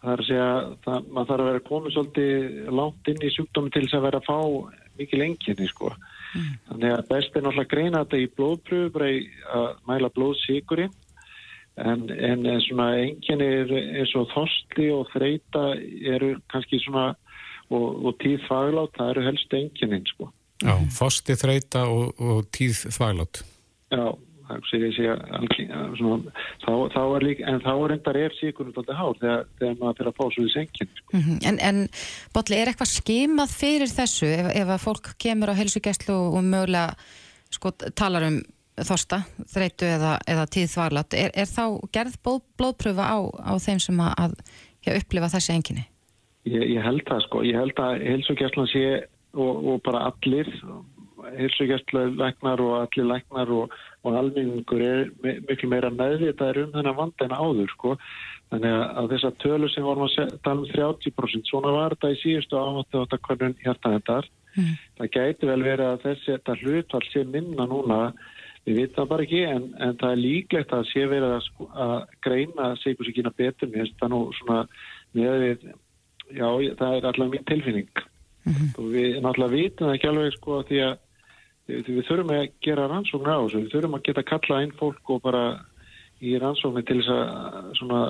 Það 0.00 0.12
er 0.12 0.22
að 0.22 0.28
segja, 0.28 0.50
það, 0.84 1.06
maður 1.10 1.28
þarf 1.30 1.42
að 1.42 1.48
vera 1.50 1.64
komið 1.66 1.94
svolítið 1.94 2.68
langt 2.78 3.08
inn 3.10 3.24
í 3.24 3.32
sjúkdómi 3.34 3.72
til 3.74 3.82
þess 3.86 3.96
að 3.98 4.06
vera 4.06 4.20
að 4.20 4.28
fá 4.28 4.38
mikið 5.00 5.22
lenginni 5.22 5.68
sko. 5.70 5.90
Mm. 6.36 6.52
Þannig 6.68 6.94
að 6.94 7.08
best 7.10 7.36
er 7.36 7.44
náttúrulega 7.44 7.64
að 7.64 7.72
greina 7.72 8.04
þetta 8.04 8.20
í 8.20 8.30
blóðpröfu, 8.36 8.92
bara 8.94 9.10
í 9.10 9.20
að 9.56 9.66
mæla 9.90 10.12
blóðsíkurinn. 10.16 10.96
En, 11.76 12.06
en 12.08 12.46
svona 12.64 12.86
enginni 13.02 13.48
er 13.58 13.72
eins 14.00 14.14
og 14.16 14.30
þorsti 14.32 14.86
og 14.94 15.10
þreita 15.12 15.64
eru 16.14 16.30
kannski 16.52 16.80
svona, 16.84 17.10
og, 17.68 17.86
og 18.06 18.16
tíð 18.22 18.46
faglát, 18.46 18.94
það 18.96 19.12
eru 19.12 19.26
helst 19.26 19.56
enginnin 19.58 20.06
sko. 20.08 20.30
Já, 20.62 20.76
þorsti, 20.98 21.36
þreita 21.36 21.84
og, 21.92 22.14
og 22.22 22.46
tíð 22.54 22.86
faglát. 22.94 23.42
Já, 23.92 24.06
Svona, 24.46 26.30
þá, 26.62 26.72
þá 26.94 27.00
er 27.02 27.24
líka, 27.24 27.46
en 27.50 27.62
þá 27.64 27.70
er 27.72 27.94
endar 27.96 28.18
er 28.20 28.34
síkunum 28.36 28.76
alltaf 28.78 28.98
hár 29.00 29.16
þegar, 29.18 29.40
þegar 29.58 29.78
maður 29.80 29.96
fyrir 29.98 30.10
að 30.10 30.18
fá 30.20 30.26
svo 30.34 30.44
í 30.44 30.52
senkin 30.52 30.90
sko. 30.92 31.06
mm 31.16 31.22
-hmm. 31.24 31.38
En, 31.50 31.58
en 31.58 31.80
Bolli, 32.34 32.58
er 32.58 32.70
eitthvað 32.70 32.92
skimað 32.92 33.56
fyrir 33.56 33.90
þessu 33.90 34.28
ef, 34.30 34.50
ef 34.54 34.68
að 34.68 34.84
fólk 34.84 35.10
kemur 35.18 35.50
á 35.50 35.58
helsugæslu 35.58 36.14
og 36.14 36.44
mögulega 36.46 36.94
sko, 37.50 37.72
talar 37.98 38.28
um 38.28 38.38
þorsta, 38.76 39.22
þreitu 39.50 39.88
eða, 39.88 40.14
eða 40.28 40.46
tíð 40.46 40.70
þvarlat, 40.76 41.14
er, 41.16 41.30
er 41.34 41.50
þá 41.50 41.64
gerð 41.92 42.16
blóð, 42.22 42.40
blóðpröfa 42.60 43.04
á, 43.08 43.18
á 43.50 43.52
þeim 43.58 43.80
sem 43.80 44.00
að, 44.04 44.14
að 44.20 44.32
já, 44.86 44.94
upplifa 44.94 45.32
þessi 45.32 45.54
enginni? 45.56 45.86
Ég, 46.46 46.62
ég 46.76 46.82
held 46.84 47.02
það 47.08 47.22
sko, 47.26 47.42
ég 47.42 47.56
held 47.58 47.80
að 47.82 48.04
helsugæslan 48.04 48.70
sé 48.70 48.84
og, 49.36 49.66
og 49.72 49.82
bara 49.86 50.06
allir 50.10 50.48
heilsugjastlega 51.36 52.14
læknar 52.20 52.60
og 52.62 52.78
allir 52.84 53.08
læknar 53.10 53.50
og, 53.50 53.74
og 54.04 54.16
almenningur 54.18 54.82
er 54.84 55.10
miklu 55.22 55.70
meira 55.70 55.90
meðvitaður 55.90 56.66
um 56.66 56.72
þennan 56.76 56.98
vanda 56.98 57.26
en 57.26 57.36
áður 57.36 57.72
sko. 57.74 57.96
Þannig 58.52 58.74
að 58.78 59.12
þessar 59.12 59.36
tölur 59.42 59.72
sem 59.72 59.86
vorum 59.86 60.06
að 60.06 60.34
tala 60.46 60.62
um 60.62 60.68
30% 60.70 61.50
svona 61.50 61.74
var 61.74 61.96
þetta 61.96 62.12
í 62.14 62.20
síðustu 62.20 62.60
ámáttu 62.60 63.02
átta 63.02 63.18
hvernig 63.26 63.64
hjartanendar. 63.64 64.28
Mm. 64.54 64.74
Það 65.00 65.12
gæti 65.16 65.50
vel 65.50 65.62
verið 65.66 65.86
að 65.90 66.04
þessi 66.04 66.32
þetta 66.32 66.58
hlutvall 66.62 67.06
sé 67.10 67.24
minna 67.26 67.66
núna 67.68 68.00
við 68.66 68.80
vitum 68.80 69.00
það 69.00 69.10
bara 69.12 69.26
ekki 69.26 69.42
en, 69.46 69.66
en 69.82 69.98
það 70.00 70.12
er 70.12 70.22
líklegt 70.22 70.74
að 70.74 70.86
sé 70.90 71.06
verið 71.06 71.34
að, 71.36 71.42
sko, 71.46 71.66
að 71.86 71.96
greina 72.26 72.70
sigursíkina 72.82 73.32
betur 73.38 73.70
mér 73.72 73.90
það 74.00 74.12
nú 74.14 74.20
svona 74.40 74.62
með 75.16 75.42
við 75.44 75.66
já 76.34 76.48
það 76.80 76.96
er 76.96 77.08
allavega 77.10 77.32
mín 77.34 77.46
tilfinning 77.50 78.06
mm 78.46 78.52
-hmm. 78.52 78.70
og 78.78 78.84
við 78.94 79.20
náttúrulega 79.20 79.56
vitum 79.56 79.86
það 79.86 79.94
ekki 79.94 80.10
alveg 80.10 80.32
sko 80.36 80.62
því 80.68 80.78
að 80.86 80.94
við 81.66 82.04
þurfum 82.08 82.30
að 82.30 82.50
gera 82.62 82.88
rannsókn 82.90 83.32
á 83.34 83.38
þessu, 83.42 83.62
við 83.64 83.72
þurfum 83.74 83.98
að 83.98 84.06
geta 84.06 84.22
kalla 84.22 84.62
inn 84.62 84.76
fólk 84.78 85.10
og 85.10 85.22
bara 85.22 85.44
í 86.24 86.36
rannsóknir 86.40 86.86
til 86.88 87.00
þess 87.02 87.12
að 87.12 87.72
svona, 87.80 88.00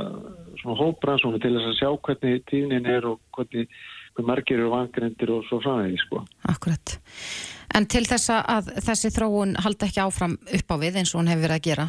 svona 0.61 0.79
hóprannsóknir 0.79 1.43
til 1.43 1.55
þess 1.57 1.71
að 1.73 1.79
sjá 1.81 1.91
hvernig 2.07 2.45
tíðnin 2.51 2.87
er 2.87 3.09
og 3.11 3.21
hvernig 3.35 3.67
hver 4.17 4.29
margir 4.29 4.61
eru 4.61 4.71
vangrendir 4.73 5.33
og 5.35 5.45
svo 5.49 5.59
framvegi 5.65 5.99
sko. 6.05 6.23
Akkurat. 6.49 6.97
En 7.77 7.89
til 7.91 8.05
þess 8.09 8.31
að 8.33 8.71
þessi 8.87 9.11
þróun 9.13 9.57
halda 9.61 9.89
ekki 9.89 10.05
áfram 10.05 10.37
upp 10.39 10.71
á 10.73 10.77
við 10.81 11.01
eins 11.01 11.13
og 11.13 11.21
hún 11.21 11.33
hefur 11.33 11.49
verið 11.49 11.59
að 11.59 11.67
gera 11.67 11.89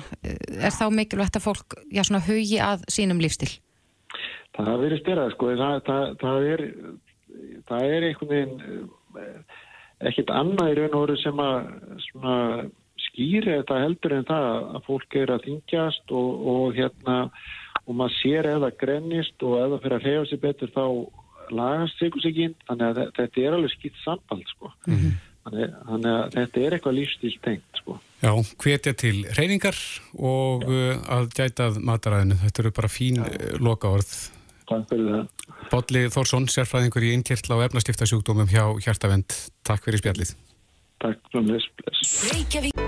er 0.67 0.75
þá 0.75 0.85
mikilvægt 0.91 1.39
að 1.39 1.45
fólk 1.45 1.77
já, 1.93 2.01
svona, 2.03 2.23
hugi 2.25 2.59
að 2.63 2.87
sínum 2.91 3.21
lífstil? 3.23 3.51
Það 4.57 4.81
verið 4.81 5.03
styrrað 5.03 5.33
sko 5.35 5.51
það, 5.53 5.75
það, 5.85 6.15
það 6.23 6.49
er 6.55 6.65
það 7.69 7.93
er 7.95 8.07
einhvern 8.09 8.33
veginn 8.33 9.37
ekkert 10.07 10.33
annað 10.33 10.71
í 10.71 10.75
raun 10.77 10.97
og 10.97 11.05
veru 11.07 11.17
sem 11.21 11.39
að 11.41 12.67
skýri 13.07 13.55
þetta 13.59 13.79
heldur 13.81 14.17
en 14.17 14.27
það 14.27 14.49
að 14.77 14.83
fólk 14.87 15.15
er 15.17 15.31
að 15.33 15.47
þingjast 15.47 16.13
og, 16.13 16.43
og 16.53 16.75
hérna 16.77 17.17
og 17.87 17.95
maður 17.95 18.17
sér 18.19 18.49
eða 18.55 18.73
grennist 18.77 19.45
og 19.47 19.57
eða 19.61 19.79
fyrir 19.83 19.97
að 19.97 20.05
reyja 20.05 20.27
sér 20.29 20.43
betur 20.43 20.73
þá 20.75 20.85
lagast 21.57 22.01
sykursíkin 22.01 22.55
þannig 22.67 22.87
að 22.89 23.01
þetta 23.17 23.43
er 23.43 23.57
alveg 23.57 23.73
skipt 23.73 23.99
sambald 24.03 24.47
sko. 24.51 24.71
Mm 24.85 24.97
-hmm. 24.97 25.13
þannig, 25.45 25.75
þannig 25.89 26.13
að 26.13 26.37
þetta 26.37 26.63
er 26.63 26.75
eitthvað 26.75 26.97
lífstíl 26.97 27.35
tengt 27.45 27.81
sko. 27.81 27.99
Já, 28.21 28.31
hvetja 28.63 28.93
til 28.93 29.17
reyningar 29.37 29.77
og 30.17 30.65
uh, 30.67 30.95
að 31.17 31.29
gætað 31.37 31.79
mataræðinu, 31.79 32.39
þetta 32.43 32.63
eru 32.63 32.73
bara 32.81 32.91
fín 32.91 33.21
uh, 33.21 33.29
loka 33.61 33.93
orð 33.93 34.11
Takk 34.67 34.89
fyrir 34.89 35.09
það. 35.13 35.47
Bodli 35.71 36.03
Þórsson, 36.11 36.47
sérfræðingur 36.51 37.05
í 37.07 37.13
innkirtla 37.15 37.55
og 37.55 37.65
efnaskiptasjúkdómum 37.69 38.49
hjá 38.51 38.63
Hjartavend. 38.83 39.35
Takk 39.67 39.85
fyrir 39.87 40.01
spjallið. 40.01 40.33
Takk, 41.03 41.21
blóðlis. 41.31 41.67
Reykjavík, 42.33 42.81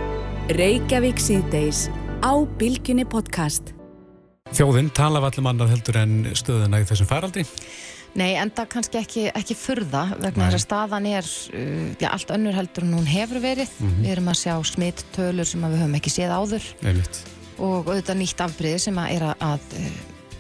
Reykjavík 0.58 1.22
síðdeis 1.24 1.88
á 2.26 2.34
Bilginni 2.60 3.06
podcast. 3.08 3.72
Þjóðinn 4.50 4.90
tala 4.98 5.22
vallum 5.24 5.48
annað 5.52 5.76
heldur 5.76 6.00
en 6.02 6.18
stöðuna 6.34 6.82
í 6.82 6.88
þessum 6.90 7.10
faraldi. 7.10 7.46
Nei, 8.18 8.34
en 8.42 8.50
það 8.58 8.70
kannski 8.74 8.98
ekki, 8.98 9.24
ekki 9.38 9.56
furða 9.56 10.08
vegna 10.18 10.48
þess 10.48 10.58
að 10.58 10.64
staðan 10.64 11.08
er 11.12 11.28
uh, 11.30 11.92
já, 12.02 12.08
allt 12.10 12.34
önnur 12.34 12.58
heldur 12.58 12.88
en 12.88 12.96
hún 12.98 13.08
hefur 13.08 13.40
verið. 13.44 13.70
Mm 13.78 13.92
-hmm. 13.92 14.02
Við 14.04 14.14
erum 14.16 14.32
að 14.34 14.40
sjá 14.42 14.54
smittölur 14.72 15.48
sem 15.48 15.68
við 15.68 15.80
höfum 15.84 15.98
ekki 16.00 16.16
séð 16.16 16.34
áður 16.34 16.66
Einmitt. 16.82 17.22
og 17.60 17.92
auðvitað 17.92 18.20
nýtt 18.24 18.42
afbríði 18.42 18.80
sem 18.80 18.98
að 18.98 19.12
er 19.16 19.28
að, 19.30 19.36
að 19.52 19.62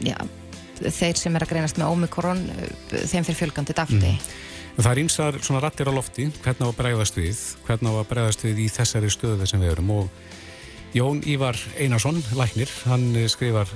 já, 0.09 0.17
þeir 0.87 1.19
sem 1.19 1.35
er 1.35 1.45
að 1.45 1.51
greinast 1.53 1.79
með 1.79 1.93
Omikron 1.93 2.45
þeim 2.89 3.27
fyrir 3.27 3.39
fjölgandi 3.43 3.75
dagti 3.77 4.13
mm. 4.13 4.29
Það 4.79 4.91
er 4.93 4.99
ímsar 5.01 5.37
svona 5.43 5.59
rattir 5.59 5.89
á 5.91 5.93
lofti 5.93 6.29
hvernig 6.39 6.63
á 6.63 6.69
að 6.69 6.77
bregðast 6.77 7.17
við 7.19 7.39
hvernig 7.67 7.91
á 7.91 7.99
að 7.99 8.09
bregðast 8.13 8.45
við 8.45 8.61
í 8.63 8.67
þessari 8.71 9.09
stöðu 9.11 9.47
sem 9.49 9.59
við 9.59 9.73
erum 9.73 9.95
og 9.97 10.27
Jón 10.95 11.19
Ívar 11.27 11.57
Einarsson 11.77 12.17
læknir, 12.33 12.69
hann 12.89 13.11
skrifar 13.29 13.69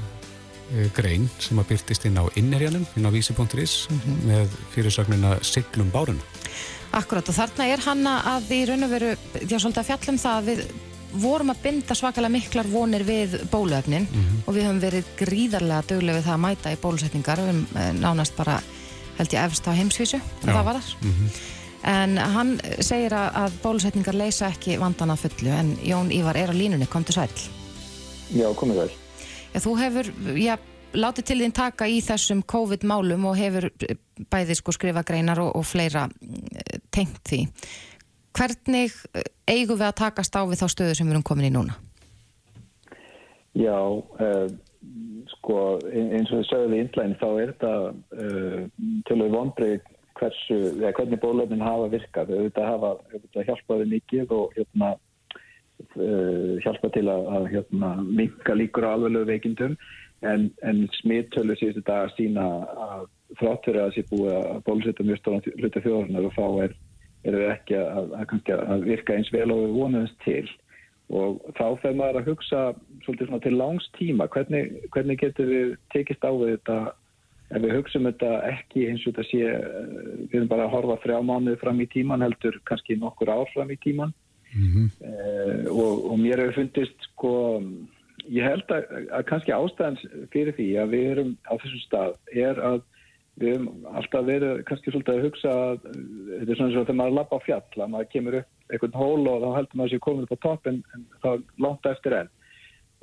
grein 0.96 1.28
sem 1.44 1.60
að 1.62 1.74
byrtist 1.74 2.08
inn 2.08 2.18
á 2.18 2.26
innherjanum, 2.40 2.86
inn 2.98 3.06
á 3.06 3.12
vísi.is 3.14 3.88
mm 3.90 4.00
-hmm. 4.00 4.24
með 4.30 4.56
fyrirsagnina 4.74 5.38
Siglum 5.44 5.92
Bárun 5.92 6.22
Akkurat 6.94 7.30
og 7.30 7.36
þarna 7.36 7.68
er 7.68 7.80
hann 7.80 8.08
að 8.08 8.52
í 8.54 8.66
raun 8.70 8.84
og 8.84 8.90
veru, 8.90 9.16
já 9.50 9.58
svolítið 9.60 9.82
að 9.82 9.90
fjallum 9.90 10.18
það 10.18 10.38
að 10.38 10.46
við 10.46 10.60
vorum 11.22 11.50
að 11.54 11.64
binda 11.64 11.96
svakalega 11.96 12.34
miklar 12.34 12.68
vonir 12.72 13.04
við 13.04 13.36
bóluefnin 13.52 14.08
mm 14.08 14.22
-hmm. 14.22 14.46
og 14.48 14.56
við 14.56 14.64
höfum 14.64 14.82
verið 14.82 15.12
gríðarlega 15.18 15.88
döglega 15.88 16.18
við 16.18 16.26
það 16.26 16.34
að 16.34 16.46
mæta 16.46 16.74
í 16.74 16.82
bólusetningar. 16.82 17.40
Við 17.40 17.48
höfum 17.48 18.00
nánast 18.00 18.36
bara 18.36 18.62
held 19.18 19.34
ég 19.34 19.46
efst 19.46 19.68
á 19.70 19.72
heimsvísu 19.78 20.20
og 20.20 20.48
það 20.48 20.66
var 20.66 20.80
þar 20.80 20.96
mm 21.02 21.12
-hmm. 21.12 21.30
en 21.94 22.18
hann 22.18 22.52
segir 22.80 23.14
að, 23.14 23.30
að 23.44 23.58
bólusetningar 23.64 24.16
leysa 24.16 24.50
ekki 24.50 24.80
vandan 24.80 25.14
að 25.14 25.24
fullu 25.26 25.52
en 25.52 25.78
Jón 25.84 26.12
Ívar 26.12 26.38
er 26.38 26.50
á 26.50 26.56
línunni, 26.56 26.88
kom 26.88 27.04
til 27.04 27.16
sæl 27.16 27.30
Já, 28.34 28.54
komið 28.56 28.76
vel 28.76 28.92
Já, 29.54 29.60
þú 29.60 29.78
hefur, 29.78 30.14
já, 30.36 30.58
látið 30.94 31.24
til 31.26 31.40
þín 31.42 31.54
taka 31.54 31.88
í 31.88 32.02
þessum 32.02 32.42
COVID-málum 32.42 33.26
og 33.26 33.38
hefur 33.38 33.70
bæði 34.30 34.56
sko 34.56 34.72
skrifa 34.72 35.04
greinar 35.04 35.40
og, 35.40 35.56
og 35.56 35.66
fleira 35.66 36.10
tengt 36.92 37.22
því 37.30 37.48
Hvernig 38.34 38.94
eigum 39.48 39.78
við 39.78 39.88
að 39.88 39.98
takast 40.02 40.36
á 40.36 40.42
við 40.50 40.62
þá 40.64 40.68
stöðu 40.74 40.98
sem 40.98 41.08
við 41.08 41.16
erum 41.16 41.26
komin 41.28 41.50
í 41.50 41.54
núna? 41.54 41.78
Já, 43.54 43.78
uh, 43.78 44.48
sko 45.36 45.58
eins 45.94 46.32
og 46.32 46.40
þið 46.40 46.48
sögðum 46.50 46.76
í 46.76 46.80
innlægin 46.84 47.20
þá 47.22 47.28
er 47.30 47.52
þetta 47.54 47.74
uh, 47.94 48.62
til 49.10 49.20
að 49.20 49.36
vonbrið 49.38 49.92
hversu, 50.18 50.60
eða 50.80 50.94
hvernig 50.98 51.22
bólöfnin 51.22 51.66
hafa 51.66 51.90
virkað, 51.94 52.32
auðvitað 52.34 52.70
hafa 52.70 52.94
auðvitað 53.12 53.50
hjálpaði 53.50 53.90
mikið 53.94 54.34
og 54.38 54.56
hérna 54.58 54.94
uh, 54.94 56.54
hjálpa 56.66 56.92
til 56.96 57.06
að, 57.12 57.28
að 57.38 57.50
hérna, 57.54 57.92
minka 58.08 58.58
líkur 58.58 58.88
á 58.90 58.94
alveglegu 58.96 59.30
veikindum 59.30 59.78
en, 60.24 60.48
en 60.64 60.86
smittölu 61.00 61.58
síðustu 61.60 61.84
dag 61.88 62.08
að 62.08 62.16
sína 62.18 62.48
að 62.88 63.06
þrátt 63.40 63.68
fyrir 63.68 63.82
að 63.82 63.88
það 63.88 63.96
sé 63.96 64.06
búið 64.12 64.34
að 64.40 64.60
bólusetja 64.68 65.08
mjög 65.08 65.22
stóran 65.22 65.46
hluti 65.60 65.84
þjóðarinnar 65.84 66.28
og 66.30 66.36
þá 66.38 66.46
er, 66.66 66.76
er 67.24 67.38
það 67.38 67.54
ekki 67.54 67.78
að, 67.80 68.18
að, 68.20 68.60
að 68.76 68.86
virka 68.90 69.16
eins 69.18 69.32
vel 69.34 69.48
og 69.52 69.62
við 69.64 69.78
vonuðumst 69.78 70.20
til. 70.26 70.50
Og 71.14 71.40
þá 71.58 71.66
fer 71.84 71.96
maður 72.00 72.22
að 72.22 72.30
hugsa 72.32 72.64
svolítið 73.06 73.30
svona 73.30 73.44
til 73.44 73.56
langs 73.60 73.88
tíma. 73.98 74.28
Hvernig, 74.34 74.76
hvernig 74.96 75.20
getur 75.22 75.50
við 75.52 75.74
tekist 75.94 76.26
á 76.26 76.32
við 76.32 76.56
þetta? 76.56 76.78
Ef 77.54 77.62
við 77.62 77.76
hugsaum 77.78 78.08
þetta 78.08 78.30
ekki 78.50 78.88
eins 78.90 79.04
og 79.04 79.14
þetta 79.14 79.26
sé 79.30 79.42
eh, 79.46 79.74
við 80.32 80.38
erum 80.40 80.50
bara 80.50 80.66
að 80.66 80.74
horfa 80.74 81.02
þrjá 81.04 81.18
mánuði 81.28 81.60
fram 81.62 81.82
í 81.84 81.90
tíman 81.92 82.24
heldur 82.26 82.56
kannski 82.66 82.98
nokkur 82.98 83.30
ár 83.30 83.50
fram 83.54 83.74
í 83.74 83.78
tíman 83.84 84.14
Mhm. 84.54 84.90
eh, 85.02 85.66
og, 85.72 86.12
og 86.12 86.20
mér 86.22 86.44
hefur 86.44 86.60
fundist 86.62 87.08
sko 87.10 87.32
ég 88.30 88.46
held 88.46 88.70
að, 88.72 88.90
að 89.18 89.24
kannski 89.30 89.54
ástæðans 89.56 90.04
fyrir 90.34 90.54
því 90.58 90.68
að 90.78 90.92
við 90.94 91.08
erum 91.14 91.32
á 91.50 91.54
þessum 91.58 91.82
stað 91.88 92.14
er 92.46 92.62
að 92.62 92.84
við 93.42 93.56
höfum 93.56 93.88
alltaf 93.98 94.26
verið 94.28 94.62
kannski 94.68 94.92
svolítið 94.94 95.16
að 95.16 95.26
hugsa 95.28 95.54
að 95.54 95.88
uh, 95.90 95.96
þetta 96.40 96.52
er 96.52 96.60
svona 96.60 96.70
eins 96.70 96.78
og 96.78 96.86
þegar 96.88 97.00
maður 97.00 97.18
lappa 97.18 97.40
á 97.40 97.46
fjall 97.46 97.84
að 97.86 97.94
maður 97.94 98.12
kemur 98.14 98.40
upp 98.40 98.74
einhvern 98.74 99.00
hól 99.00 99.30
og 99.32 99.44
þá 99.44 99.50
heldur 99.58 99.80
maður 99.80 99.94
sér 99.94 100.04
komin 100.06 100.28
upp 100.28 100.36
á 100.36 100.46
topp 100.46 100.70
en, 100.70 100.82
en 100.96 101.08
þá 101.24 101.30
langt 101.66 101.90
eftir 101.90 102.18
enn. 102.20 102.34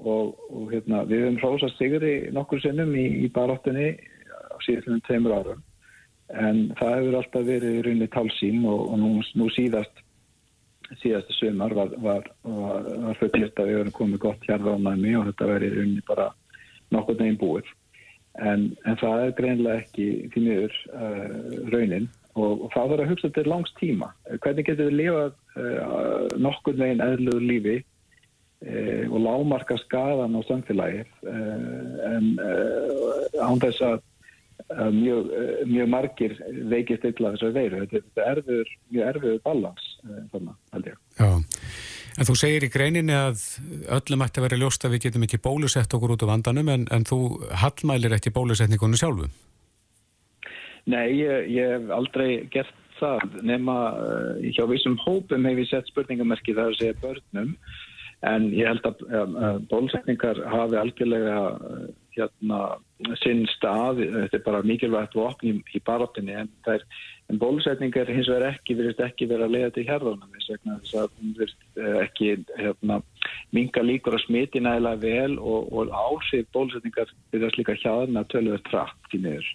Og, 0.00 0.36
og 0.48 0.70
hérna, 0.72 1.02
við 1.08 1.26
höfum 1.26 1.40
hrósað 1.42 1.74
sigri 1.76 2.12
nokkur 2.32 2.62
sinnum 2.62 2.94
í, 2.96 3.06
í 3.20 3.32
baráttunni 3.34 3.90
á 4.30 4.56
síðan 4.64 5.02
tveimur 5.04 5.34
árum. 5.36 5.64
En 6.30 6.70
það 6.78 6.94
hefur 6.94 7.18
alltaf 7.18 7.44
verið 7.44 7.76
í 7.76 7.82
rauninni 7.84 8.08
talsín 8.14 8.62
og, 8.70 8.86
og 8.94 9.02
nú, 9.02 9.10
nú 9.36 9.50
síðast 9.52 10.04
síðasta 10.98 11.34
sumar 11.36 11.74
var, 11.74 11.92
var, 12.02 12.24
var, 12.42 12.86
var 13.04 13.18
fullirt 13.20 13.60
að 13.60 13.68
við 13.68 13.78
höfum 13.78 13.96
komið 13.98 14.22
gott 14.24 14.48
hjarðánæmi 14.48 15.12
og 15.18 15.28
þetta 15.28 15.50
verið 15.52 15.68
í 15.68 15.76
rauninni 15.76 16.06
bara 16.08 16.30
nokkur 16.90 17.20
neginn 17.20 17.38
búið 17.38 17.68
en, 18.38 18.70
en 18.86 18.98
það 19.00 19.24
er 19.24 19.36
greinlega 19.38 19.84
ekki 19.84 20.08
því 20.32 20.42
miður 20.46 20.76
uh, 20.94 21.70
raunin 21.72 22.08
og, 22.38 22.66
og 22.66 22.68
það 22.74 22.92
var 22.92 23.02
að 23.02 23.12
hugsa 23.12 23.30
til 23.34 23.46
langs 23.50 23.72
tíma 23.80 24.12
hvernig 24.28 24.68
getur 24.68 24.90
við 24.90 25.00
lifað 25.00 25.32
uh, 25.58 26.28
nokkur 26.38 26.78
neginn 26.78 27.02
eðlugur 27.04 27.48
lífi 27.48 27.76
uh, 27.80 29.04
og 29.10 29.18
lámarka 29.26 29.80
skadan 29.82 30.38
á 30.38 30.40
samfélagið 30.46 31.10
en 32.10 32.30
án 33.40 33.60
þess 33.62 33.82
að 33.86 34.06
að 34.70 34.92
mjög, 34.94 35.30
mjög 35.66 35.88
margir 35.90 36.34
veikist 36.70 37.04
illa 37.08 37.32
þessar 37.34 37.54
veiru. 37.56 37.80
Þetta 37.90 38.26
er 38.28 38.40
mjög 38.44 39.06
erfiður 39.08 39.40
balans 39.42 39.86
held 40.04 40.90
ég. 40.92 40.98
Já, 41.20 41.28
en 42.16 42.28
þú 42.28 42.36
segir 42.38 42.64
í 42.64 42.72
greininni 42.72 43.12
að 43.12 43.42
öllum 43.98 44.24
ætti 44.24 44.40
að 44.40 44.46
vera 44.48 44.60
ljóst 44.62 44.86
að 44.86 44.96
við 44.96 45.06
getum 45.06 45.26
ekki 45.26 45.42
bólusett 45.44 45.92
okkur 45.96 46.16
út 46.16 46.24
á 46.24 46.32
vandanum 46.32 46.72
en, 46.72 46.88
en 46.88 47.04
þú 47.08 47.20
hallmælir 47.62 48.16
ekki 48.16 48.32
bólusetningunum 48.34 49.00
sjálfu. 49.00 49.28
Nei, 50.88 51.20
ég, 51.20 51.50
ég 51.52 51.74
hef 51.76 51.92
aldrei 51.92 52.30
gert 52.52 52.76
það 53.00 53.38
nema 53.46 53.76
uh, 53.96 54.50
hjá 54.52 54.64
vissum 54.68 54.98
hópum 55.04 55.46
hef 55.48 55.62
ég 55.62 55.70
sett 55.70 55.88
spurningamerki 55.92 56.56
þar 56.56 56.72
að 56.72 56.80
segja 56.80 56.98
börnum 57.04 57.54
en 58.28 58.50
ég 58.52 58.68
held 58.68 58.84
að, 58.88 59.04
að, 59.16 59.36
að 59.48 59.60
bólusetningar 59.70 60.42
hafi 60.52 60.80
algjörlega 60.80 61.38
uh, 61.56 61.84
hérna 62.16 62.60
sinn 63.22 63.46
stað, 63.54 64.02
þetta 64.02 64.38
er 64.40 64.44
bara 64.44 64.64
mikilvægt 64.66 65.16
vopn 65.16 65.48
í, 65.48 65.54
í 65.76 65.80
baróttinni 65.86 66.36
en, 66.42 66.50
það 66.66 66.80
er, 66.80 66.86
en 67.30 67.38
bólusetningar 67.38 68.10
hins 68.10 68.28
vegar 68.30 68.56
ekki 68.56 68.74
virðist 68.78 69.02
ekki 69.04 69.28
vera 69.30 69.46
að 69.46 69.54
leiða 69.54 69.72
til 69.76 69.86
hérðunum 69.86 70.34
þess 70.34 70.52
vegna 70.54 70.78
þess 70.82 70.96
að 70.98 71.10
hún 71.16 71.34
virðist 71.38 71.66
eh, 71.78 71.98
ekki 72.04 72.30
hérna, 72.58 73.00
minga 73.54 73.84
líkur 73.86 74.16
að 74.18 74.24
smiti 74.24 74.62
nægilega 74.64 75.02
vel 75.04 75.36
og, 75.38 75.68
og 75.70 75.92
áhrif 75.94 76.48
bólusetningar 76.54 77.12
virðast 77.30 77.60
líka 77.60 77.76
hjáðna 77.78 78.26
tölvöð 78.32 78.64
trætt 78.70 79.18
í 79.18 79.24
niður 79.24 79.50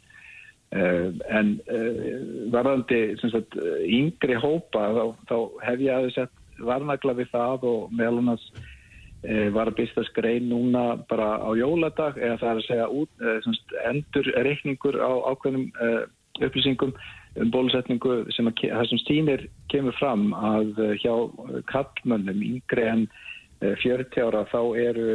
Uh, 0.76 1.14
en 1.30 1.52
uh, 1.72 2.16
varðandi 2.52 2.98
sagt, 3.22 3.54
yngri 3.86 4.36
hópa 4.42 4.88
þá, 4.92 5.04
þá 5.30 5.36
hef 5.62 5.84
ég 5.86 5.94
aðeins 5.94 6.18
sett 6.18 6.64
varnagla 6.68 7.14
við 7.16 7.30
það 7.32 7.68
og 7.70 7.94
meðal 7.96 8.24
annars 8.24 8.48
var 9.56 9.70
að 9.70 9.78
byrsta 9.78 10.04
skrein 10.10 10.50
núna 10.50 10.82
bara 11.08 11.38
á 11.40 11.50
jóladag 11.58 12.18
eða 12.18 12.36
það 12.42 12.50
er 12.50 12.60
að 12.60 12.66
segja 12.66 12.90
út, 12.98 13.24
semst, 13.46 13.72
endur 13.90 14.28
reikningur 14.46 14.98
á 15.02 15.12
ákveðnum 15.32 15.70
upplýsingum 16.46 16.92
um 17.42 17.52
bólusetningu 17.52 18.24
sem 18.36 18.48
að, 18.48 18.66
sem 18.90 19.02
stýnir 19.04 19.48
kemur 19.72 19.96
fram 20.00 20.30
að 20.36 20.78
hjá 21.02 21.14
kallmönnum 21.72 22.44
yngri 22.46 22.86
en 22.88 23.08
40 23.62 24.20
ára 24.20 24.44
þá 24.52 24.62
eru 24.78 25.10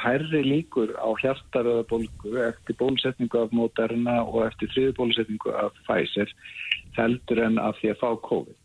hærri 0.00 0.42
líkur 0.46 0.94
á 0.96 1.12
hjartaröðabólgu 1.20 2.38
eftir 2.48 2.78
bólusetningu 2.80 3.42
af 3.42 3.52
Moderna 3.52 4.22
og 4.24 4.46
eftir 4.46 4.72
þriðu 4.72 4.94
bólusetningu 4.96 5.52
af 5.60 5.76
Pfizer 5.84 6.32
heldur 6.96 7.42
en 7.44 7.60
af 7.60 7.76
því 7.80 7.92
að 7.92 8.00
fá 8.00 8.08
COVID. 8.28 8.62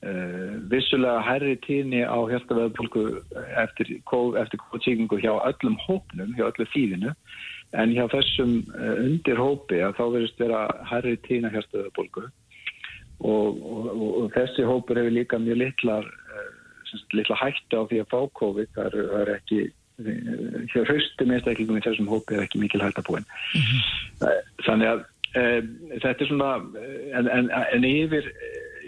Uh, 0.00 0.56
vissulega 0.72 1.20
hærri 1.20 1.58
tíðni 1.60 2.00
á 2.08 2.16
hjartaröðabólgu 2.16 3.04
eftir, 3.60 3.92
eftir 4.40 4.62
COVID-síkingu 4.70 5.20
hjá 5.20 5.34
öllum 5.36 5.76
hópnum, 5.86 6.32
hjá 6.38 6.48
öllu 6.48 6.66
þýðinu 6.72 7.14
en 7.78 7.92
hjá 7.94 8.06
þessum 8.10 8.54
uh, 8.74 8.94
undir 9.04 9.38
hópi 9.38 9.80
að 9.84 9.96
þá 9.98 10.04
verðist 10.14 10.40
vera 10.42 10.62
hærri 10.90 11.16
tíðni 11.26 11.50
á 11.50 11.54
hjartaröðabólgu 11.54 12.24
og, 13.20 13.60
og, 13.60 13.90
og, 13.92 14.24
þessi 14.34 14.64
hópur 14.66 14.98
hefur 14.98 15.14
líka 15.14 15.38
mjög 15.38 15.60
litlar 15.60 16.08
uh, 16.08 16.48
litla 17.14 17.38
hættu 17.38 17.78
á 17.78 17.86
því 17.86 18.02
að 18.02 18.10
fá 18.10 18.20
COVID. 18.40 18.72
Það 18.74 18.88
er, 18.90 19.14
er 19.20 19.32
ekki 19.36 19.60
hjá 20.72 20.82
hraustum 20.88 21.32
einstaklingum 21.34 21.78
í 21.78 21.84
þessum 21.84 22.10
hópi 22.10 22.36
er 22.36 22.46
ekki 22.46 22.60
mikil 22.62 22.80
hægt 22.82 22.98
að 22.98 23.10
búin. 23.10 23.26
Mm 23.54 23.66
-hmm. 23.68 24.38
þannig 24.66 24.88
að 24.88 25.02
e, 25.36 25.42
þetta 26.00 26.24
er 26.24 26.30
svona 26.30 26.50
en, 27.18 27.28
en, 27.28 27.50
en 27.76 27.84
yfir 27.84 28.30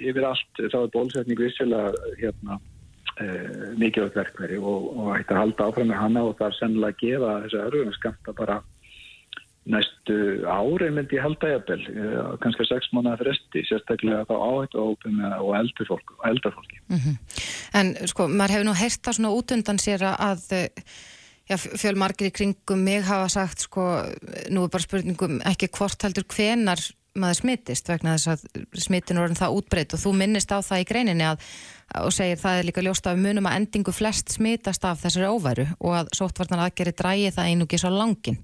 yfir 0.00 0.24
allt 0.24 0.62
þá 0.72 0.78
er 0.80 0.94
bólusetning 0.96 1.38
vissilega 1.38 1.92
hérna 2.16 2.58
mikilvægt 3.76 4.16
verkveri 4.16 4.56
og, 4.56 4.88
og 4.96 5.18
ætti 5.18 5.34
að 5.34 5.42
halda 5.42 5.66
áfram 5.68 5.90
með 5.92 6.00
hana 6.00 6.22
og 6.24 6.36
það 6.38 6.48
er 6.48 6.56
sennilega 6.58 6.94
að 6.96 7.02
gefa 7.02 7.34
þessu 7.44 7.60
örfum 7.66 7.92
skamta 7.98 8.32
bara 8.40 8.56
næstu 9.64 10.16
ári 10.50 10.90
myndi 10.90 11.18
ég 11.18 11.22
halda 11.22 11.52
jafnvel, 11.52 11.82
kannski 12.42 12.66
sex 12.66 12.90
mánuða 12.90 13.20
fresti, 13.20 13.62
sérstaklega 13.68 14.24
þá 14.26 14.34
áhættu 14.34 14.82
hópum 14.82 15.20
og 15.38 15.52
eldur 15.54 15.86
fólk, 15.86 16.14
fólki. 16.22 16.80
Mm 16.88 16.98
-hmm. 16.98 17.16
En 17.78 17.94
sko, 18.08 18.28
maður 18.28 18.56
hefur 18.56 18.68
nú 18.68 18.74
heyrt 18.74 19.02
það 19.02 19.16
svona 19.16 19.36
út 19.36 19.52
undan 19.54 19.78
sér 19.78 20.02
að 20.02 20.42
já, 21.50 21.56
fjölmargir 21.58 22.30
í 22.30 22.34
kringum 22.34 22.82
mig 22.84 23.04
hafa 23.04 23.28
sagt 23.28 23.60
sko, 23.60 24.02
nú 24.50 24.64
er 24.64 24.72
bara 24.72 24.82
spurningum 24.82 25.40
ekki 25.44 25.68
hvort 25.68 26.02
heldur 26.02 26.24
hvenar 26.24 26.80
maður 27.18 27.42
smittist 27.42 27.88
vegna 27.90 28.16
þess 28.16 28.28
að 28.32 28.66
smittin 28.80 29.20
orðin 29.20 29.36
það 29.36 29.56
útbreytt 29.58 29.96
og 29.96 30.00
þú 30.00 30.12
minnist 30.16 30.52
á 30.52 30.64
það 30.64 30.80
í 30.80 30.86
greininni 30.88 31.26
að, 31.28 31.42
og 32.00 32.12
segir 32.16 32.40
það 32.40 32.58
er 32.58 32.68
líka 32.68 32.84
ljóst 32.86 33.08
við 33.10 33.24
munum 33.26 33.48
að 33.50 33.58
endingu 33.60 33.92
flest 33.92 34.32
smittast 34.32 34.86
af 34.88 35.02
þessari 35.02 35.28
óværu 35.28 35.66
og 35.78 35.98
að 35.98 36.12
sóttvarnar 36.16 36.64
aðgeri 36.66 36.94
drægi 36.96 37.34
það 37.36 37.50
einugis 37.50 37.84
á 37.84 37.90
langin 37.92 38.40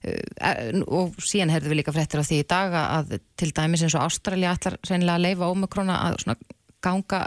og 0.00 1.18
síðan 1.20 1.52
herðum 1.52 1.74
við 1.74 1.80
líka 1.82 1.92
fréttir 1.92 2.22
á 2.22 2.24
því 2.24 2.38
í 2.40 2.48
dag 2.48 2.76
að 2.80 3.18
til 3.36 3.50
dæmis 3.52 3.82
eins 3.84 3.96
og 3.98 4.06
Ástralja 4.06 4.54
ætlar 4.54 4.78
reynilega 4.88 5.18
að 5.18 5.26
leifa 5.26 5.50
ómikrona 5.52 5.98
að 6.08 6.46
ganga 6.80 7.26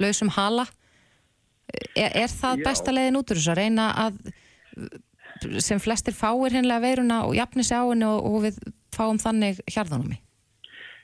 lausum 0.00 0.32
hala 0.36 0.66
er, 1.96 2.10
er 2.12 2.28
það 2.28 2.60
Já. 2.60 2.64
besta 2.68 2.92
leiðin 2.92 3.20
út 3.20 3.32
úr 3.32 3.40
þess 3.40 3.52
að 3.54 3.60
reyna 3.62 3.86
að 4.04 4.18
sem 5.64 5.80
flestir 5.80 6.12
fáir 6.16 6.52
hennilega 6.52 6.84
veiruna 6.84 7.22
og 7.24 7.36
jafni 7.38 7.64
sig 7.64 7.80
á 7.80 7.88
henni 7.88 8.04
og, 8.04 8.26
og 8.28 8.44
við 8.44 8.58
fáum 8.92 9.20
þannig 9.22 9.62
hjarðanum 9.70 10.12
í 10.12 10.20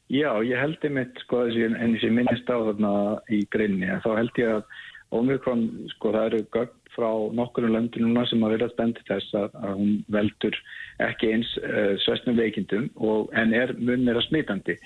Já, 0.07 0.31
ég 0.47 0.61
held 0.61 0.85
einmitt 0.87 1.17
sko 1.25 1.47
þessi 1.49 1.65
en 1.67 1.97
þessi 1.97 2.13
minnist 2.15 2.51
á 2.53 2.57
þarna 2.61 2.93
í 3.33 3.41
greinni 3.51 3.89
þá 4.05 4.11
held 4.21 4.43
ég 4.43 4.53
að 4.59 4.77
Omikron 5.17 5.65
sko 5.95 6.13
það 6.15 6.29
eru 6.29 6.43
gögn 6.55 6.93
frá 6.97 7.11
nokkurnu 7.39 7.73
löndi 7.75 8.03
núna 8.03 8.25
sem 8.31 8.43
að 8.47 8.57
vera 8.57 8.69
spendi 8.73 9.03
þess 9.09 9.35
að, 9.37 9.57
að 9.63 9.75
hún 9.81 9.93
veldur 10.13 10.59
ekki 11.05 11.33
eins 11.35 11.51
uh, 11.63 11.97
svestnum 12.05 12.39
veikindum 12.39 12.89
og, 12.97 13.29
en 13.37 13.55
er 13.57 13.75
mun 13.79 14.07
meira 14.07 14.23
smitandi. 14.25 14.79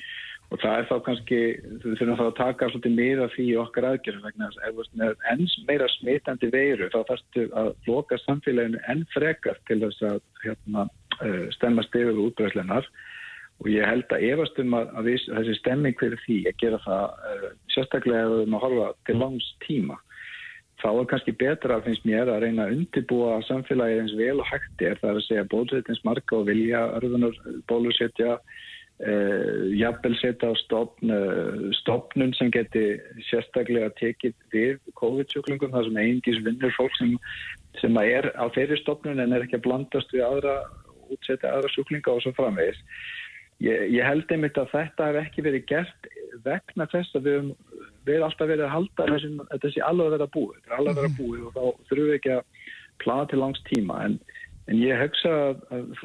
Og 0.51 0.59
það 0.59 0.81
er 0.81 0.87
þá 0.89 0.95
kannski, 1.07 1.37
þú 1.83 1.93
þurfum 1.95 2.17
þá 2.19 2.25
að 2.25 2.39
taka 2.41 2.69
svolítið 2.73 2.97
meira 2.97 3.29
því 3.37 3.45
okkar 3.63 3.87
aðgerðum 3.93 4.25
vegna 4.27 4.49
að 4.51 4.81
ef 4.81 5.21
enn 5.31 5.45
meira 5.69 5.87
smitandi 5.95 6.51
veiru 6.51 6.89
þá 6.91 6.99
þarfstu 7.13 7.47
að 7.61 7.71
loka 7.87 8.19
samfélaginu 8.25 8.83
enn 8.91 9.05
frekar 9.15 9.61
til 9.71 9.79
þess 9.85 10.03
að 10.09 10.19
hérna, 10.43 10.89
uh, 11.21 11.47
stemma 11.55 11.87
stegur 11.87 12.19
útbreyslenar 12.27 12.91
og 13.61 13.69
ég 13.71 13.87
held 13.87 14.11
að 14.11 14.27
efast 14.33 14.59
um 14.59 14.75
að, 14.75 14.91
að 14.97 15.11
við, 15.13 15.25
þessi 15.39 15.57
stemming 15.61 15.99
fyrir 16.01 16.23
því 16.25 16.39
að 16.51 16.61
gera 16.65 16.83
það 16.89 17.07
uh, 17.31 17.49
sérstaklega 17.77 18.25
ef 18.25 18.33
við 18.35 18.43
erum 18.43 18.59
að 18.59 18.65
horfa 18.67 18.93
til 19.07 19.19
langs 19.23 19.51
tíma 19.69 20.01
þá 20.81 20.89
er 20.91 21.07
kannski 21.11 21.37
betra 21.37 21.79
finnst 21.85 22.07
mér 22.09 22.31
að 22.31 22.47
reyna 22.47 22.67
að 22.67 22.75
undirbúa 22.79 23.39
samfélagið 23.49 24.03
eins 24.03 24.17
vel 24.19 24.41
og 24.41 24.49
hægt 24.49 24.85
er. 24.85 24.99
Það 25.01 25.11
er 25.11 25.21
að 25.21 25.27
segja 25.29 25.47
bólusetjins 25.53 26.03
marka 26.07 26.39
og 26.39 26.49
vilja 26.49 26.83
örðunar 26.99 27.39
bólusetja 27.71 28.37
uh, 28.41 29.63
jafnvel 29.77 30.17
setja 30.21 30.53
á 30.53 30.55
stopn, 30.63 31.15
uh, 31.15 31.71
stopnun 31.81 32.35
sem 32.39 32.53
geti 32.55 32.85
sérstaklega 33.29 33.93
tekið 34.01 34.37
við 34.55 34.77
COVID-sjúklingum. 35.01 35.73
Þar 35.77 35.89
sem 35.89 36.03
eingis 36.05 36.43
vinnur 36.47 36.77
fólk 36.77 36.97
sem, 36.99 37.17
sem 37.83 38.03
er 38.05 38.33
á 38.37 38.45
þeirri 38.57 38.81
stopnun 38.83 39.23
en 39.23 39.37
er 39.37 39.47
ekki 39.47 39.61
að 39.61 39.67
blandast 39.69 40.15
við 40.17 40.27
aðra 40.29 40.61
útsetja 41.11 41.55
aðra 41.55 41.73
sjúklinga 41.75 42.15
og 42.15 42.23
svo 42.25 42.33
framvegis. 42.37 42.79
Ég, 43.61 43.91
ég 43.93 44.07
held 44.07 44.31
einmitt 44.33 44.57
að 44.57 44.71
þetta 44.73 45.11
hef 45.11 45.19
ekki 45.27 45.45
verið 45.45 45.67
gert 45.69 46.07
vegna 46.45 46.87
þess 46.91 47.17
að 47.17 47.27
við 47.27 47.39
höfum 47.39 47.55
við 48.09 48.25
alltaf 48.25 48.49
verið 48.49 48.67
að 48.67 48.75
halda 48.75 49.07
að 49.07 49.25
þetta 49.53 49.73
sé 49.75 49.83
alveg 49.85 50.07
að 50.07 50.15
vera 50.17 50.29
búið, 50.35 50.59
þetta 50.59 50.73
er 50.73 50.79
alveg 50.79 50.93
að 50.93 51.01
vera 51.01 51.17
búið 51.19 51.47
og 51.47 51.57
þá 51.57 51.89
þurfum 51.91 52.09
við 52.09 52.19
ekki 52.19 52.35
að 52.37 52.45
plana 53.01 53.31
til 53.31 53.41
langs 53.41 53.63
tíma. 53.69 53.99
En, 54.07 54.17
en 54.71 54.81
ég 54.81 55.03
hugsa 55.05 55.33
að, 55.37 55.65
að 55.77 56.05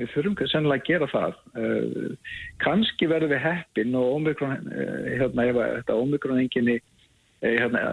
við 0.00 0.12
þurfum 0.14 0.38
sennilega 0.52 0.82
að 0.82 0.88
gera 0.90 1.10
það. 1.14 1.38
Uh, 1.56 2.34
kannski 2.64 3.10
verðum 3.10 3.34
við 3.34 3.44
heppin 3.46 3.98
og 4.00 4.16
omikron 4.18 4.70
uh, 4.70 4.98
hérna, 5.08 5.46
ef 5.46 5.60
að 5.60 5.76
þetta 5.78 6.00
omikron 6.04 6.42
enginni 6.44 6.80
hérna, 7.40 7.86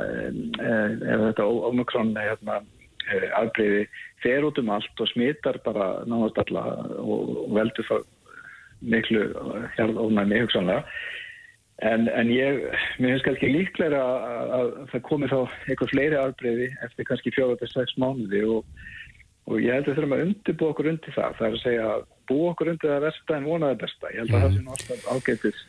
uh, 0.60 0.92
ef 0.98 1.26
þetta 1.30 1.48
omikron 1.72 2.14
hérna, 2.18 2.62
afbreyði 3.38 3.88
fer 4.20 4.44
út 4.44 4.58
um 4.60 4.74
allt 4.76 5.00
og 5.00 5.08
smittar 5.14 5.62
bara 5.64 6.02
náðast 6.10 6.42
alla 6.44 6.64
og, 7.00 7.30
og 7.46 7.54
veldur 7.56 7.88
það 7.88 8.02
miklu 8.94 9.22
hjarðofnæmi 9.78 10.42
hugsanlega 10.44 10.84
En, 11.86 12.08
en 12.10 12.30
ég, 12.34 12.64
mér 12.98 13.12
finnst 13.14 13.26
kannski 13.28 13.50
líklega 13.54 14.00
að, 14.02 14.54
að 14.58 14.70
það 14.92 15.04
komi 15.06 15.28
þá 15.30 15.38
eitthvað 15.70 15.92
fleiri 15.92 16.18
afbreyði 16.18 16.70
eftir 16.88 17.06
kannski 17.06 17.34
fjóða 17.36 17.60
til 17.60 17.70
sex 17.70 17.94
mánuði 18.02 18.42
og, 18.50 18.80
og 19.46 19.60
ég 19.62 19.78
held 19.78 19.92
að 19.92 20.00
þurfum 20.00 20.16
að 20.18 20.24
undirbú 20.26 20.72
okkur 20.72 20.90
undir 20.96 21.14
það. 21.14 21.36
Það 21.38 21.48
er 21.48 21.58
að 21.58 21.62
segja 21.62 21.86
að 21.92 22.08
bú 22.32 22.40
okkur 22.50 22.72
undir 22.74 22.94
það 22.96 23.06
versta 23.06 23.38
en 23.38 23.46
vonaði 23.52 23.80
besta. 23.84 24.10
Ég 24.16 24.24
held 24.24 24.34
að 24.34 24.40
mm. 24.40 24.48
það 24.48 24.56
sé 24.56 24.66
náttúrulega 24.72 25.18
ágættis 25.18 25.62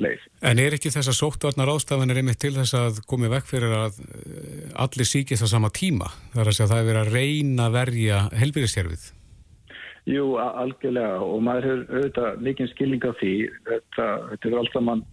leið. 0.00 0.26
En 0.50 0.60
er 0.60 0.76
ekki 0.76 0.92
þess 0.92 1.12
að 1.12 1.18
sóttvarnar 1.22 1.72
ástafanir 1.72 2.20
einmitt 2.20 2.40
til 2.44 2.52
þess 2.58 2.76
að 2.76 3.00
komi 3.08 3.32
vekk 3.32 3.48
fyrir 3.48 3.74
að 3.78 3.96
eh, 4.04 4.68
allir 4.84 5.08
síkist 5.08 5.48
á 5.48 5.48
sama 5.48 5.72
tíma? 5.72 6.10
Það 6.34 6.44
er 6.44 6.52
að 6.52 6.58
segja 6.58 6.68
að 6.68 6.74
það 6.74 6.82
er 6.82 6.90
verið 6.90 7.02
að 7.06 7.16
reyna 7.16 7.66
að 7.70 7.80
verja 7.80 8.20
helbyrðistjærfið. 8.42 9.08
Jú, 10.10 10.28
algjörlega 10.40 11.18
og 11.24 11.42
maður 11.44 11.66
hefur 11.68 11.98
auðvitað 11.98 12.40
mikið 12.46 12.70
skilning 12.74 13.04
á 13.04 13.12
því. 13.20 13.34
Þetta, 13.68 14.06
þetta 14.30 14.48
er 14.48 14.60
alltaf 14.60 14.84
mann 14.86 15.04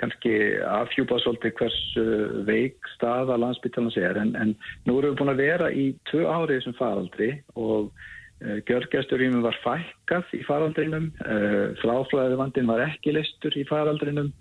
kannski 0.00 0.32
afhjúpa 0.66 1.18
svolítið 1.22 1.56
hversu 1.58 2.04
veik 2.48 2.88
staða 2.96 3.38
landsbyttalans 3.40 3.98
er 4.00 4.20
en, 4.20 4.32
en 4.38 4.54
nú 4.88 4.98
erum 4.98 5.14
við 5.14 5.18
búin 5.20 5.32
að 5.34 5.42
vera 5.44 5.70
í 5.72 5.90
tvö 6.10 6.24
árið 6.28 6.64
sem 6.64 6.76
faraldri 6.78 7.30
og 7.54 7.90
uh, 7.90 8.58
gjörgjasturýmum 8.68 9.44
var 9.46 9.58
fækkað 9.64 10.36
í 10.38 10.42
faraldrinum, 10.48 11.10
uh, 11.26 11.76
fráflæðivandin 11.82 12.70
var 12.70 12.86
ekki 12.88 13.16
listur 13.16 13.56
í 13.56 13.66
faraldrinum. 13.68 14.32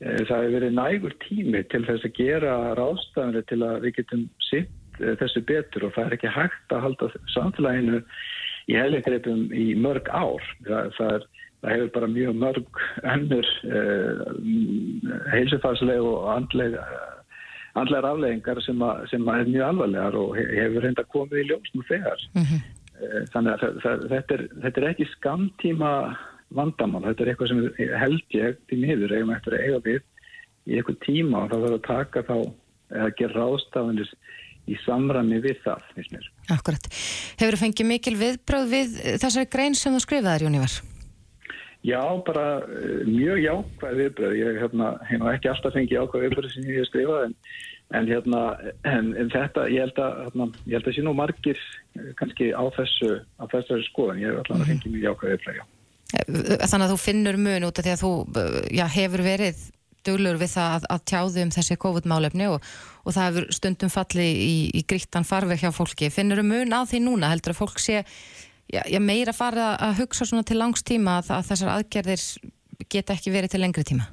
Uh, 0.00 0.22
það 0.28 0.42
hefur 0.42 0.56
verið 0.58 0.74
nægur 0.76 1.16
tími 1.24 1.62
til 1.72 1.84
þess 1.88 2.08
að 2.08 2.18
gera 2.18 2.56
ráðstafanir 2.78 3.46
til 3.50 3.62
að 3.64 3.86
við 3.86 4.00
getum 4.00 4.26
sitt 4.50 4.74
þessu 4.96 5.42
betur 5.44 5.84
og 5.86 5.92
það 5.92 6.06
er 6.06 6.14
ekki 6.16 6.32
hægt 6.32 6.72
að 6.72 6.84
halda 6.86 7.08
samfélaginu 7.34 7.98
í 8.66 8.76
heiligreipum 8.78 9.50
í 9.54 9.66
mörg 9.78 10.08
ár. 10.10 10.44
Það, 10.66 10.92
það 10.96 11.10
er 11.16 11.26
það 11.66 11.74
hefur 11.74 11.92
bara 11.98 12.08
mjög 12.14 12.38
mörg 12.40 12.80
önnur 13.02 13.52
uh, 13.66 14.24
heilsufarsleg 15.34 16.06
og 16.06 16.30
andlega 16.36 16.86
andlegar 17.76 18.08
afleggingar 18.08 18.62
sem, 18.64 18.82
sem 19.10 19.28
er 19.28 19.50
mjög 19.50 19.66
alvarlegar 19.66 20.16
og 20.16 20.38
hefur 20.38 20.84
reynda 20.86 21.04
komið 21.12 21.42
í 21.42 21.46
ljósnum 21.50 21.84
þegar. 21.90 22.22
Mm 22.36 22.46
-hmm. 22.48 22.64
Þannig 23.32 23.52
að 23.52 23.60
það, 23.60 23.80
það, 23.82 24.04
þetta, 24.12 24.36
er, 24.36 24.44
þetta 24.62 24.80
er 24.80 24.88
ekki 24.90 25.08
skamtíma 25.10 25.90
vandamál, 26.56 27.02
þetta 27.04 27.24
er 27.24 27.32
eitthvað 27.32 27.50
sem 27.50 27.90
held 28.00 28.38
ég 28.38 28.56
til 28.70 28.78
miður 28.80 29.12
eigum 29.12 29.34
eftir 29.34 29.56
að 29.56 29.66
eiga 29.66 29.82
við 29.84 30.00
í 30.66 30.78
eitthvað 30.78 31.02
tíma 31.04 31.42
og 31.42 31.52
það 31.52 31.66
þarf 31.66 31.76
að 31.76 31.86
taka 31.90 32.24
þá 32.30 32.36
að 33.04 33.14
gera 33.18 33.40
ráðstafanir 33.42 34.12
í 34.66 34.76
samræmi 34.86 35.42
við 35.44 35.60
það, 35.66 35.86
finnst 35.94 36.14
mér. 36.14 36.28
Akkurat. 36.56 36.88
Hefur 37.36 37.54
það 37.54 37.64
fengið 37.66 37.90
mikil 37.92 38.16
viðbröð 38.22 38.68
við 38.72 39.00
þessari 39.22 39.50
grein 39.52 39.76
sem 39.78 39.94
þú 39.94 40.02
skrifaði, 40.06 40.46
Jónívar? 40.48 40.80
Já, 41.86 42.02
bara 42.26 42.46
uh, 42.64 43.06
mjög 43.06 43.38
jákvæð 43.44 43.96
viðbröð. 44.00 44.36
Ég 44.40 44.60
hérna, 44.62 44.90
hef 45.06 45.24
ekki 45.30 45.50
alltaf 45.52 45.76
fengið 45.76 45.98
jákvæð 46.00 46.24
viðbröð 46.26 46.52
sem 46.54 46.66
ég 46.66 46.80
hef 46.80 46.88
skrifað 46.90 47.28
en, 47.28 47.36
en, 47.94 48.10
hérna, 48.10 48.42
en, 48.90 49.12
en 49.14 49.30
þetta, 49.30 49.68
ég 49.70 49.86
held 49.86 50.02
að, 50.02 50.18
hérna, 50.24 50.48
ég 50.66 50.76
held 50.78 50.90
að 50.90 50.96
sé 50.96 51.06
nú 51.06 51.14
margir 51.14 51.62
eh, 51.62 52.10
kannski 52.18 52.50
á 52.50 52.64
þessu, 52.74 53.12
á 53.38 53.44
þessari 53.54 53.86
skoðan. 53.86 54.20
Ég 54.24 54.32
hef 54.32 54.42
alltaf 54.42 54.58
mm. 54.58 54.68
fengið 54.72 54.96
mjög 54.96 55.08
jákvæð 55.10 55.34
viðbröð, 55.36 55.60
já. 55.60 55.64
Eh, 56.16 56.66
þannig 56.66 56.84
að 56.88 56.92
þú 56.94 56.98
finnur 57.04 57.40
mun 57.46 57.68
út 57.70 57.78
af 57.78 57.86
því 57.86 57.94
að 57.94 58.02
þú 58.02 58.12
já, 58.74 58.86
hefur 58.98 59.26
verið 59.26 59.64
duglur 60.06 60.38
við 60.40 60.52
það 60.54 60.74
að, 60.76 60.88
að 60.94 61.04
tjáðu 61.10 61.42
um 61.42 61.52
þessi 61.54 61.76
COVID-málefni 61.82 62.48
og, 62.50 62.66
og 63.02 63.14
það 63.14 63.28
hefur 63.28 63.46
stundum 63.56 63.92
falli 63.92 64.26
í, 64.26 64.56
í 64.74 64.82
grítan 64.88 65.26
farveg 65.26 65.62
hjá 65.62 65.70
fólki. 65.74 66.10
Finnur 66.14 66.42
mun 66.46 66.74
á 66.74 66.86
því 66.86 67.02
núna? 67.06 67.30
Heldur 67.32 67.54
að 67.54 67.62
fólk 67.62 67.82
sé 67.82 68.02
já, 68.72 68.82
já, 68.84 69.00
meira 69.00 69.34
fara 69.36 69.74
að 69.76 70.02
hugsa 70.02 70.26
svona 70.28 70.46
til 70.46 70.58
langstíma 70.60 71.20
að, 71.20 71.32
að 71.38 71.50
þessar 71.50 71.72
aðgerðir 71.76 72.26
geta 72.92 73.16
ekki 73.16 73.34
verið 73.34 73.54
til 73.54 73.62
lengri 73.62 73.86
tíma? 73.86 74.08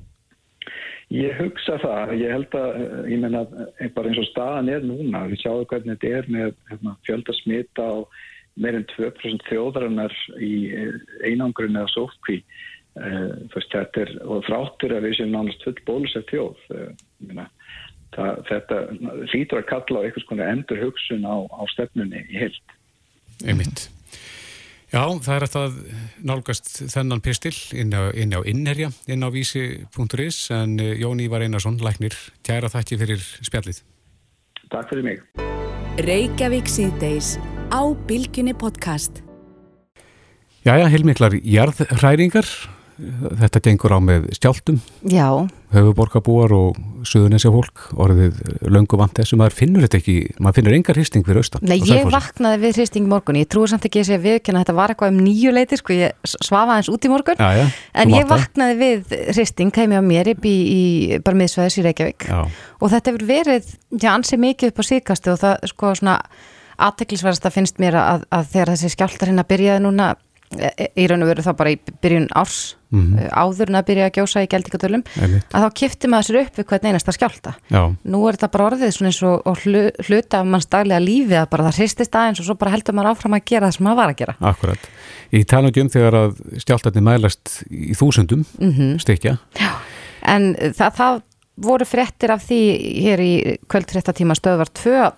Ég 1.13 1.35
hugsa 1.37 1.77
það, 1.81 2.13
ég 2.17 2.31
held 2.33 2.55
að, 2.57 2.77
ég 3.11 3.19
menna, 3.21 3.43
bara 3.93 4.09
eins 4.09 4.21
og 4.21 4.29
staðan 4.31 4.71
er 4.71 4.85
núna, 4.87 5.25
við 5.29 5.43
sjáum 5.43 5.65
hvernig 5.69 5.99
þetta 5.99 6.19
er 6.19 6.29
með 6.31 6.53
hérna, 6.71 6.95
fjöldasmita 7.05 7.87
og 7.99 8.21
meirinn 8.57 8.87
2% 8.95 9.45
þjóðarinnar 9.49 10.15
í 10.41 10.53
einangrun 11.25 11.77
eða 11.77 11.91
sótkví. 11.93 12.39
Uh, 12.93 13.45
þetta 13.57 14.03
er, 14.03 14.11
og 14.21 14.43
fráttur 14.45 14.93
að 14.93 15.07
við 15.07 15.15
séum 15.17 15.31
nánast 15.33 15.63
full 15.65 15.77
bólusett 15.87 16.29
þjóð. 16.29 16.65
Uh, 16.73 16.89
menna, 17.25 17.47
það, 18.13 18.43
þetta 18.49 18.81
hlýtur 19.33 19.61
að 19.61 19.69
kalla 19.71 20.01
á 20.01 20.05
einhvers 20.05 20.29
konar 20.29 20.53
endur 20.53 20.81
hugsun 20.81 21.25
á, 21.25 21.35
á 21.49 21.63
stefnunni 21.73 22.21
í 22.29 22.41
heilt. 22.45 22.77
Einmitt. 23.45 23.89
Já, 24.93 25.07
það 25.25 25.35
er 25.35 25.43
að 25.57 25.77
nálgast 26.21 26.67
þennan 26.93 27.21
pistil 27.25 27.55
inn 27.73 27.95
á, 27.97 28.13
inn 28.13 28.35
á 28.37 28.45
innherja, 28.45 28.91
inn 29.09 29.25
á 29.25 29.29
vísi.is 29.33 30.37
en 30.53 30.75
eh, 30.77 30.93
Jón 31.01 31.23
Ívar 31.23 31.41
Einarsson, 31.41 31.79
læknir, 31.81 32.13
kæra 32.45 32.69
þakki 32.69 32.99
fyrir 33.01 33.23
spjallið. 33.41 33.79
Takk 34.69 34.93
fyrir 34.93 35.07
mig. 35.07 35.25
Reykjavík 36.05 36.69
síðdeis 36.69 37.39
á 37.73 37.81
Bilginni 38.05 38.53
podcast. 38.53 39.23
Jæja, 40.61 40.85
heilmiklar 40.93 41.39
jarðhræringar 41.41 42.45
þetta 43.41 43.61
gengur 43.65 43.97
á 43.97 43.99
með 44.03 44.29
stjáltum 44.37 44.77
Já. 45.09 45.25
Höfuborgabúar 45.73 46.53
og 46.55 46.77
suðunesja 47.07 47.51
fólk 47.53 47.81
orðið 47.99 48.37
löngu 48.71 48.97
vant 48.99 49.15
þessu, 49.17 49.37
maður 49.39 49.55
finnur 49.57 49.85
þetta 49.85 49.99
ekki 49.99 50.15
maður 50.37 50.57
finnur 50.59 50.75
engar 50.77 50.99
hristing 50.99 51.25
fyrir 51.27 51.41
austan 51.41 51.65
Nei, 51.67 51.75
ég 51.89 52.07
vaknaði 52.13 52.61
við 52.61 52.79
hristing 52.79 53.09
morgun, 53.09 53.39
ég 53.41 53.49
trúi 53.51 53.67
samt 53.71 53.87
ekki 53.89 54.03
að 54.03 54.09
segja 54.11 54.23
viðkynna 54.23 54.61
að 54.61 54.65
þetta 54.65 54.77
var 54.79 54.93
eitthvað 54.93 55.13
um 55.13 55.21
nýju 55.25 55.53
leiti 55.55 55.79
sko, 55.79 55.97
ég 55.97 56.33
svafa 56.33 56.77
eins 56.79 56.91
út 56.93 57.07
í 57.07 57.11
morgun. 57.11 57.39
Já, 57.41 57.59
já, 57.59 57.65
en 58.03 58.15
ég 58.15 58.27
vaknaði 58.29 58.79
við 58.81 59.15
hristing 59.35 59.79
heimi 59.81 59.99
á 59.99 60.03
mér 60.05 60.33
upp 60.35 60.49
í, 60.49 60.55
í 60.63 61.21
bara 61.25 61.39
miðsvæðis 61.41 61.79
í 61.81 61.85
Reykjavík. 61.87 62.27
Já. 62.29 62.41
og 62.79 62.93
þetta 62.93 63.13
hefur 63.13 63.29
verið, 63.29 63.71
já, 63.97 64.09
ansið 64.15 64.43
mikið 64.47 64.73
upp 64.73 64.83
á 64.83 64.89
síkastu 64.89 65.33
og 65.33 65.41
það, 65.43 65.71
sko, 65.73 65.95
svona 65.99 66.19
aðteklisverðast 66.83 67.49
að 67.49 67.57
finnst 67.57 67.81
mér 67.81 67.99
að, 68.01 68.27
að 68.33 68.53
þegar 68.53 68.73
þessi 68.73 68.93
skjáltar 68.95 69.31
hérna 69.31 69.47
byrjaði 69.47 69.83
núna 69.85 70.13
E, 70.53 70.69
e, 70.77 70.87
í 71.01 71.07
raun 71.09 71.23
og 71.25 71.31
veru 71.31 71.45
þá 71.45 71.53
bara 71.57 71.73
í 71.73 71.77
byrjun 72.03 72.29
árs 72.37 72.75
mm 72.93 73.03
-hmm. 73.03 73.29
áður 73.33 73.71
en 73.71 73.79
að 73.79 73.87
byrja 73.89 74.05
að 74.09 74.15
gjósa 74.17 74.43
í 74.43 74.49
gældingatölum 74.51 75.03
að 75.17 75.63
þá 75.63 75.69
kipti 75.81 76.07
maður 76.11 76.27
sér 76.27 76.39
upp 76.43 76.59
við 76.59 76.67
hvern 76.69 76.87
einasta 76.87 77.15
skjálta 77.15 77.55
Já. 77.69 77.81
nú 78.03 78.27
er 78.27 78.37
þetta 78.37 78.51
bara 78.53 78.67
orðið 78.69 78.93
svona 78.93 79.11
eins 79.11 79.21
og, 79.23 79.41
og 79.45 79.57
hluta 80.07 80.39
af 80.39 80.45
manns 80.45 80.69
daglega 80.69 80.99
lífi 80.99 81.35
að 81.39 81.49
bara 81.49 81.67
það 81.67 81.79
hristist 81.81 82.15
aðeins 82.15 82.39
og 82.39 82.45
svo 82.45 82.55
bara 82.55 82.71
heldur 82.71 82.95
maður 82.95 83.11
áfram 83.11 83.37
að 83.37 83.45
gera 83.45 83.67
það 83.67 83.75
sem 83.75 83.85
maður 83.87 84.01
var 84.01 84.09
að 84.13 84.19
gera 84.21 84.35
Akkurat, 84.39 84.89
í 85.31 85.43
talnum 85.43 85.89
þegar 85.89 86.13
að 86.13 86.31
skjáltarnir 86.57 87.03
mælast 87.03 87.63
í 87.69 87.93
þúsundum 87.93 88.45
mm 88.59 88.71
-hmm. 88.71 88.97
stykja 88.99 89.37
En 90.23 90.55
það, 90.55 90.91
það 90.95 91.21
voru 91.63 91.85
frettir 91.85 92.31
af 92.33 92.45
því 92.47 92.61
hér 93.03 93.21
í 93.21 93.33
kvöldfrettatíma 93.69 94.35
stöðvar 94.37 94.71
2 94.73 95.11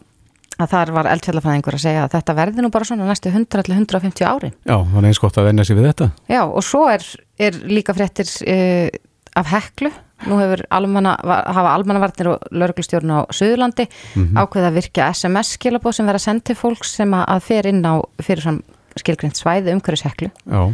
að 0.62 0.72
þar 0.72 0.92
var 0.96 1.10
eldfjallafræðingur 1.12 1.78
að 1.78 1.84
segja 1.84 2.06
að 2.06 2.16
þetta 2.16 2.36
verði 2.38 2.64
nú 2.64 2.72
bara 2.74 2.88
svona 2.88 3.10
næstu 3.10 3.32
100-150 3.34 4.28
ári. 4.30 4.52
Já, 4.64 4.78
það 4.78 4.98
er 5.02 5.10
eins 5.10 5.22
gott 5.22 5.40
að 5.40 5.50
venja 5.50 5.68
sér 5.68 5.80
við 5.80 5.90
þetta. 5.90 6.10
Já, 6.32 6.42
og 6.46 6.66
svo 6.66 6.86
er, 6.92 7.06
er 7.48 7.60
líka 7.68 7.96
fréttir 7.98 8.32
uh, 8.48 8.88
af 9.36 9.52
heklu. 9.52 9.92
Nú 10.26 10.38
almanna, 10.72 11.18
hafa 11.28 11.74
almannavarnir 11.76 12.30
og 12.32 12.46
lauruglustjórn 12.56 13.12
á 13.12 13.20
Suðurlandi 13.36 13.84
mm 13.84 14.24
-hmm. 14.24 14.38
ákveða 14.40 14.70
að 14.72 14.78
virka 14.80 15.10
SMS-skilabóð 15.12 15.92
sem 15.92 16.08
verða 16.08 16.24
sendt 16.24 16.46
til 16.46 16.56
fólks 16.56 16.96
sem 16.96 17.12
að 17.14 17.40
fer 17.44 17.68
inn 17.68 17.84
á 17.84 18.00
fyrir 18.24 18.62
skilgrind 18.96 19.36
svæði 19.36 19.76
umhverjus 19.76 20.06
heklu. 20.08 20.32
Já. 20.48 20.74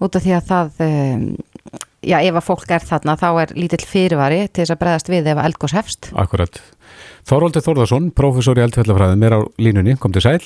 Út 0.00 0.16
af 0.16 0.22
því 0.22 0.32
að 0.36 0.44
það, 0.48 0.70
um, 0.80 1.36
já, 2.02 2.18
ef 2.18 2.34
að 2.34 2.46
fólk 2.48 2.70
er 2.70 2.80
þarna 2.80 3.16
þá 3.16 3.28
er 3.42 3.54
lítill 3.54 3.86
fyrirvari 3.86 4.48
til 4.48 4.64
þess 4.64 4.74
að 4.74 4.80
bregðast 4.82 5.08
við 5.08 5.26
ef 5.32 5.38
eldgós 5.44 5.72
hefst. 5.72 6.10
Akkurat. 6.14 6.60
Þorvaldur 7.24 7.64
Þórðarsson, 7.64 8.10
professor 8.12 8.58
í 8.60 8.62
eldfjallafræðum, 8.66 9.22
er 9.24 9.36
á 9.36 9.40
línunni, 9.56 9.94
kom 10.00 10.12
til 10.12 10.22
sæl. 10.24 10.42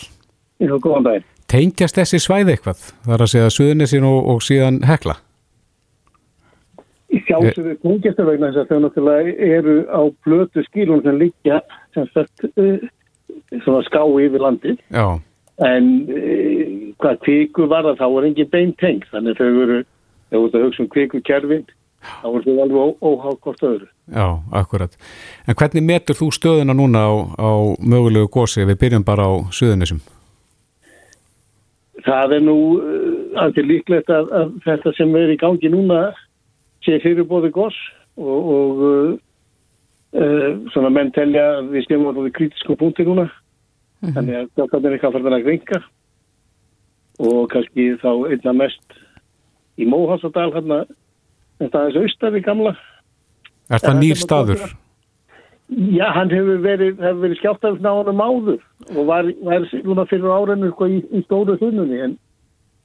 Já, 0.63 0.75
góðan 0.79 1.07
dag. 1.07 1.25
Tengjast 1.51 1.97
þessi 1.99 2.21
svæði 2.23 2.55
eitthvað? 2.55 2.85
Það 3.07 3.15
er 3.17 3.25
að 3.25 3.33
segja 3.33 3.55
Suðunissin 3.55 4.07
og, 4.07 4.19
og 4.31 4.45
síðan 4.47 4.79
Hekla? 4.87 5.17
Í 7.09 7.23
sjálfsögðu 7.25 7.75
tengjast 7.83 8.21
það 8.21 8.31
vegna 8.31 8.51
þess 8.53 8.63
að 8.63 8.71
þau 8.71 8.83
náttúrulega 8.85 9.35
eru 9.59 9.77
á 9.91 10.01
blötu 10.27 10.65
skílun 10.67 11.03
sem 11.07 11.19
liggja 11.19 11.61
sem 11.97 12.07
sagt 12.13 12.47
uh, 12.51 12.87
svona 13.65 13.83
ská 13.89 14.03
yfir 14.05 14.45
landi. 14.45 14.77
Já. 14.95 15.07
En 15.67 15.89
uh, 16.05 16.75
hvað 17.03 17.23
kvíku 17.25 17.67
var 17.73 17.89
það 17.89 18.03
þá 18.05 18.07
er 18.11 18.29
engin 18.31 18.53
bein 18.53 18.75
tengt, 18.79 19.09
þannig 19.11 19.41
þau 19.41 19.49
eru 19.49 19.81
ef 19.83 20.37
þú 20.37 20.45
ert 20.45 20.59
að 20.59 20.67
hugsa 20.69 20.85
um 20.85 20.91
kviku 20.93 21.23
kerfin 21.25 21.67
þá 21.99 22.29
er 22.31 22.45
þetta 22.45 22.65
alveg 22.65 23.01
óháð 23.03 23.39
hvort 23.45 23.65
öðru 23.69 23.89
Já, 24.09 24.41
akkurat. 24.57 24.95
En 25.45 25.57
hvernig 25.59 25.85
metur 25.85 26.17
þú 26.17 26.31
stöðuna 26.33 26.73
núna 26.73 27.03
á, 27.05 27.13
á 27.37 27.51
mögulegu 27.77 28.31
gósi? 28.33 28.65
Við 28.65 28.79
byrjum 28.81 29.05
bara 29.05 29.29
á 29.29 29.33
Suðunisum. 29.53 30.01
það 32.07 32.33
er 32.39 32.43
nú 32.47 32.57
uh, 32.79 33.43
alveg 33.43 33.67
líklegt 33.67 34.11
að, 34.11 34.31
að 34.33 34.53
þetta 34.65 34.93
sem 34.97 35.17
er 35.19 35.33
í 35.35 35.41
gangi 35.41 35.69
núna 35.73 36.13
sé 36.87 36.97
fyrirbóði 37.03 37.51
gos 37.53 37.77
og, 38.17 38.39
og 38.55 38.83
uh, 38.87 40.53
svona 40.73 40.93
menn 40.95 41.13
telja 41.13 41.45
að 41.59 41.75
við 41.75 41.85
skemum 41.89 42.15
á 42.15 42.17
því 42.17 42.33
kritísku 42.39 42.79
punkti 42.79 43.05
núna 43.05 43.27
þannig 44.01 44.39
að 44.39 44.51
þetta 44.57 44.81
er 44.81 44.95
eitthvað 44.95 45.19
fyrir 45.19 45.37
að 45.37 45.47
gringa 45.49 45.83
og 47.29 47.41
kannski 47.53 47.91
þá 47.99 48.11
einna 48.31 48.55
mest 48.63 48.99
í 49.79 49.87
Móhássadal 49.91 50.53
hérna 50.55 50.85
þetta 51.59 51.81
aðeins 51.83 51.99
austar 52.03 52.37
í 52.39 52.45
gamla. 52.45 52.75
Er 53.69 53.83
það 53.85 53.99
nýr 54.03 54.21
staður? 54.21 54.69
Já, 55.69 56.07
hann 56.17 56.31
hefur 56.33 56.63
verið, 56.65 56.95
hefur 56.97 57.21
verið 57.27 57.41
skjáltafn 57.43 57.85
á 57.85 57.93
honum 57.93 58.23
áður 58.25 58.63
og 58.95 59.03
var, 59.11 59.27
var 59.45 60.09
fyrir 60.09 60.31
árinu 60.33 60.71
sko, 60.73 60.89
í, 60.89 61.03
í 61.13 61.21
stóru 61.27 61.59
þununni 61.61 61.99
en, 62.07 62.15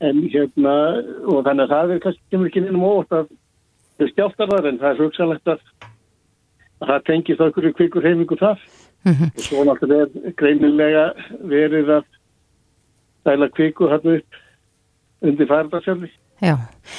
en 0.03 0.19
hérna, 0.33 0.73
og 1.23 1.45
þannig 1.45 1.63
að 1.63 1.71
það 1.71 1.93
er 1.93 2.01
kannski 2.03 2.39
ekki 2.41 2.59
inn 2.59 2.73
um 2.73 2.83
óvart 2.83 3.15
að 3.21 3.29
þau 3.99 4.09
skjáltar 4.11 4.51
þar 4.51 4.67
en 4.67 4.81
það 4.81 4.89
er 4.91 5.01
hugsanlegt 5.05 5.53
að, 5.53 5.63
að 6.81 6.91
það 6.91 7.05
tengist 7.07 7.39
á 7.39 7.45
einhverju 7.47 7.73
kvikur 7.77 8.09
heimingu 8.09 8.39
það 8.41 8.67
og 9.05 9.41
svo 9.47 9.63
náttúrulega 9.67 10.27
er 10.27 10.35
greinilega 10.39 11.05
verið 11.53 11.93
að 12.01 12.11
dæla 13.27 13.49
kviku 13.55 13.87
hann 13.91 14.11
upp 14.17 14.41
undir 15.23 15.47
færdarsjálfi 15.47 16.11
Já, 16.43 16.57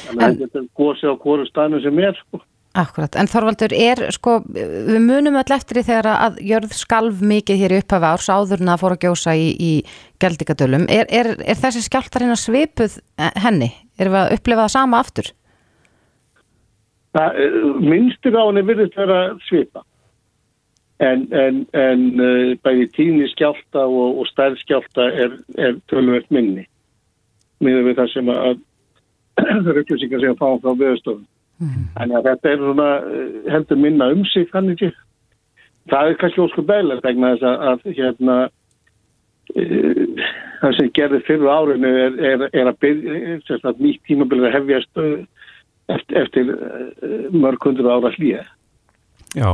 þannig 0.08 0.24
að 0.24 0.42
þetta 0.42 0.60
er 0.62 0.66
gósi 0.80 1.08
á 1.08 1.14
hvoru 1.20 1.46
stanu 1.48 1.80
sem 1.84 1.98
er 2.00 2.16
sko. 2.16 2.40
akkurat. 2.74 3.14
En 3.20 3.28
Þorvaldur, 3.30 3.74
er, 3.76 4.00
sko, 4.16 4.38
við 4.48 4.98
munum 5.04 5.36
öll 5.38 5.54
eftir 5.54 5.78
því 5.78 5.84
þegar 5.90 6.08
að 6.10 6.40
jörð 6.48 6.74
skalf 6.74 7.20
mikið 7.22 7.60
hér 7.60 7.74
í 7.76 7.80
upphafi 7.82 8.08
árs 8.08 8.30
áður 8.32 8.64
en 8.64 8.72
að 8.72 8.80
fóra 8.82 8.98
að 8.98 9.06
gjósa 9.06 9.36
í, 9.38 9.46
í 9.54 9.72
geldingadölum. 10.24 10.88
Er, 10.90 11.06
er, 11.12 11.34
er 11.44 11.60
þessi 11.60 11.84
skjáltar 11.86 12.24
hérna 12.24 12.40
svipuð 12.40 12.98
eh, 13.20 13.30
henni? 13.44 13.70
Erum 14.00 14.16
við 14.16 14.22
að 14.24 14.36
upplifa 14.38 14.64
það 14.64 14.74
sama 14.74 15.02
aftur? 15.04 15.30
Það, 17.14 17.40
eh, 17.44 17.62
Minnstur 17.92 18.40
á 18.40 18.42
henni 18.48 18.66
virðist 18.66 18.98
vera 18.98 19.22
svipa. 19.46 19.84
En, 21.04 21.26
en, 21.34 21.64
en 21.74 22.04
uh, 22.22 22.52
bæði 22.64 22.84
tíðni 22.94 23.26
skjálta 23.32 23.82
og, 23.84 24.20
og 24.22 24.28
stærð 24.30 24.60
skjálta 24.62 25.08
er, 25.10 25.32
er 25.58 25.74
tölvöld 25.90 26.30
minni. 26.32 26.64
Miður 27.62 27.90
við 27.90 27.98
það 27.98 28.12
sem 28.14 28.30
að 28.30 28.62
það 29.40 29.70
eru 29.72 29.84
upplýsingar 29.84 30.22
sem 30.22 30.34
að 30.34 30.42
fá 30.42 30.48
frá 30.62 30.76
viðstofun. 30.82 31.24
Þannig 31.94 32.18
að 32.18 32.28
þetta 32.28 32.50
er 32.50 32.62
svona 32.62 32.88
eh, 32.98 33.34
heldur 33.54 33.80
minna 33.80 34.10
um 34.14 34.24
sig 34.26 34.48
þannig 34.50 34.74
ekki. 34.74 34.90
Það 35.92 36.10
er 36.10 36.18
kannski 36.20 36.42
ósku 36.44 36.64
beilegt 36.66 37.04
vegna 37.04 37.34
þess 37.34 37.46
að, 37.48 37.64
að 37.70 37.98
hérna 37.98 38.36
uh, 39.54 40.26
það 40.62 40.76
sem 40.78 40.90
gerði 40.96 41.20
fyrir 41.26 41.50
árinu 41.52 41.90
er, 42.00 42.18
er, 42.30 42.44
er 42.48 42.70
að 42.70 42.78
byrja, 42.80 43.38
sem 43.44 43.60
sagt, 43.60 43.82
nýtt 43.84 44.00
tímabilið 44.08 44.48
að 44.48 44.56
hefjast 44.56 45.02
uh, 45.02 45.16
eftir, 45.92 46.22
eftir 46.22 46.52
mörg 47.36 47.68
hundur 47.68 47.90
ára 47.92 48.12
hlýja. 48.16 48.46
Já. 49.34 49.50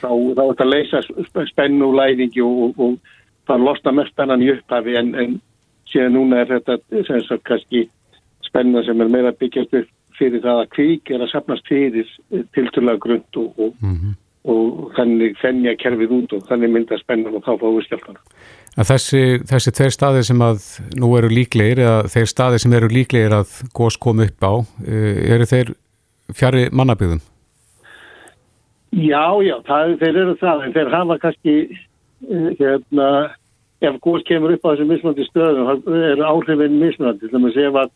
Þá, 0.00 0.08
þá 0.08 0.40
er 0.40 0.48
þetta 0.54 0.64
að 0.64 0.72
leysa 0.72 1.02
sp- 1.04 1.46
spennu 1.50 1.90
og 1.90 1.98
læðingi 1.98 2.42
og, 2.44 2.62
og, 2.64 2.80
og 2.86 3.50
það 3.50 3.66
losna 3.68 3.94
mest 3.98 4.14
spennan 4.14 4.44
í 4.44 4.52
upphafi 4.54 4.96
en, 4.98 5.12
en 5.18 5.36
síðan 5.90 6.16
núna 6.16 6.42
er 6.42 6.52
þetta 6.54 7.04
sem 7.08 7.22
sagt 7.26 7.44
kannski 7.48 7.84
spenna 8.54 8.84
sem 8.86 9.00
er 9.02 9.10
meira 9.10 9.34
byggjast 9.34 9.74
upp 9.74 9.90
fyrir 10.18 10.42
það 10.44 10.60
að 10.62 10.68
kvík 10.76 11.10
er 11.10 11.24
að 11.24 11.32
sapnast 11.32 11.66
fyrir 11.66 12.10
tilturlega 12.54 13.02
grund 13.02 13.38
og, 13.40 13.58
og, 13.58 14.12
og 14.46 14.92
þannig 14.94 15.34
fennja 15.40 15.74
kerfið 15.80 16.14
út 16.20 16.36
og 16.36 16.44
þannig 16.50 16.70
mynda 16.76 16.98
spennan 17.00 17.34
og 17.34 17.42
þá 17.42 17.66
skjáltana. 17.88 18.22
En 18.74 18.86
þessi, 18.86 19.22
þessi 19.46 19.72
tveir 19.74 19.94
staðir 19.94 20.26
sem 20.26 20.40
að 20.42 20.64
nú 20.98 21.12
eru 21.18 21.30
líklegir, 21.30 21.82
eða 21.82 22.08
þeir 22.10 22.30
staðir 22.30 22.62
sem 22.62 22.74
eru 22.74 22.90
líklegir 22.90 23.34
að 23.36 23.52
gós 23.74 23.98
komi 23.98 24.26
upp 24.30 24.46
á, 24.46 24.54
eh, 24.86 25.34
eru 25.34 25.46
þeir 25.46 25.74
fjari 26.34 26.66
mannabyggðum? 26.74 27.22
Já, 28.94 29.26
já, 29.42 29.54
það, 29.66 29.96
þeir 30.02 30.20
eru 30.24 30.34
það, 30.38 30.64
en 30.64 30.74
þeir 30.74 30.90
hafa 30.94 31.18
kannski, 31.22 31.54
eh, 32.30 32.48
hérna, 32.58 33.08
ef 33.82 34.00
góðs 34.02 34.26
kemur 34.26 34.54
upp 34.54 34.66
á 34.66 34.70
þessu 34.72 34.88
mismöndi 34.90 35.26
stöðum, 35.28 35.70
eru 36.10 36.26
áhrifin 36.26 36.78
mismöndi, 36.82 37.30
þannig 37.30 37.58
að 37.78 37.90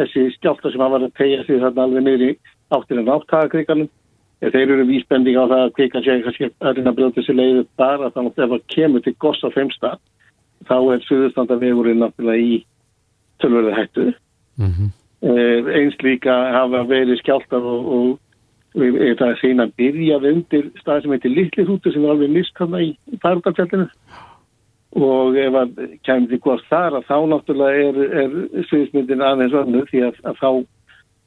þessi 0.00 0.26
skjálta 0.36 0.72
sem 0.72 0.82
hafa 0.82 0.98
verið 0.98 1.08
að 1.10 1.16
tegja 1.20 1.44
sig 1.46 1.62
þarna 1.62 1.86
alveg 1.86 2.04
niður 2.04 2.26
í 2.26 2.32
áttirinn 2.76 3.12
áttagakrikanum, 3.14 3.88
ef 4.44 4.52
þeir 4.52 4.74
eru 4.74 4.86
vísbending 4.90 5.38
á 5.40 5.44
það 5.44 5.62
að 5.62 5.74
krikan 5.78 6.04
sé 6.04 6.18
kannski 6.26 6.50
að 6.60 6.76
reyna 6.76 6.92
að 6.92 6.98
brjóta 6.98 7.20
þessi 7.20 7.36
leiðu 7.36 7.64
bara, 7.80 8.12
þannig 8.14 8.36
að 8.36 8.44
ef 8.44 8.52
það 8.52 8.68
kemur 8.74 9.04
til 9.06 9.14
goss 9.24 9.46
á 9.46 9.48
þeimsta, 9.56 9.94
þá 10.68 10.76
er 10.92 11.06
suðustandavegurinn 11.06 12.02
náttúrulega 12.02 12.44
í 12.44 12.60
tölverðu 13.42 13.74
hættu. 13.76 14.06
Eh, 15.26 15.68
eins 15.80 15.96
líka 16.04 16.34
hafa 16.52 16.82
verið 16.88 17.20
skjáltar 17.22 17.64
og, 17.64 17.88
og 18.76 18.84
erum 18.84 19.16
það 19.16 19.30
að 19.30 19.38
segja 19.40 19.64
að 19.64 19.74
byrjaði 19.80 20.32
undir 20.36 20.66
stað 20.80 21.02
sem 21.02 21.14
heitir 21.14 21.32
Littli 21.32 21.64
hrútur 21.64 21.94
sem 21.94 22.04
er 22.04 22.12
alveg 22.12 22.34
mist 22.34 22.60
í 22.60 23.18
færútarfjallinu 23.22 23.88
og 24.96 25.36
ef 25.36 25.58
að 25.60 25.76
kemur 26.06 26.30
því 26.30 26.38
góðast 26.44 26.70
þar 26.70 26.96
að 26.96 27.06
þá 27.10 27.16
náttúrulega 27.32 27.84
er, 27.90 28.00
er 28.22 28.66
sviðismyndin 28.70 29.24
aðeins 29.24 29.56
önnur 29.60 29.88
því 29.90 30.02
að, 30.08 30.20
að 30.24 30.40
þá 30.40 30.50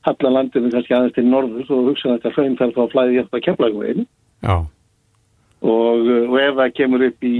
hallar 0.07 0.35
landinu 0.35 0.71
kannski 0.73 0.95
aðeins 0.95 1.15
til 1.17 1.25
norður 1.27 1.73
og 1.75 1.89
hugsa 1.91 2.15
þetta 2.15 2.33
hraun 2.35 2.59
þarf 2.59 2.75
þá 2.75 2.83
að 2.83 2.93
flæði 2.93 3.17
hjálpa 3.17 3.39
að 3.39 3.45
kemla 3.47 3.71
og, 5.59 6.11
og 6.29 6.37
ef 6.39 6.59
það 6.61 6.75
kemur 6.79 7.07
upp 7.09 7.27
í 7.29 7.35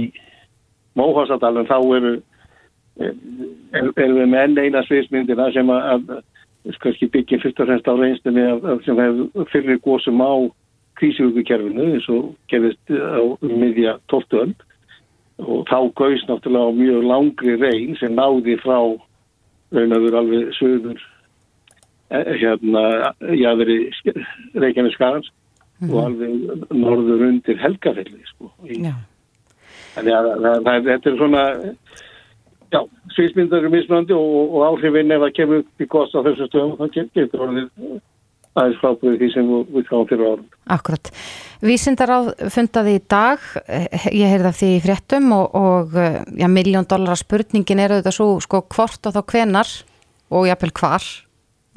Móhásadalum 0.98 1.68
þá 1.70 1.76
eru 1.96 2.14
er, 3.00 3.14
erum 3.72 4.18
við 4.18 4.26
með 4.28 4.42
enn 4.44 4.58
eina 4.58 4.82
sviðismyndina 4.86 5.50
sem 5.54 5.70
að, 5.72 6.16
að 6.68 7.10
byggja 7.14 7.40
fyrst 7.42 7.62
og 7.62 7.70
fremst 7.70 7.88
á 7.88 7.94
reynstunni 7.96 8.46
sem 8.86 8.98
hefur 9.00 9.52
fyrir 9.52 9.80
gósum 9.84 10.20
á 10.20 10.32
krísjöfukerfinu 11.00 11.86
eins 11.94 12.08
og 12.12 12.34
gerðist 12.52 12.92
á 12.92 13.24
miðja 13.40 13.96
12. 14.12 14.52
og 15.40 15.64
þá 15.70 15.76
gauðs 15.98 16.24
náttúrulega 16.28 16.68
á 16.68 16.78
mjög 16.80 17.06
langri 17.08 17.54
reyn 17.60 17.96
sem 18.00 18.14
náði 18.16 18.56
frá 18.62 18.78
raunaður 19.74 20.16
alveg 20.20 20.50
söður 20.58 20.98
eh, 22.10 22.32
hérna 22.40 22.82
jáðri 23.38 23.78
Reykjavík 24.54 24.96
skarans 24.96 25.30
og 25.88 25.96
alveg 26.04 26.66
norður 26.76 27.22
undir 27.30 27.56
Helgafelli 27.62 28.20
sko. 28.28 28.50
Þannig 29.94 30.14
að 30.14 30.26
það, 30.44 30.58
það, 30.66 30.84
þetta 30.90 31.10
er 31.10 31.16
svona 31.18 31.44
já, 32.70 32.80
sviðsmyndar 33.16 33.62
eru 33.64 33.70
mismunandi 33.72 34.14
og, 34.14 34.54
og 34.54 34.66
áhrifin 34.68 35.10
ef 35.16 35.24
það 35.24 35.32
kemur 35.38 35.62
upp 35.64 35.82
í 35.82 35.88
kost 35.90 36.14
á 36.14 36.20
þessu 36.26 36.46
stöðum 36.50 36.76
þá 36.78 36.84
get- 36.98 37.14
getur 37.16 37.46
orðið 37.46 37.70
aðeins 38.58 38.80
frábúið 38.82 39.18
því 39.20 39.28
sem 39.34 39.50
við- 39.70 39.86
káum 39.88 40.08
fyrir 40.08 40.26
árum. 40.26 40.46
Akkurat. 40.66 41.10
Vísindaráð 41.62 42.30
fundaði 42.50 42.94
í 42.98 43.02
dag, 43.08 43.38
eh, 43.66 43.86
ég 44.10 44.30
heyrði 44.32 44.48
af 44.50 44.58
því 44.58 44.70
í 44.76 44.82
fréttum 44.82 45.32
og, 45.36 45.54
og 45.54 45.94
eh, 45.94 46.24
já, 46.40 46.48
miljón 46.48 46.88
dollara 46.88 47.16
spurningin 47.16 47.78
er 47.78 47.94
auðvitað 47.94 48.16
svo 48.16 48.40
sko 48.40 48.62
hvort 48.62 49.06
og 49.06 49.14
þá 49.14 49.22
hvenar 49.22 49.68
og 50.30 50.46
jafnvel 50.48 50.72
hvar, 50.72 51.02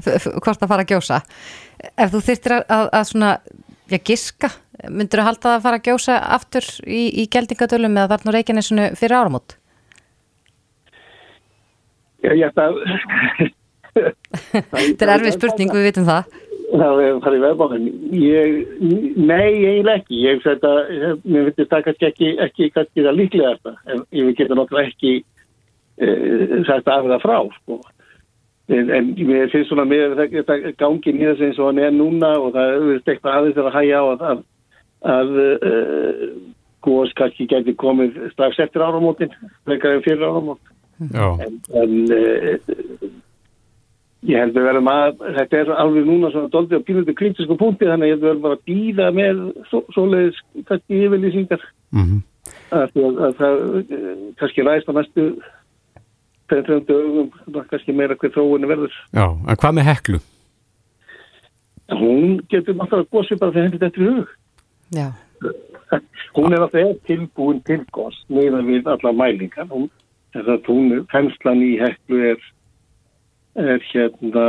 hvort 0.44 0.64
að 0.64 0.72
fara 0.72 0.84
að 0.86 0.94
gjósa. 0.94 1.22
Ef 1.98 2.14
þú 2.14 2.22
þyrtir 2.26 2.58
að, 2.58 2.64
að, 2.70 2.90
að 2.94 3.10
svona, 3.12 3.32
já, 3.92 3.98
giska, 4.00 4.50
myndur 4.90 5.22
þú 5.22 5.28
halda 5.30 5.56
að 5.58 5.66
fara 5.68 5.78
að 5.82 5.90
gjósa 5.92 6.20
aftur 6.38 6.70
í, 6.88 7.04
í 7.22 7.28
geldingadölum 7.28 7.98
eða 7.98 8.16
þarna 8.18 8.38
reikjarnisunu 8.38 8.88
fyrir 8.98 9.20
áramót? 9.20 9.58
Ég, 12.24 12.40
ég 12.40 12.48
ætla 12.50 12.72
að 12.72 13.52
Þetta 14.54 15.06
er 15.06 15.12
erfið 15.20 15.36
spurning, 15.38 15.74
við 15.74 15.90
vitum 15.90 16.08
það. 16.08 16.32
Það 16.74 17.00
er 17.04 17.18
farið 17.22 17.44
veðbáðin. 17.44 17.90
Ég, 18.18 18.54
nei, 19.20 19.50
eiginlega 19.62 20.00
ekki. 20.00 20.22
Ég 20.24 20.40
þetta, 20.42 20.72
mér 21.22 21.52
finnst 21.52 21.70
það 21.70 21.84
kannski 21.88 22.08
ekki, 22.08 22.30
ekki 22.48 22.70
kannski 22.74 23.06
það 23.06 23.20
líklega 23.20 23.52
þetta. 23.58 23.74
En 23.94 24.02
ég 24.18 24.32
geta 24.40 24.58
náttúrulega 24.58 24.90
ekki 24.90 25.12
e, 25.22 26.08
sagt 26.66 26.90
af 26.90 27.06
það 27.12 27.22
frá, 27.22 27.38
sko. 27.60 27.78
En, 28.74 28.90
en 28.96 29.14
mér 29.20 29.52
finnst 29.54 29.70
svona 29.70 29.86
með 29.86 30.18
þetta 30.24 30.74
gangi 30.80 31.14
nýða 31.14 31.36
sem 31.38 31.52
eins 31.52 31.62
og 31.62 31.70
hann 31.70 31.84
er 31.84 31.94
núna 31.94 32.34
og 32.40 32.54
það 32.56 32.74
er 32.74 32.92
eitthvað 33.02 33.38
aðeins 33.38 33.62
að 33.62 33.74
hægja 33.78 34.02
á 34.02 34.06
að, 34.08 34.24
að, 34.32 34.44
að 35.14 35.34
uh, 35.44 36.22
góðs 36.88 37.18
kannski 37.20 37.50
geti 37.52 37.76
komið 37.78 38.18
strax 38.34 38.62
eftir 38.64 38.86
áramótin, 38.86 39.36
veikar 39.70 40.00
en 40.00 40.06
fyrir 40.08 40.26
áramót. 40.26 40.74
Já. 41.12 41.28
En, 41.44 41.60
en 41.84 42.00
uh, 42.16 43.12
Ég 44.24 44.40
held 44.40 44.56
að 44.58 44.68
verðum 44.70 44.88
að, 44.88 45.24
þetta 45.38 45.58
er 45.60 45.72
alveg 45.84 46.06
núna 46.08 46.30
svona 46.32 46.52
doldið 46.54 46.80
á 46.80 46.88
pínundu 46.88 47.16
kritisku 47.20 47.58
punkti 47.60 47.90
þannig 47.90 48.06
að 48.06 48.12
ég 48.12 48.14
held 48.16 48.24
að 48.24 48.30
verðum 48.30 48.46
bara 48.46 48.60
að 48.60 48.68
býða 48.70 49.08
með 49.18 49.42
svo, 49.72 49.82
svoleiðis 49.96 50.38
kannski 50.70 51.02
yfirlýsingar 51.08 51.66
Mhm. 51.94 52.22
að, 52.72 52.96
að, 53.04 53.18
að 53.28 53.34
það 53.42 53.58
eh, 53.84 54.14
kannski 54.40 54.64
ræðist 54.68 54.90
á 54.90 54.94
næstu 54.98 55.26
30 56.54 56.86
dögum, 56.88 57.30
það 57.52 57.68
kannski 57.72 57.94
meira 57.96 58.16
hver 58.20 58.32
þróunni 58.36 58.68
verður. 58.70 58.96
Já, 59.16 59.26
en 59.28 59.60
hvað 59.60 59.76
með 59.80 59.90
heklu? 59.92 60.20
hún 61.94 62.40
getur 62.50 62.76
náttúrulega 62.80 63.12
gósið 63.12 63.40
bara 63.42 63.52
þegar 63.54 63.68
henni 63.68 63.80
þetta 63.82 64.00
er 64.00 64.08
hug. 64.08 64.28
Já. 64.94 65.08
Hún 66.34 66.54
er 66.56 66.64
alltaf 66.66 67.02
tilbúin 67.08 67.60
til 67.68 67.82
gos 67.94 68.16
meðan 68.34 68.66
við 68.66 68.88
alla 68.90 69.12
mælingar. 69.14 69.68
Hún, 69.70 69.90
þess 70.34 70.50
að 70.56 70.70
hún, 70.72 70.94
penslan 71.12 71.62
í 71.62 71.74
heklu 71.82 72.22
er, 72.32 72.40
er 73.60 73.84
hérna, 73.92 74.44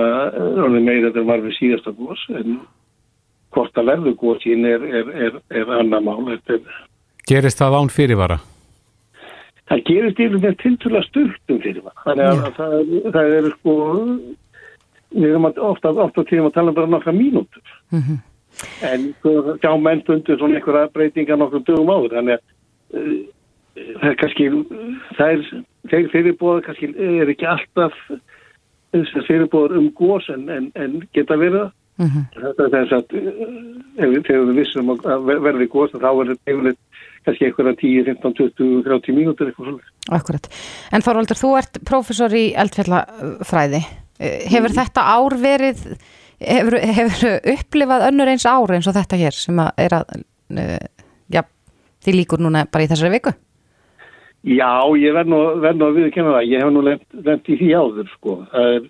orðið 0.65 0.87
meira 0.87 1.11
þegar 1.13 1.27
var 1.29 1.43
við 1.45 1.57
síðasta 1.59 1.93
gos, 1.99 2.23
en 2.41 2.59
hvort 3.55 3.77
að 3.79 3.91
verðu 3.93 4.15
gósin 4.19 4.65
er, 4.67 4.83
er, 5.01 5.11
er, 5.29 5.39
er 5.61 5.73
annar 5.79 6.01
mál. 6.03 6.33
Er, 6.33 6.63
Gerist 7.29 7.61
það 7.61 7.79
án 7.81 7.93
fyrirvara? 7.93 8.41
það 9.65 9.81
gerist 9.89 10.19
yfir 10.21 10.41
með 10.43 10.57
tilturlega 10.61 11.07
stundum 11.09 11.61
fyrir 11.65 11.85
maður. 11.85 12.03
Þannig 12.05 12.27
að 12.29 12.57
það, 12.59 12.75
er- 12.79 13.13
það 13.15 13.37
er 13.39 13.47
sko, 13.55 13.77
við 15.15 15.29
erum 15.31 15.47
ofta, 15.49 15.93
ofta 16.05 16.25
tíðum 16.29 16.49
að 16.51 16.57
tala 16.59 16.73
um 16.73 16.77
bara 16.77 16.91
nokkra 16.93 17.15
mínútur. 17.17 17.71
Mhm. 17.95 18.19
En 18.87 19.07
sko, 19.19 19.31
sjá 19.63 19.71
menn 19.81 20.03
stundur 20.05 20.39
svona 20.39 20.59
einhverja 20.61 20.91
breytingar 20.93 21.41
nokkrum 21.41 21.65
dögum 21.65 21.91
áður. 21.95 22.13
Þannig 22.19 22.37
að 22.37 22.43
uh, 23.01 23.17
það 24.03 24.11
er 24.11 24.19
kannski, 24.21 24.51
það 25.17 25.33
er, 25.33 25.49
þeir 25.95 26.11
fyrirbóða 26.13 26.65
kannski 26.69 26.91
er 26.95 27.33
ekki 27.33 27.49
alltaf 27.51 27.97
þessar 28.95 29.27
fyrirbóðar 29.29 29.79
um 29.81 29.89
gós 29.99 30.29
en, 30.35 30.47
en, 30.51 30.71
en 30.75 31.01
geta 31.15 31.37
verið 31.41 31.61
það. 31.65 31.73
Mhm. 32.05 32.23
Þetta 32.35 32.65
er 32.65 32.73
þess 32.75 32.93
að 32.97 33.13
við- 33.15 34.25
þegar 34.27 34.47
við 34.49 34.57
vissum 34.59 34.89
að 34.95 35.27
ver- 35.29 35.43
verði 35.45 35.69
gós 35.71 35.93
þá 35.95 36.09
verður 36.11 36.39
yfirleitt 36.51 36.81
kannski 37.25 37.47
einhverja 37.47 37.77
10, 37.81 38.05
15, 38.09 38.35
20, 38.41 38.83
30 38.85 39.15
mínútur 39.17 39.49
eitthvað 39.49 39.69
svona. 39.71 39.93
Akkurat. 40.19 40.49
En 40.93 41.05
Þorvaldur, 41.07 41.39
þú 41.41 41.53
ert 41.61 41.79
prófessor 41.89 42.35
í 42.37 42.43
eldfjallafræði. 42.61 43.81
Eh, 44.19 44.45
Hefur 44.51 44.75
þetta 44.75 45.05
ár 45.15 45.35
verið, 45.41 45.81
hefur, 46.41 46.77
hefur 46.99 47.39
upplifað 47.55 48.09
önnur 48.11 48.29
eins 48.35 48.45
ár 48.47 48.75
eins 48.77 48.87
og 48.91 48.95
þetta 48.99 49.17
hér 49.23 49.33
sem 49.39 49.57
að 49.63 49.71
er 49.87 49.97
að, 49.97 50.21
uh, 50.55 51.09
já, 51.33 51.43
því 52.05 52.13
líkur 52.19 52.43
núna 52.45 52.67
bara 52.71 52.85
í 52.85 52.91
þessari 52.91 53.15
viku? 53.17 53.33
Já, 54.45 54.85
ég 55.01 55.15
verð 55.17 55.31
nú, 55.33 55.41
verð 55.63 55.79
nú 55.81 55.87
að 55.89 55.99
viðkynna 56.03 56.35
það. 56.35 56.51
Ég 56.51 56.61
hef 56.61 56.73
nú 56.75 56.83
lent 56.85 57.47
í 57.49 57.57
því 57.57 57.69
áður, 57.81 58.09
sko. 58.19 58.35
Það 58.53 58.73
er, 58.75 58.89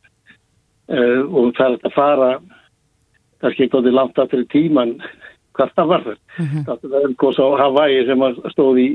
uh, 0.90 1.20
og 1.30 1.52
það 1.54 1.76
er 1.76 1.76
að 1.78 1.94
fara, 1.94 2.30
kannski 3.44 3.66
ekki 3.68 3.78
átti 3.78 3.92
langt 3.94 4.18
aftur 4.18 4.42
í 4.42 4.48
tíman, 4.50 4.96
hvað 5.54 5.76
það 5.78 5.92
var 5.92 6.08
þar. 6.08 6.18
Það 6.72 6.98
er 7.00 7.14
góðs 7.22 7.38
á 7.38 7.46
Hawaii 7.62 8.02
sem 8.10 8.26
að 8.26 8.42
stóð 8.56 8.82
í, 8.82 8.88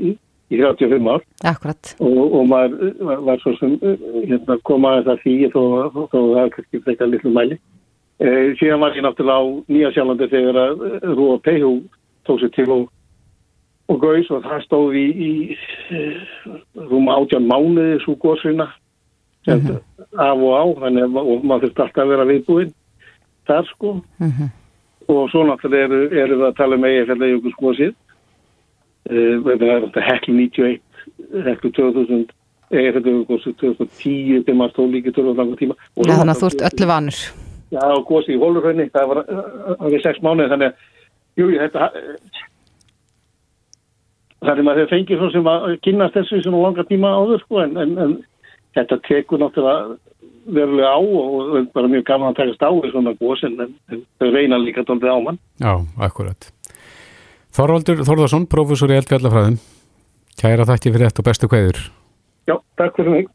í 0.52 0.60
35 0.60 1.08
ár 1.14 1.24
Akkurat. 1.48 1.94
og, 2.02 2.20
og 2.26 2.46
maður 2.50 2.92
var, 3.08 3.24
var 3.30 3.40
svo 3.40 3.56
sem 3.56 3.76
uh, 3.80 4.06
hérna, 4.28 4.60
kom 4.68 4.88
aðeins 4.90 5.12
að 5.14 5.24
því 5.24 5.36
þó, 5.54 5.60
þó, 5.94 6.00
þó 6.12 6.18
það 6.20 6.40
er 6.44 6.54
kannski 6.58 6.84
frekar 6.84 7.12
litlu 7.14 7.32
mæli. 7.32 7.60
Uh, 8.20 8.52
síðan 8.60 8.84
var 8.84 9.00
ég 9.00 9.06
náttúrulega 9.08 9.40
á 9.40 9.44
Nýja 9.72 9.96
Sjálandi 9.96 10.28
þegar 10.28 10.60
að 10.66 10.88
Rúa 11.14 11.40
Peihu 11.40 11.76
tók 12.28 12.42
sér 12.42 12.52
til 12.52 12.68
og 12.74 12.88
og 13.90 13.98
gauðs 14.02 14.30
og 14.30 14.44
það 14.46 14.64
stóð 14.66 14.98
í, 15.00 15.06
í 15.10 15.30
eh, 15.96 16.20
rúma 16.90 17.18
átján 17.18 17.48
mánuði 17.50 17.98
svo 18.04 18.14
góðsvina 18.22 18.68
af 19.50 20.36
og 20.36 20.52
á 20.54 20.64
þannig 20.84 21.06
að 21.06 21.14
maður 21.16 21.64
þurfti 21.64 21.84
alltaf 21.84 22.02
að 22.04 22.12
vera 22.12 22.28
viðbúinn 22.28 22.74
þar 23.48 23.70
sko. 23.72 23.94
Og 25.10 25.24
svo 25.32 25.42
náttúrulega 25.48 25.88
eru, 25.88 26.00
eru 26.22 26.36
við 26.38 26.46
að 26.50 26.58
tala 26.60 26.76
um 26.76 26.86
eigi 26.86 27.06
fyrir 27.08 27.36
ykkur 27.38 27.56
skósið 27.56 27.94
það 29.10 29.64
er 29.66 29.86
þetta 29.86 30.04
heklu 30.06 30.34
91 30.36 31.46
heklu 31.46 31.70
2000 31.78 32.26
eigi 32.70 32.92
fyrir 32.94 33.16
ykkur 33.22 33.40
2010 33.46 34.44
þegar 34.44 34.58
maður 34.60 34.74
stóð 34.74 34.92
líka 34.94 35.14
törðu 35.16 35.34
á 35.34 35.38
langa 35.40 35.58
tíma. 35.58 35.76
Og 35.96 36.06
Já, 36.06 36.14
þannig 36.20 36.34
að 36.34 36.42
þú 36.42 36.50
ert 36.50 36.64
öllu 36.68 36.90
vanur. 36.90 37.20
Já, 37.70 37.82
og 37.86 38.04
gósið 38.06 38.34
í 38.34 38.40
hólurhraunni, 38.42 38.86
það 38.94 39.10
var 39.10 39.20
það 39.30 39.84
var 39.86 40.04
sex 40.04 40.22
mánuði, 40.26 40.52
þannig 40.52 40.70
að 40.70 41.40
jú, 41.40 41.50
þetta 41.56 41.90
þannig 44.40 44.62
að 44.62 44.66
maður 44.68 44.82
hefur 44.82 44.94
fengið 44.94 45.20
svo 45.20 45.30
sem 45.34 45.50
að 45.50 45.66
kynast 45.86 46.16
þessu 46.16 46.38
í 46.38 46.44
svona 46.44 46.62
langa 46.64 46.84
tíma 46.88 47.16
áður, 47.16 47.42
sko, 47.44 47.64
en, 47.64 47.76
en, 47.80 47.96
en 48.04 48.14
þetta 48.78 49.00
tekur 49.08 49.42
náttúrulega 49.42 49.98
verulega 50.50 50.92
á 50.96 51.00
og 51.00 51.68
bara 51.74 51.90
mjög 51.92 52.06
gaman 52.08 52.32
að 52.32 52.38
takast 52.40 52.64
á 52.64 52.70
í 52.72 52.92
svona 52.92 53.16
gós, 53.20 53.42
en, 53.46 53.74
þau 54.20 54.30
reyna 54.30 54.60
líka 54.60 54.86
tóldið 54.88 55.12
á 55.12 55.18
mann. 55.26 55.40
Já, 55.60 55.74
akkurat. 56.00 56.50
Þorvaldur 57.56 58.04
Þorðarsson, 58.06 58.46
prófessor 58.50 58.92
í 58.92 59.00
eldfjallafræðum. 59.00 59.58
Kæra 60.40 60.68
þakki 60.68 60.94
fyrir 60.94 61.10
þetta 61.10 61.24
og 61.24 61.28
bestu 61.28 61.50
kveður. 61.50 61.82
Já, 62.48 62.56
takk 62.80 62.96
fyrir 62.96 63.16
mig. 63.18 63.28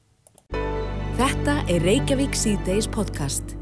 Þetta 1.19 1.59
er 1.71 1.85
Reykjavík 1.85 2.35
C-Days 2.35 2.89
podcast. 2.91 3.55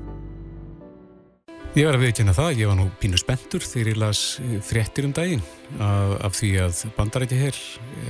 Ég 1.73 1.87
var 1.89 1.95
að 1.97 2.03
viðkynna 2.05 2.33
það, 2.37 2.51
ég 2.61 2.67
var 2.69 2.77
nú 2.77 2.83
pínu 3.01 3.17
spenntur 3.17 3.63
þegar 3.65 3.87
ég 3.89 3.97
las 3.97 4.19
eh, 4.43 4.57
fréttir 4.61 5.07
um 5.07 5.13
daginn 5.15 5.41
af, 5.81 6.11
af 6.29 6.35
því 6.37 6.51
að 6.61 6.81
bandarækja 6.99 7.39
hér 7.47 7.57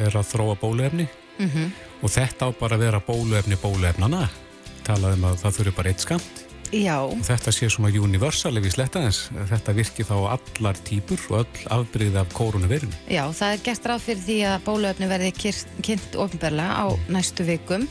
er 0.09 0.18
að 0.20 0.32
þróa 0.34 0.57
bóluefni 0.59 1.05
Mhm. 1.39 1.70
og 2.05 2.11
þetta 2.14 2.45
á 2.45 2.49
bara 2.59 2.76
að 2.78 2.84
vera 2.84 2.99
bóluefni 3.01 3.55
bóluefnana. 3.57 4.28
Talaðum 4.86 5.24
að 5.32 5.39
það 5.41 5.55
þurfi 5.57 5.72
bara 5.80 5.89
eitt 5.89 6.03
skamt 6.03 6.41
Já. 6.74 6.97
og 7.07 7.24
þetta 7.26 7.51
sé 7.55 7.70
svona 7.72 7.89
universal 8.03 8.57
ef 8.59 8.64
ég 8.68 8.76
sletta 8.76 9.01
þess. 9.07 9.32
Þetta 9.49 9.74
virki 9.80 10.03
þá 10.05 10.14
allar 10.36 10.78
típur 10.86 11.18
og 11.32 11.39
öll 11.41 11.64
afbyrðið 11.80 12.20
af 12.22 12.34
koronavirun. 12.38 12.93
Já, 13.09 13.24
það 13.32 13.53
er 13.55 13.64
gert 13.66 13.84
ráð 13.89 14.05
fyrir 14.09 14.24
því 14.28 14.38
að 14.51 14.64
bóluefni 14.68 15.09
verði 15.09 15.32
kynnt 15.82 16.20
ofinberlega 16.20 16.84
á 16.84 16.88
næstu 17.09 17.47
vikum. 17.47 17.88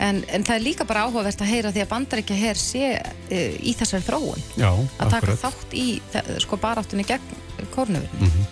En, 0.00 0.22
en 0.32 0.44
það 0.48 0.54
er 0.56 0.62
líka 0.64 0.84
bara 0.88 1.02
áhugavert 1.04 1.42
að 1.44 1.50
heyra 1.52 1.70
því 1.74 1.82
að 1.84 1.90
bandaríkja 1.90 2.36
hér 2.40 2.56
sé 2.56 2.84
uh, 2.96 3.36
í 3.60 3.74
þessari 3.76 4.06
þróun. 4.06 4.44
Já, 4.56 4.70
Að 4.72 5.10
taka 5.12 5.18
akkurat. 5.18 5.42
þátt 5.44 5.74
í 5.76 5.86
þe- 6.14 6.38
sko 6.46 6.56
baráttunni 6.62 7.04
gegn 7.04 7.66
kórnöfun. 7.74 8.24
Mhm. 8.24 8.46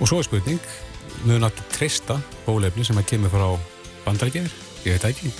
Og 0.00 0.08
svo 0.10 0.18
er 0.20 0.28
spurning, 0.28 0.60
mun 1.24 1.44
að 1.48 1.62
treysta 1.72 2.18
bólefni 2.46 2.84
sem 2.84 2.96
að 3.00 3.08
kemur 3.14 3.32
frá 3.32 3.46
bandarækjir, 4.04 4.50
ég 4.84 4.92
veit 4.96 5.02
það 5.06 5.14
ekki. 5.14 5.32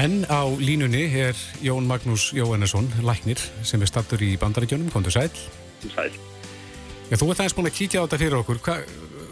En 0.00 0.24
á 0.32 0.40
línunni 0.56 1.04
er 1.20 1.36
Jón 1.60 1.84
Magnús 1.88 2.30
Jóhannesson, 2.32 2.88
læknir, 3.04 3.40
sem 3.62 3.80
er 3.84 3.90
stattur 3.92 4.24
í 4.24 4.38
bandarækjunum, 4.40 4.88
komdu 4.92 5.12
sæl. 5.12 5.28
Sæl. 5.92 6.08
Já, 7.12 7.16
þú 7.20 7.28
ert 7.28 7.40
aðeins 7.44 7.56
búin 7.58 7.68
að 7.68 7.76
kíkja 7.76 8.00
á 8.00 8.04
þetta 8.08 8.18
fyrir 8.24 8.38
okkur, 8.40 8.60
Hva, 8.64 8.78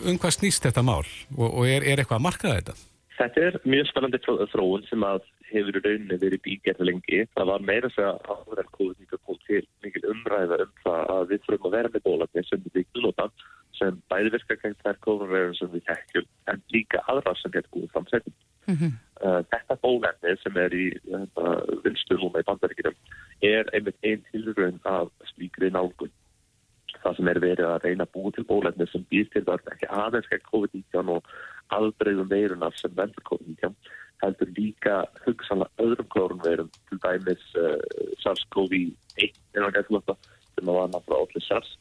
um 0.04 0.18
hvað 0.20 0.36
snýst 0.36 0.64
þetta 0.68 0.82
mál 0.84 1.04
og, 1.36 1.48
og 1.48 1.64
er, 1.64 1.80
er 1.88 2.02
eitthvað 2.04 2.20
að 2.20 2.26
marka 2.28 2.52
þetta? 2.58 2.74
Þetta 3.20 3.40
er 3.44 3.56
mjög 3.68 3.88
spennandi 3.90 4.18
þró- 4.24 4.46
þróun 4.48 4.84
sem 4.88 5.02
að 5.04 5.24
hefur 5.50 5.76
í 5.76 5.80
rauninni 5.84 6.16
verið 6.22 6.40
bígerð 6.46 6.86
lengi. 6.88 7.24
Það 7.36 7.50
var 7.50 7.64
meira 7.68 7.90
að 7.90 7.96
segja 7.96 8.12
áður 8.32 8.62
en 8.62 8.70
COVID-19 8.76 9.20
kom 9.26 9.40
til 9.46 9.60
mikil 9.84 10.04
umræða 10.14 10.60
um 10.64 10.70
það 10.84 11.12
að 11.14 11.26
við 11.32 11.42
þurfum 11.44 11.68
að 11.68 11.74
vera 11.76 11.90
með 11.92 12.06
bólarni 12.06 12.44
sem 12.48 12.62
við 12.64 12.76
byggjum 12.78 13.04
nota 13.04 13.26
sem 13.76 13.98
bæði 14.12 14.32
virka 14.36 14.56
gegn 14.62 14.78
þær 14.84 15.00
kóðunverðum 15.04 15.58
sem 15.58 15.72
við 15.74 15.84
tekjum 15.90 16.30
en 16.52 16.64
líka 16.72 17.02
aðra 17.12 17.36
sem 17.40 17.52
getur 17.52 17.76
góð 17.76 17.92
framsetning. 17.96 18.38
Uh, 19.20 19.42
þetta 19.52 19.76
bólefni 19.82 20.34
sem 20.40 20.56
er 20.62 20.72
í 20.76 20.86
uh, 21.12 21.60
vinstu 21.84 22.16
núna 22.16 22.40
í 22.40 22.48
bandaríkjum 22.48 22.96
er 23.44 23.68
einmitt 23.74 24.00
einn 24.06 24.24
tilraun 24.30 24.80
af 24.88 25.10
slíkri 25.34 25.72
nálgun. 25.74 26.12
Það 27.00 27.16
sem 27.16 27.28
er 27.32 27.40
verið 27.40 27.66
að 27.68 27.84
reyna 27.84 28.06
að 28.06 28.12
búa 28.16 28.32
til 28.36 28.44
bólefni 28.48 28.86
sem 28.90 29.04
býr 29.10 29.28
til 29.32 29.44
vörn 29.48 29.72
ekki 29.72 29.88
aðeins 29.88 30.28
gegn 30.30 30.46
COVID-19 30.52 31.12
og 31.16 31.34
afbreyðum 31.76 32.30
veirunar 32.30 32.76
sem 32.78 32.92
vendur 32.96 33.24
COVID-19 33.30 33.74
heldur 34.20 34.52
líka 34.56 34.96
hugsanlega 35.24 35.84
öðrum 35.84 36.08
klórunveirum 36.12 36.68
til 36.90 37.00
dæmis 37.04 37.46
uh, 37.56 37.78
SARS-CoV-1 38.22 39.32
en 39.56 39.64
það 39.64 39.74
gæti 39.78 39.96
lóta 39.96 40.16
sem 40.54 40.68
að 40.68 40.76
var 40.76 40.92
náttúrulega 40.92 41.26
allir 41.26 41.46
SARS 41.46 41.72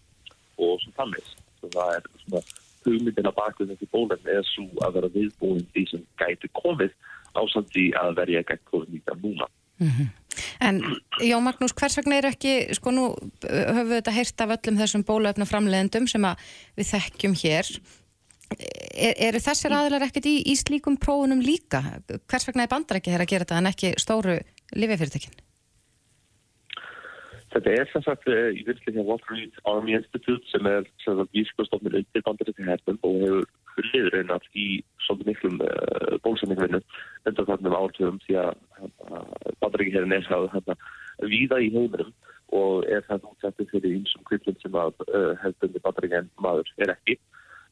og 0.60 0.80
svo 0.84 0.96
þannig. 0.98 1.30
Það 1.60 1.94
er 1.98 2.08
svona 2.24 2.44
hugmyndin 2.86 3.30
að 3.30 3.38
baka 3.42 3.68
þessi 3.68 3.90
bólefni 3.92 4.36
er 4.38 4.48
svo 4.48 4.68
að 4.86 4.98
vera 4.98 5.12
viðbúin 5.16 5.68
því 5.74 5.86
sem 5.92 6.06
gæti 6.22 6.52
komið 6.62 6.96
ásamt 7.38 7.72
því 7.76 7.86
að 8.00 8.16
verja 8.22 8.46
gegn 8.48 8.66
COVID-19 8.72 9.24
núna. 9.26 9.50
En 10.60 10.82
Jón 11.24 11.46
Magnús, 11.46 11.74
hvers 11.76 11.96
vegna 12.00 12.18
er 12.20 12.28
ekki, 12.30 12.54
sko 12.76 12.92
nú 12.96 13.06
uh, 13.12 13.48
höfum 13.48 13.90
við 13.90 13.98
þetta 14.00 14.16
heyrt 14.16 14.44
af 14.44 14.54
öllum 14.58 14.80
þessum 14.80 15.06
bóluefna 15.08 15.48
framleiðendum 15.48 16.08
sem 16.12 16.26
að 16.28 16.44
við 16.80 16.92
þekkjum 16.94 17.36
hér. 17.44 17.72
Er, 18.90 19.14
eru 19.30 19.42
þessir 19.44 19.76
aðilar 19.76 20.08
ekkert 20.08 20.30
í, 20.30 20.40
í 20.50 20.56
slíkum 20.58 20.98
prófunum 21.02 21.44
líka? 21.44 21.84
Hvers 22.30 22.48
vegna 22.48 22.66
er 22.66 22.72
bandarækja 22.72 23.14
hér 23.14 23.26
að 23.26 23.32
gera 23.34 23.46
þetta 23.46 23.62
en 23.62 23.70
ekki 23.70 23.94
stóru 24.02 24.40
lifjafyrirtækin? 24.76 25.38
Þetta 27.50 27.72
er 27.74 27.90
sem 27.90 28.04
sagt 28.06 28.28
eh, 28.30 28.52
í 28.54 28.62
virðslega 28.68 29.06
Walter 29.06 29.34
Reed 29.34 29.56
Army 29.70 29.96
Institute 29.98 30.46
sem 30.52 30.68
er 30.70 30.86
sem 31.02 31.18
sagt 31.18 31.34
vískostofnir 31.34 31.98
undir 31.98 32.26
bandarækja 32.26 32.68
herfum 32.68 33.00
og 33.08 33.18
hefur 33.24 33.48
hullið 33.80 34.10
reynar 34.14 34.46
í 34.54 34.68
svolítið 35.06 35.32
miklum 35.32 35.62
uh, 35.66 36.18
bólsendingvinnu 36.26 36.82
undan 37.30 37.48
þarnum 37.48 37.78
átöfum 37.80 38.20
því 38.26 38.38
að 38.44 38.52
bandarækja 39.64 39.96
herrin 39.96 40.18
er 40.18 40.28
það 40.30 40.76
víða 41.32 41.62
í 41.64 41.72
heiminum 41.74 42.14
og 42.60 42.86
er 42.90 43.06
það 43.08 43.28
útsettið 43.32 43.74
fyrir 43.74 43.98
einsum 43.98 44.26
kvipnum 44.30 44.58
sem 44.62 44.78
að 44.84 44.94
uh, 45.08 45.34
hefðbundi 45.42 45.84
bandarækja 45.86 46.24
maður 46.44 46.74
er 46.86 46.94
ekki 46.98 47.18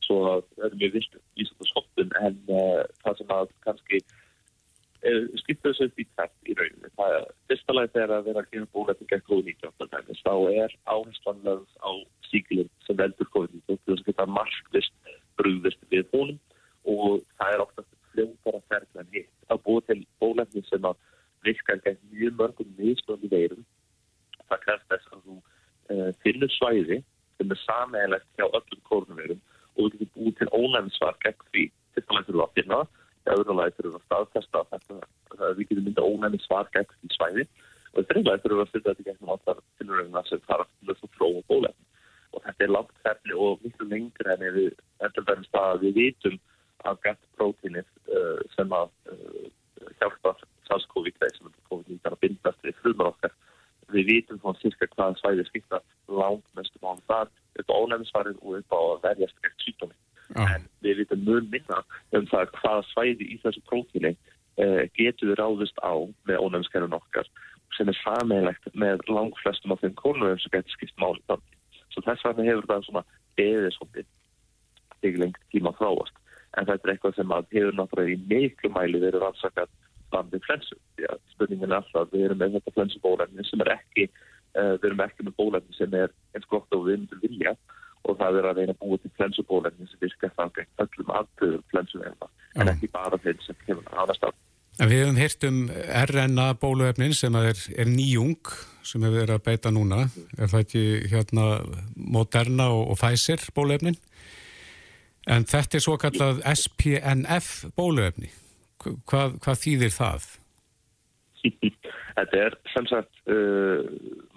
svo 0.07 0.21
að 0.31 0.45
það 0.55 0.69
er 0.69 0.79
mjög 0.81 0.95
vilt 0.97 1.19
í 1.37 1.47
svona 1.49 1.69
skottun 1.71 2.15
en 2.21 2.39
uh, 2.47 2.81
það 3.03 3.19
sem 3.19 3.33
að 3.37 3.51
kannski 3.65 3.99
uh, 4.07 5.23
skipta 5.43 5.69
þessu 5.69 5.87
upp 5.89 6.01
í 6.01 6.07
tætt 6.17 6.49
í 6.51 6.57
rauninu. 6.57 6.93
Það 6.99 7.17
er 7.17 7.27
fyrsta 7.51 7.75
lagi 7.75 7.93
þegar 7.95 8.15
að 8.17 8.29
vera 8.29 8.43
að 8.43 8.51
gera 8.55 8.71
bólefni 8.77 9.09
gegn 9.11 9.25
COVID-19 9.29 9.91
dæmis, 9.93 10.23
þá 10.25 10.33
er 10.63 10.77
áherslan 10.95 11.43
lögð 11.47 11.79
á 11.83 11.91
síkilinn 12.31 12.71
sem 12.87 12.99
veldur 12.99 13.31
COVID-19 13.35 13.67
til 13.67 13.93
þess 13.93 14.03
að 14.03 14.09
geta 14.11 14.29
markvist 14.37 15.13
brúðist 15.37 15.83
við 15.91 16.07
honum 16.15 16.39
og 16.87 17.21
það 17.37 17.53
er 17.53 17.63
oftast 17.65 17.93
fljóðbara 18.13 18.63
ferðlega 18.71 19.03
en 19.03 19.13
hitt 19.13 19.51
að 19.53 19.61
búa 19.65 19.83
til 19.87 19.99
bólefni 20.21 20.63
sem 20.69 20.87
að 20.87 20.97
virkar 21.45 21.83
gegn 21.83 21.99
mjög 22.13 22.39
mörgum 22.39 22.71
mismöndi 22.79 23.29
veirum. 23.31 23.65
Það 24.47 24.63
krefst 24.63 24.89
þess 24.93 25.13
að 25.13 25.21
þú 25.27 25.35
uh, 25.37 26.09
finnur 26.23 26.53
svæði 26.55 27.01
sem 27.37 27.53
er 27.53 27.61
sammeilegt 27.61 28.29
hjá 28.39 28.47
öllum 28.47 28.81
kórnumveirum 28.89 29.41
og 29.77 29.91
þú 29.91 29.99
getur 30.01 30.13
búið 30.15 30.37
til 30.39 30.49
ónæmisvar 30.57 31.19
gegn 31.23 31.43
því 31.51 31.65
til 31.95 32.03
það 32.07 32.27
þurfum 32.27 32.45
að 32.45 32.55
finna 32.57 32.81
það 33.27 33.41
öðrulega 33.41 33.75
þurfum 33.77 33.97
að 33.97 34.05
staðfesta 34.07 34.63
þetta 34.71 35.51
við 35.57 35.69
getum 35.69 35.85
myndið 35.87 36.07
ónæmisvar 36.11 36.71
gegn 36.73 36.93
því 36.93 37.13
svæði. 37.15 37.47
Og 37.93 38.07
þrjulega 38.09 38.43
þurfum 38.43 38.63
að 38.63 38.71
finna 38.73 38.87
þetta 38.89 39.07
gegn 39.09 39.31
allar 39.35 39.61
tilurina 39.77 40.23
sem 40.27 40.43
þarf 40.47 40.71
til 40.73 40.89
þess 40.91 41.07
að 41.07 41.15
fróða 41.17 41.45
bólefni 41.51 41.87
og 42.37 42.43
þetta 42.45 42.65
er 42.65 42.73
langt 42.73 42.99
ferli 43.05 43.37
og 43.45 43.63
miklu 43.63 43.87
lengur 43.89 44.29
en 44.33 44.43
við 44.57 44.73
endur 45.05 45.25
verðum 45.27 45.47
stað 45.47 45.71
að 45.73 45.85
við 45.85 45.99
vitum 46.01 46.37
að 46.87 46.99
gett 47.05 47.23
prótínið 47.39 47.87
uh, 48.13 48.41
sem 48.53 48.73
að 48.77 48.91
uh, 49.13 49.47
hjálpa 49.99 50.33
SARS-CoV-2 50.67 51.31
sem 51.33 51.49
er 51.49 51.55
COVID-19 51.71 52.11
að 52.11 52.19
bindast 52.25 52.67
við 52.67 52.77
frumar 52.81 53.13
okkar 53.13 53.33
við 53.93 54.09
vitum 54.11 54.39
svona 54.41 54.59
cirka 54.61 54.87
hvaða 54.93 55.17
svæði 55.21 55.45
skipta 55.47 55.81
langt 56.11 56.47
mestu 56.57 56.79
mánu 56.83 57.03
þar 57.07 57.29
upp 57.61 57.71
á 57.71 57.75
ónæmisvarið 57.79 58.41
og 58.43 58.57
upp 58.59 58.75
á 58.75 58.79
að 58.79 59.03
verjast 59.05 59.43
gegn 59.43 59.61
sjúkdómi. 59.63 59.97
Ah. 60.35 60.55
En 60.55 60.65
við 60.83 61.01
vitum 61.01 61.23
mjög 61.23 61.51
minna 61.53 61.83
um 62.17 62.27
það 62.31 62.51
hvaða 62.59 62.87
svæði 62.91 63.29
í 63.31 63.37
þessu 63.43 63.63
prófíli 63.69 64.13
uh, 64.13 64.83
getur 64.97 65.31
við 65.31 65.39
ráðist 65.39 65.79
á 65.79 65.93
með 66.27 66.43
ónæmiskerfun 66.43 66.99
okkar 66.99 67.31
sem 67.77 67.89
er 67.91 67.99
sameilegt 68.01 68.69
með 68.73 69.03
langt 69.11 69.39
flestum 69.43 69.75
af 69.75 69.83
þeim 69.83 69.95
kórnum 69.99 70.39
sem 70.41 70.53
getur 70.53 70.75
skipt 70.75 70.99
mánu 70.99 71.23
þann. 71.29 71.43
Svo 71.93 72.03
þess 72.05 72.25
vegna 72.27 72.47
hefur 72.47 72.69
það 72.69 72.87
svona 72.87 73.03
beðið 73.39 73.73
svolítið 73.75 74.13
ekki 74.97 75.21
lengt 75.21 75.43
tíma 75.53 75.73
þráast. 75.77 76.15
En 76.57 76.65
þetta 76.67 76.87
er 76.87 76.93
eitthvað 76.93 77.17
sem 77.17 77.35
hefur 77.37 77.75
náttúrulega 77.77 78.15
í 78.15 78.23
miklu 78.31 78.71
mæli 78.73 79.01
verið 79.03 79.23
rannsakað 79.23 79.71
bandið 80.13 80.45
flensu. 80.47 80.77
Já, 81.01 81.11
spurningin 81.33 81.71
er 81.71 81.79
alltaf, 81.81 82.11
við 82.13 82.27
erum 82.27 82.41
með 82.41 82.57
þetta 82.57 82.75
flensubólefni 82.77 83.47
sem 83.47 83.63
er 83.65 83.73
ekki, 83.77 84.07
uh, 84.57 84.73
við 84.77 84.89
erum 84.91 85.03
ekki 85.07 85.27
með 85.27 85.37
bólefni 85.41 85.77
sem 85.77 85.97
er 85.99 86.13
eins 86.35 86.49
gott 86.51 86.77
og 86.77 86.87
við 86.87 87.03
myndum 87.03 87.23
vilja 87.23 87.55
og 88.07 88.17
það 88.19 88.39
er 88.39 88.49
að 88.49 88.59
reyna 88.61 88.75
að 88.75 88.81
búa 88.83 88.99
til 89.01 89.13
flensubólefni 89.19 89.87
sem 89.89 90.03
virkar 90.03 90.33
það 90.37 90.51
gegn 90.57 90.83
öllum 90.85 91.15
aðtöðum 91.19 91.63
flensuverðna, 91.73 92.29
en 92.55 92.71
ekki 92.71 92.91
bara 92.93 93.19
þeim 93.23 93.41
sem 93.43 93.57
kemur 93.65 93.97
aðast 94.03 94.27
af. 94.27 94.35
En 94.77 94.91
við 94.91 95.01
hefum 95.01 95.17
heyrt 95.17 95.45
um 95.47 95.61
RNA 96.05 96.47
bóluefnin 96.61 97.15
sem 97.17 97.35
er, 97.39 97.57
er 97.73 97.89
nýjung 97.89 98.51
sem 98.85 99.01
hefur 99.01 99.23
verið 99.23 99.33
að 99.35 99.45
beita 99.47 99.71
núna. 99.73 100.03
Er 100.37 100.51
það 100.51 100.63
ekki 100.63 100.83
hérna 101.09 101.47
Moderna 101.97 102.69
og, 102.75 102.91
og 102.93 102.99
Pfizer 103.01 103.41
bóluefnin? 103.57 103.97
En 105.27 105.47
þetta 105.49 105.79
er 105.79 105.83
svo 105.83 105.97
kallað 105.99 106.43
SPNF 106.53 107.65
bóluefni. 107.75 108.29
Hvað, 108.83 109.39
hvað 109.43 109.63
þýðir 109.63 109.93
það? 109.95 110.27
Þetta 112.17 112.39
er 112.41 112.55
sem 112.73 112.87
sagt, 112.89 113.19
uh, 113.29 113.85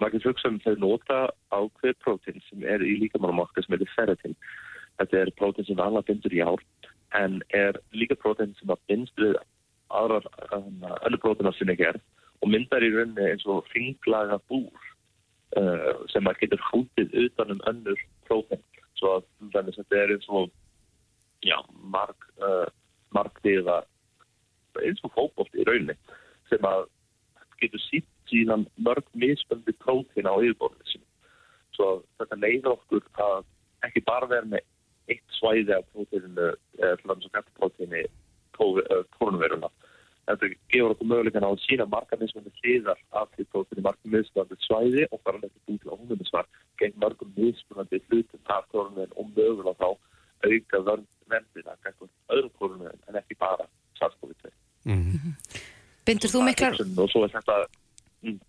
maður 0.01 0.27
hugsa 0.29 0.51
um 0.51 0.59
þau 0.63 0.75
nota 0.81 1.21
ákveð 1.49 1.95
prótín 2.03 2.43
sem 2.49 2.65
er 2.67 2.83
í 2.85 2.97
líkamannum 3.01 3.41
okkar 3.45 3.65
sem 3.65 3.77
er 3.77 3.87
ferritin. 3.95 4.37
Þetta 5.01 5.23
er 5.23 5.33
prótín 5.39 5.67
sem 5.67 5.81
annað 5.81 6.11
bindur 6.11 6.35
í 6.37 6.43
ár 6.45 6.61
en 7.17 7.41
er 7.57 7.79
líka 7.97 8.15
prótín 8.19 8.53
sem 8.59 8.71
að 8.71 8.83
bindst 8.91 9.17
við 9.19 9.35
aðrar 9.91 10.27
önnu 10.55 11.19
prótína 11.19 11.51
sem 11.57 11.71
ekki 11.73 11.89
er 11.89 11.99
og 12.41 12.49
myndar 12.49 12.85
í 12.85 12.91
rauninni 12.93 13.33
eins 13.33 13.43
og 13.49 13.67
ringlaga 13.75 14.39
búr 14.49 14.69
uh, 15.59 16.05
sem 16.13 16.27
að 16.29 16.43
getur 16.43 16.63
hútið 16.69 17.17
utan 17.25 17.55
um 17.55 17.63
önnur 17.69 18.05
prótín. 18.29 18.61
Svo 18.97 19.17
að 19.17 19.73
þetta 19.73 19.97
er 19.97 20.15
eins 20.15 20.29
og 20.29 20.51
já, 21.41 21.57
marg, 21.81 22.29
uh, 22.41 22.69
margdiða 23.15 23.81
eins 24.87 25.03
og 25.07 25.13
fókbótt 25.15 25.55
í 25.55 25.65
rauninni 25.67 25.97
sem 26.49 26.65
að 26.67 26.87
getur 27.61 27.83
sítt 27.85 28.09
síðan 28.31 28.65
mörg 28.87 29.05
misböndi 29.13 29.73
prótín 29.83 30.29
á 30.29 30.33
yfirborðinu 30.39 30.87
sinni. 30.89 31.07
Svo 31.75 32.01
þetta 32.19 32.39
leiður 32.39 32.75
okkur 32.77 33.07
að 33.25 33.43
ekki 33.87 34.03
bara 34.07 34.29
vera 34.31 34.47
með 34.53 34.65
eitt 35.11 35.37
svæði 35.37 35.75
af 35.75 35.87
prótíninu 35.93 36.51
eða 36.79 36.97
hljóðan 37.01 37.23
sem 37.25 37.33
gæti 37.35 37.55
prótíni 37.59 38.03
kórnveruna. 38.57 39.71
Þetta 40.29 40.51
gefur 40.71 40.93
okkur 40.93 41.09
mögulegan 41.09 41.47
á 41.47 41.51
að 41.51 41.63
sína 41.65 41.87
marga 41.89 42.19
misböndi 42.21 42.53
hliðar 42.61 42.99
af 43.19 43.31
því 43.35 43.47
prótíni 43.51 43.85
marga 43.87 44.13
misböndi 44.15 44.59
svæði 44.67 45.07
og 45.09 45.21
fara 45.25 45.41
þetta 45.43 45.73
út 45.73 45.81
til 45.81 45.95
óhumisvar 45.95 46.49
gegn 46.81 47.01
mörgum 47.03 47.33
misböndi 47.37 48.01
hlutum 48.07 48.53
af 48.55 48.69
kórnverun 48.71 49.17
og 49.17 49.33
mögulega 49.35 49.75
þá 49.81 49.89
auka 50.47 50.83
verndina 51.33 51.77
gegn 51.83 52.11
öðrum 52.35 52.53
kórnverun 52.59 53.07
en 53.09 53.21
ekki 53.23 53.39
bara 53.41 53.67
SARS-CoV-2. 53.99 54.53
Mm 54.85 55.03
-hmm. 55.11 55.61
Bindur 56.05 56.29
þú 56.29 56.43
miklar 56.45 56.73
og 56.81 57.09
svo 57.11 57.23
er 57.25 57.31
þetta 57.35 57.57
mm, 58.21 58.39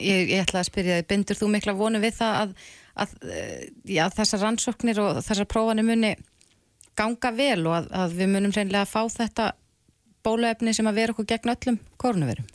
ég, 0.00 0.30
ég 0.32 0.42
ætla 0.42 0.60
að 0.60 0.70
spyrja 0.70 0.98
þig, 0.98 1.08
bindur 1.08 1.36
þú 1.38 1.48
mikla 1.48 1.72
vonu 1.72 2.00
við 2.02 2.14
það 2.18 2.34
að, 2.42 2.50
að 2.94 3.10
já, 3.84 4.04
þessar 4.10 4.40
rannsóknir 4.42 5.00
og 5.00 5.22
þessar 5.22 5.46
prófanir 5.46 5.84
muni 5.84 6.16
ganga 6.96 7.30
vel 7.30 7.66
og 7.66 7.74
að, 7.78 7.86
að 7.92 8.14
við 8.18 8.28
munum 8.28 8.54
reynilega 8.54 8.82
að 8.82 8.94
fá 8.94 9.02
þetta 9.08 9.52
bóluefni 10.24 10.74
sem 10.74 10.86
að 10.86 10.98
vera 11.00 11.12
okkur 11.14 11.30
gegn 11.30 11.54
öllum 11.54 11.78
kórnuverum 11.96 12.46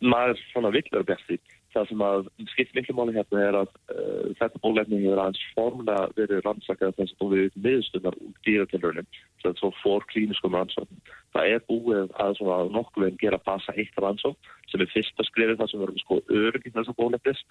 maður 0.00 0.38
svona 0.52 0.70
villur 0.70 1.06
bjart 1.06 1.24
því 1.26 1.38
það 1.78 1.88
sem 1.90 2.04
að 2.04 2.28
skipt 2.52 2.76
miklu 2.76 2.94
máli 2.98 3.14
hérna 3.16 3.42
er 3.44 3.58
að 3.62 3.72
uh, 3.94 4.28
þetta 4.40 4.62
bólefni 4.64 5.00
hefur 5.02 5.22
aðeins 5.22 5.42
formulega 5.54 6.12
verið 6.18 6.44
rannsakað 6.44 6.94
þess 6.98 7.16
að 7.22 7.34
við 7.34 7.58
miðstunnar 7.66 8.18
úr 8.18 8.36
dýratilrunum 8.46 9.10
sem 9.42 9.56
svo 9.58 9.70
fór 9.82 10.06
klíniskum 10.10 10.56
rannsókn. 10.56 11.02
Það 11.34 11.52
er 11.54 11.66
búið 11.68 12.14
að 12.18 12.72
nokkuðin 12.74 13.18
gera 13.20 13.38
passa 13.42 13.74
eitt 13.78 14.00
rannsókn 14.02 14.38
sem 14.68 14.82
er 14.82 14.90
fyrsta 14.92 15.26
skrifið 15.28 15.60
það 15.60 15.70
sem 15.70 15.82
verður 15.82 16.02
sko 16.02 16.18
örygg 16.40 16.66
í 16.66 16.72
þessu 16.74 16.94
bólefnis 16.98 17.44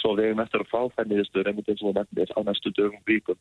svo 0.00 0.14
við 0.16 0.30
hefum 0.30 0.42
eftir 0.44 0.62
að 0.62 0.72
fá 0.72 0.80
það 0.96 1.12
miðstur 1.12 1.50
einmitt 1.50 1.68
eins 1.72 1.84
og 1.84 1.96
nefnir 1.96 2.32
á 2.32 2.40
næstu 2.46 2.72
dögum 2.76 3.02
víkum. 3.08 3.38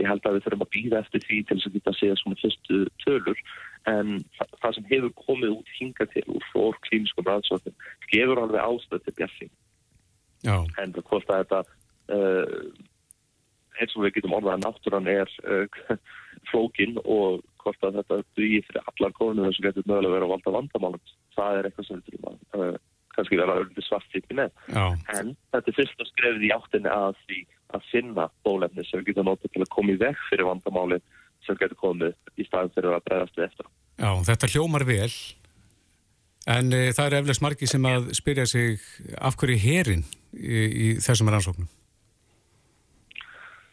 Ég 0.00 0.08
held 0.10 0.26
að 0.26 0.36
við 0.36 0.46
þurfum 0.46 0.66
að 0.66 0.72
býða 0.76 1.02
eftir 1.02 1.24
því 1.26 1.38
til 1.42 1.56
þess 1.56 1.68
að 1.70 1.76
geta 1.76 1.92
að 1.92 2.00
segja 2.00 2.18
svona 2.20 2.40
fyrstu 2.42 2.80
tölur 3.04 3.44
en 3.92 4.16
það 4.62 4.76
sem 4.76 4.88
hefur 4.90 5.14
komið 5.22 5.54
út 5.56 5.76
hinga 5.78 6.08
til 6.12 6.26
úr 6.34 6.80
klíniskum 6.88 7.30
rannsókn 7.30 7.76
gefur 8.12 8.42
alveg 8.42 8.62
ástæð 8.62 9.06
til 9.06 9.16
björnsing 9.20 9.54
Já. 10.46 10.56
en 10.82 10.94
hvort 10.96 11.30
að 11.30 11.42
þetta 11.42 11.60
uh, 12.16 12.66
eins 13.76 13.96
og 13.96 14.06
við 14.06 14.16
getum 14.16 14.36
orðað 14.38 14.56
að 14.56 14.64
náttúran 14.64 15.10
er 15.12 15.32
uh, 15.44 15.94
flókin 16.50 16.98
og 17.02 17.42
hvort 17.62 17.86
að 17.86 18.00
þetta 18.00 18.20
dýr 18.38 18.66
fyrir 18.68 18.90
allar 18.92 19.16
konur 19.16 19.54
sem 19.54 19.66
getur 19.66 19.88
mögulega 19.88 20.14
verið 20.14 20.28
að 20.28 20.34
valda 20.36 20.54
vandamálum 20.58 21.16
það 21.36 21.58
er 21.58 21.68
eitthvað 21.68 21.88
sem 21.88 22.00
við 22.00 22.12
þurfum 22.12 22.30
að 22.30 22.62
uh, 22.62 22.78
kannski 23.16 23.38
vera 23.40 23.56
auðvitað 23.56 23.86
svartfíkni 23.86 24.36
með 24.36 24.50
en 24.76 25.30
þetta 25.54 25.70
er 25.72 25.76
fyrst 25.78 26.02
að 26.02 26.10
skrefið 26.10 26.46
í 26.46 26.50
áttinni 26.52 26.92
að 26.92 27.20
því 27.24 27.38
að 27.76 27.86
finna 27.90 28.26
bólefni 28.46 28.84
sem 28.86 29.00
við 29.00 29.10
getum 29.10 29.30
notið 29.30 29.54
til 29.54 29.64
að 29.64 29.72
koma 29.72 29.94
í 29.94 30.00
vekk 30.00 30.26
fyrir 30.28 30.48
vandamáli 30.50 31.00
sem 31.46 31.58
getur 31.60 31.80
komið 31.80 32.14
í 32.36 32.46
staðin 32.46 32.74
fyrir 32.74 32.96
að 32.96 33.04
bregðast 33.08 33.38
við 33.38 33.46
eftir. 33.48 33.68
Já, 33.96 34.10
þetta 34.28 34.50
hljómar 34.52 34.84
vel 34.86 35.10
en 36.46 36.72
e, 36.72 36.82
það 36.96 37.06
er 37.08 37.18
eflags 37.20 37.42
margi 37.42 37.68
sem 37.70 37.88
að 37.90 38.10
spyrja 38.16 38.46
sig 38.50 38.80
af 39.18 39.36
hverju 39.40 39.58
herin 39.62 40.04
í, 40.32 40.62
í 40.66 40.88
þessum 41.02 41.30
rannsóknum? 41.32 41.68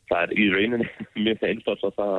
Það 0.09 0.21
er 0.25 0.35
í 0.37 0.47
rauninni 0.53 0.89
mjög 1.25 1.47
einfalds 1.49 1.87
að 1.89 1.97
það 1.99 2.15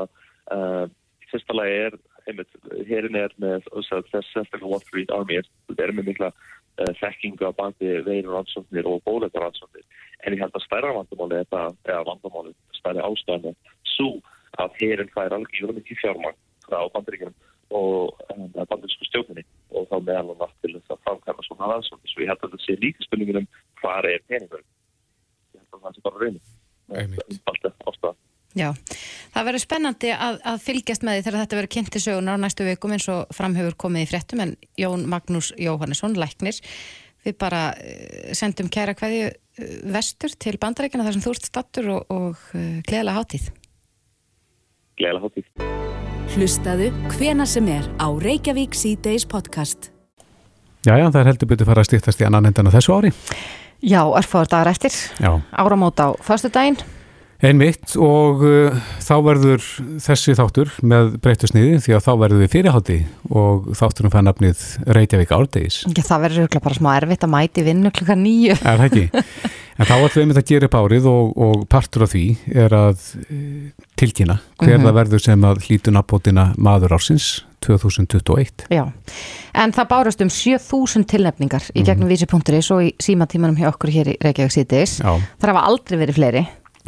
uh, 0.57 0.85
í 1.25 1.31
fyrsta 1.33 1.59
lagi 1.59 1.79
er 1.87 1.99
einmitt, 2.25 2.59
herin 2.89 3.19
er 3.21 3.35
með 3.43 3.67
þess 3.75 4.31
sérstaklega 4.33 4.71
Wall 4.71 4.85
Street 4.87 5.13
Army 5.15 5.41
það 5.43 5.83
er 5.87 5.95
með 5.97 6.11
mikla 6.13 6.31
uh, 6.33 6.93
þekkingu 7.01 7.49
að 7.49 7.59
bandi 7.59 7.97
veiru 8.07 8.35
rannsóknir 8.35 8.89
og 8.89 9.03
bóleita 9.09 9.43
rannsóknir 9.43 9.85
en 10.25 10.37
ég 10.37 10.41
held 10.41 10.57
að 10.57 10.65
stærra 10.65 10.95
vandamáli 10.97 11.43
er 11.43 11.51
eða 11.51 12.07
vandamáli 12.09 12.55
stærri 12.79 13.03
ástæðan 13.05 13.59
svo 13.95 14.15
að 14.63 14.79
herin 14.81 15.11
fær 15.13 15.35
algjörlega 15.35 15.81
mikið 15.81 16.01
fjármang 16.01 16.39
frá 16.65 16.81
bandaríkjum 16.95 17.35
og 17.75 18.21
bandarísku 18.55 19.09
stjórnini 19.09 19.45
og 19.75 19.89
þá 19.91 19.97
meðal 19.99 20.35
og 20.35 20.43
nátt 20.43 20.55
til 20.63 20.75
þess 20.77 20.95
að 20.95 21.03
framkvæma 21.07 21.47
svona 21.47 21.71
rannsóknir. 21.73 22.13
Svo 22.13 22.25
ég 22.25 22.31
held 22.31 22.45
að 22.47 22.55
það 22.55 22.65
sé 22.65 22.77
líka 22.81 23.07
spurningin 23.07 23.41
um 23.43 23.49
hvað 23.81 24.11
er 24.13 24.27
peningur. 24.31 24.63
Ég 25.55 25.63
held 25.63 25.79
að 25.79 25.87
það 25.87 25.97
sé 25.97 26.07
bara 26.07 26.23
reyni 26.23 26.43
Já, 28.55 28.69
það 29.35 29.47
verður 29.49 29.63
spennandi 29.65 30.11
að, 30.15 30.37
að 30.47 30.61
fylgjast 30.63 31.03
með 31.07 31.17
því 31.17 31.23
þegar 31.27 31.41
þetta 31.41 31.57
verður 31.59 31.73
kynnt 31.75 31.97
í 31.99 32.03
sögunar 32.05 32.37
á 32.39 32.43
næstu 32.45 32.67
vikum 32.69 32.95
eins 32.95 33.09
og 33.11 33.33
framhefur 33.35 33.75
komið 33.83 34.05
í 34.05 34.11
fréttum. 34.13 34.43
En 34.45 34.53
Jón 34.79 35.09
Magnús 35.11 35.51
Jóhannesson, 35.59 36.15
læknir 36.21 36.61
við 37.25 37.39
bara 37.41 37.65
uh, 37.73 38.31
sendum 38.37 38.71
kæra 38.71 38.95
hverju 38.99 39.33
uh, 39.33 39.75
vestur 39.97 40.37
til 40.39 40.55
bandarækina 40.63 41.07
þar 41.07 41.17
sem 41.17 41.25
þú 41.25 41.35
ert 41.35 41.51
stattur 41.51 41.93
og, 41.97 42.15
og 42.15 42.49
uh, 42.55 42.81
gleðilega 42.87 43.19
hátíð 43.19 43.51
Gleðilega 44.99 45.27
hátíð 45.27 46.35
Hlustaðu 46.35 46.89
hvena 47.15 47.45
sem 47.49 47.67
er 47.71 47.85
á 47.99 48.09
Reykjavík 48.11 48.77
C-Days 48.79 49.27
podcast 49.27 49.91
Jæja, 50.85 51.09
það 51.09 51.21
er 51.21 51.31
heldur 51.33 51.51
betur 51.51 51.69
fara 51.69 51.83
að 51.85 51.91
stýttast 51.91 52.23
í 52.23 52.27
annan 52.29 52.51
endan 52.51 52.69
á 52.71 52.75
þessu 52.77 52.95
ári 52.97 53.13
Já, 53.85 54.01
örfáður 54.17 54.49
dagar 54.49 54.71
eftir, 54.71 54.95
Já. 55.21 55.43
áramót 55.53 55.99
á 56.01 56.17
föstudaginn. 56.25 56.79
Einmitt 57.45 57.93
og 58.01 58.41
uh, 58.47 58.77
þá 59.05 59.15
verður 59.27 59.65
þessi 60.01 60.33
þáttur 60.39 60.71
með 60.81 61.19
breyttu 61.21 61.51
sniði 61.51 61.83
því 61.85 61.97
að 61.99 62.05
þá 62.07 62.13
verður 62.23 62.41
við 62.41 62.53
fyrirhátti 62.55 62.97
og 63.29 63.67
þátturum 63.77 64.15
fær 64.15 64.25
nafnið 64.25 64.63
Reykjavík 64.89 65.35
árdegis. 65.37 65.83
Já, 65.91 66.01
það 66.07 66.25
verður 66.25 66.45
örugglega 66.47 66.65
bara 66.65 66.79
smá 66.79 66.91
erfitt 66.95 67.27
að 67.27 67.35
mæti 67.35 67.67
vinnu 67.67 67.93
klukka 67.93 68.17
nýju. 68.17 68.57
Er 68.63 68.81
það 68.81 68.89
ekki? 68.89 69.05
En 69.75 69.89
þá 69.89 69.97
ætlum 69.97 70.13
við 70.15 70.23
einmitt 70.23 70.39
að 70.39 70.51
gera 70.53 70.67
upp 70.69 70.75
árið 70.79 71.07
og, 71.11 71.31
og 71.35 71.63
partur 71.67 72.05
af 72.07 72.13
því 72.13 72.21
er 72.63 72.75
að 72.79 73.01
uh, 73.25 73.87
tilkynna 74.05 74.39
hver 74.61 74.79
Mhm. 74.79 74.87
það 74.87 74.97
verður 75.01 75.21
sem 75.25 75.41
að 75.49 75.65
hlýtu 75.67 75.93
nafnbótina 75.95 76.47
maður 76.57 76.95
ársins 76.99 77.43
2021. 77.65 78.67
Já, 78.71 78.85
en 79.55 79.73
það 79.73 79.89
bárast 79.89 80.21
um 80.21 80.29
7000 80.31 81.07
tilnefningar 81.09 81.65
í 81.75 81.81
Mhm. 81.81 81.87
gegnum 81.89 82.09
vísi.is 82.13 82.71
og 82.71 82.83
í 82.83 82.95
símatímanum 83.01 83.57
hjá 83.57 83.73
okkur 83.73 83.91
hér 83.91 84.13
í 84.13 84.17
Reykjavík. 84.21 85.01
Já. 85.01 85.21
Það 85.41 85.49
hafa 85.55 85.67
aldrei 85.67 85.99
verið 85.99 86.15
fleiri 86.19 86.47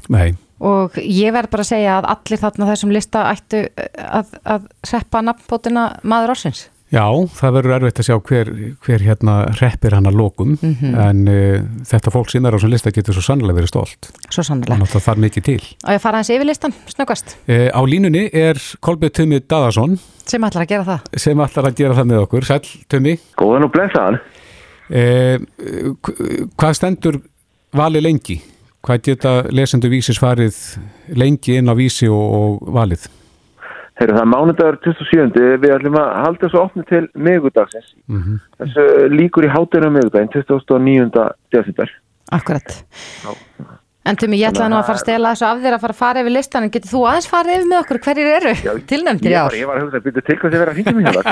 Nei, 0.08 0.34
og 0.60 0.92
ég 1.00 1.32
verð 1.32 1.50
bara 1.50 1.62
að 1.62 1.72
segja 1.72 2.02
að 2.02 2.08
allir 2.12 2.38
þarna 2.38 2.66
þessum 2.70 2.92
lista 2.92 3.24
ættu 3.32 3.68
eh, 3.76 3.88
að, 3.96 4.26
að 4.44 4.66
seppa 4.84 5.22
nafnbótina 5.22 6.00
maður 6.04 6.34
ársins. 6.36 6.68
Já, 6.92 7.02
það 7.38 7.54
verður 7.56 7.74
erfitt 7.76 8.00
að 8.02 8.06
sjá 8.08 8.16
hver, 8.28 8.50
hver 8.86 9.02
hérna 9.06 9.34
reppir 9.60 9.94
hann 9.96 10.06
að 10.06 10.16
lokum 10.20 10.56
Mhm. 10.62 10.94
en 10.94 11.28
uh, 11.28 11.60
þetta 11.88 12.12
fólk 12.14 12.30
sem 12.30 12.44
er 12.46 12.52
á 12.52 12.56
þessum 12.58 12.70
lista 12.72 12.90
getur 12.94 13.14
svo 13.16 13.22
sannlega 13.26 13.58
verið 13.58 13.68
stolt. 13.72 14.10
Svo 14.30 14.42
sannlega. 14.46 14.74
Þannig 14.76 14.88
að 14.88 14.94
það 14.94 15.06
þarf 15.08 15.22
mikið 15.26 15.46
til. 15.50 15.62
Og 15.84 15.90
ég 15.96 16.00
fara 16.00 16.16
hans 16.22 16.30
yfir 16.30 16.46
listan, 16.46 16.74
snöggast, 16.86 17.36
Uh, 17.48 17.68
á 17.74 17.80
línunni 17.86 18.28
er 18.32 18.54
Kolbjörn 18.80 19.12
Tumi 19.12 19.40
Daðarsson 19.40 19.98
sem 20.26 20.42
ætlar 20.42 20.64
að 20.66 20.68
gera 20.68 20.84
það. 20.84 21.00
sem 21.16 21.38
ætlar 21.38 21.64
að 21.70 21.74
gera 21.76 21.94
það 21.94 22.06
með 22.10 22.22
okkur. 22.26 22.44
Sæl, 22.44 22.60
Tumi. 22.88 23.18
Góðan 23.38 23.64
og 23.64 23.72
blessaðan. 23.72 24.20
Eh, 24.90 25.38
hvað 26.56 26.74
stendur 26.78 27.16
vali 27.74 28.00
lengi? 28.00 28.36
Hvað 28.86 29.00
geta 29.02 29.32
lesendur 29.50 29.90
vísis 29.90 30.18
farið 30.22 30.54
lengi 31.18 31.56
inn 31.58 31.66
á 31.66 31.74
vísi 31.74 32.06
og, 32.06 32.60
og 32.62 32.68
valið? 32.76 33.08
Heyrðu, 33.96 34.12
það 34.16 34.22
er 34.26 34.30
mánudagur 34.32 34.76
27. 34.84 35.44
Við 35.62 35.72
ætlum 35.78 35.94
að 35.96 36.08
halda 36.20 36.42
þessu 36.46 36.58
opni 36.60 36.82
til 36.90 37.04
miðgudagsins. 37.16 37.94
Mm 38.12 38.22
-hmm. 38.22 38.40
Þessu 38.60 38.84
líkur 39.14 39.46
í 39.48 39.52
hátinu 39.54 39.88
miðgudaginn, 39.94 40.32
29. 40.34 41.30
desember. 41.54 41.88
Akkurat. 42.32 42.84
En 44.06 44.16
Tumi, 44.16 44.36
ég 44.38 44.52
ætlaði 44.52 44.70
nú 44.70 44.76
að 44.78 44.86
fara 44.86 44.98
að 44.98 45.04
stela 45.06 45.30
þessu 45.34 45.46
af 45.48 45.62
þér 45.64 45.74
að 45.74 45.80
fara 45.82 45.94
að 45.94 45.98
fara 46.02 46.20
yfir 46.20 46.30
listan 46.36 46.62
en 46.62 46.70
getur 46.70 46.90
þú 46.92 47.00
aðeins 47.08 47.26
farið 47.32 47.56
yfir 47.56 47.68
með 47.72 47.80
okkur 47.82 47.98
hverjir 48.04 48.28
eru 48.36 48.52
tilnefndir 48.90 49.30
í 49.30 49.34
Ég 49.34 49.40
ár? 49.40 49.48
var, 49.50 49.56
ég 49.58 49.66
var 49.66 49.76
að 49.76 49.82
hugsa 49.82 49.96
að 49.96 50.04
byrja 50.06 50.22
til 50.26 50.36
hvað 50.36 50.50
þið 50.52 50.60
verið 50.62 50.70
að 50.70 50.76
hringja 50.76 50.94
mig 50.94 51.04
hérna. 51.06 51.22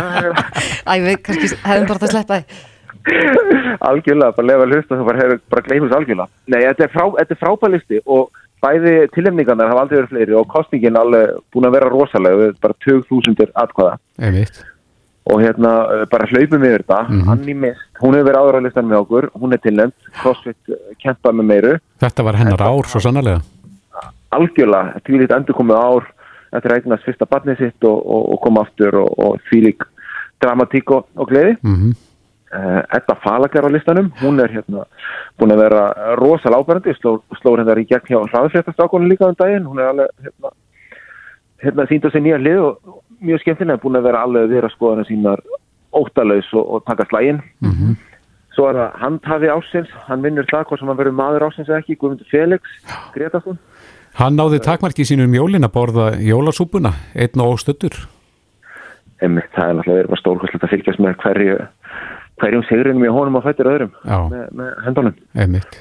Æ, 0.91 0.93
við 1.05 1.17
kannski 1.23 1.47
hefðum 1.69 1.87
bara 1.87 1.99
átt 1.99 2.07
að 2.09 2.15
sleppa 2.15 2.35
því. 2.41 2.45
algjörlega, 3.81 4.33
bara 4.37 4.47
lefa 4.49 4.65
að 4.67 4.73
hlusta 4.75 4.99
þú 4.99 5.05
bara, 5.09 5.39
bara 5.53 5.62
gleymur 5.69 5.89
þessu 5.89 5.99
algjörlega. 6.01 6.29
Nei, 6.51 6.61
þetta 6.65 6.85
er, 6.87 6.91
frá, 6.95 7.05
þetta 7.21 7.35
er 7.37 7.41
frábælisti 7.45 8.01
og 8.07 8.31
bæði 8.65 8.93
tilnefningarnar 9.15 9.69
hafa 9.73 9.83
aldrei 9.85 9.99
verið 10.01 10.12
fleiri 10.15 10.35
og 10.41 10.47
kostningin 10.53 10.97
alveg 10.97 11.35
búin 11.53 11.69
að 11.69 11.75
vera 11.77 11.91
rosalega, 11.93 12.53
bara 12.65 12.75
20.000 12.87 13.53
atkvæða. 13.65 13.99
Og 15.25 15.41
hérna 15.41 15.71
uh, 15.89 16.05
bara 16.12 16.27
hlaupum 16.29 16.61
við 16.61 16.75
þetta 16.79 16.99
Mhm. 17.09 17.29
Anni 17.33 17.55
Mist, 17.55 17.81
hún 18.03 18.12
hefur 18.15 18.27
verið 18.29 18.41
áður 18.43 18.59
á 18.59 18.65
listan 18.67 18.89
með 18.91 18.99
okkur 19.05 19.31
hún 19.41 19.53
er 19.57 19.61
tilnæmt, 19.65 19.95
CrossFit 20.21 20.57
uh, 20.69 20.77
kempa 21.01 21.33
með 21.33 21.45
meiru, 21.53 21.73
Þetta 22.01 22.23
var 22.27 22.37
hennar 22.37 22.61
ár, 22.62 22.85
svo 22.93 23.01
sannarlega. 23.01 23.41
algjörlega 24.35 25.01
því 25.07 25.19
lítið 25.23 25.37
endur 25.37 25.55
komið 25.57 25.77
ár 25.81 26.05
eftir 26.55 26.71
að 26.73 26.77
eignast 26.81 27.05
fyrsta 27.07 27.27
barnið 27.31 27.59
sitt 27.59 27.85
og, 27.89 27.99
og, 28.05 28.23
og 28.35 28.41
koma 28.45 28.62
aftur 28.67 28.95
og, 29.01 29.11
og 29.19 29.41
því 29.49 29.61
lík 29.69 29.85
dramatík 30.43 30.91
og, 30.91 31.07
og 31.17 31.29
gleði 31.31 31.57
Mm 31.62 31.75
-hmm. 31.77 31.95
Uh, 32.55 32.81
Edda 32.97 33.17
Falakar 33.25 33.67
á 33.67 33.71
listanum 33.75 34.13
hún 34.23 34.41
er 34.43 34.53
hérna 34.55 34.87
búin 35.39 35.55
að 35.55 35.65
vera 35.65 35.85
rosalega 36.21 36.63
áberandi, 36.63 36.95
sló, 37.01 37.19
sló 37.41 37.57
hennar 37.59 37.81
í 37.83 37.87
gegn 37.91 38.09
hjá 38.09 38.21
hraðfréttastrákunum 38.31 39.11
líka 39.11 39.29
um 39.29 39.39
daginn 39.39 39.69
hún 39.69 39.83
er 39.83 39.93
alveg 39.93 40.09
hérna, 40.25 40.55
hérna 41.65 41.87
á 41.87 42.11
sig 42.13 42.25
nýja 42.25 42.41
hlið 42.41 42.65
og 42.71 42.99
mjög 43.21 43.45
skemmtilega 43.45 43.83
búin 43.83 44.01
að 44.01 44.09
vera 44.11 44.25
alveg 44.25 44.59
að 44.63 44.75
skoðana 44.77 45.07
sínar 45.09 45.45
óttalaus 45.95 46.51
og, 46.55 46.65
og 46.75 46.85
taka 46.89 47.07
slægin 47.11 47.43
Mhm. 47.61 47.97
Svo 48.55 48.69
er 48.71 48.77
það 48.79 48.99
handhafi 49.03 49.51
ásins, 49.51 49.95
hann 50.07 50.23
vinnur 50.23 50.47
það 50.47 50.69
hvort 50.69 50.79
sem 50.81 50.91
hann 50.91 50.99
verður 50.99 51.17
maður 51.19 51.45
ásins 51.49 51.71
eða 51.71 51.81
ekki, 51.81 51.97
Guðmundur 51.99 52.29
Felix, 52.31 52.75
Gretarsson. 53.15 53.59
Hann 54.15 54.37
náði 54.39 54.61
takmarki 54.63 55.07
sínum 55.07 55.27
um 55.27 55.35
jólin 55.35 55.67
að 55.67 55.73
borða 55.75 56.05
jólasúpuna, 56.23 56.93
einn 57.19 57.43
og 57.43 57.57
óstöttur. 57.57 57.97
Einmitt, 59.19 59.51
það 59.57 59.73
er 59.73 59.75
náttúrulega 59.79 59.99
verið 59.99 60.13
bara 60.13 60.23
stórkvæslegt 60.23 60.67
að 60.67 60.73
fylgjast 60.75 61.03
með 61.03 61.17
hverju, 61.25 61.57
hverjum 62.43 62.64
sigrinum 62.68 63.05
í 63.07 63.12
honum 63.14 63.39
og 63.39 63.45
fættir 63.47 63.70
öðrum 63.70 63.93
með, 64.05 64.47
með 64.59 64.78
hendunum. 64.87 65.18
Einmitt. 65.39 65.76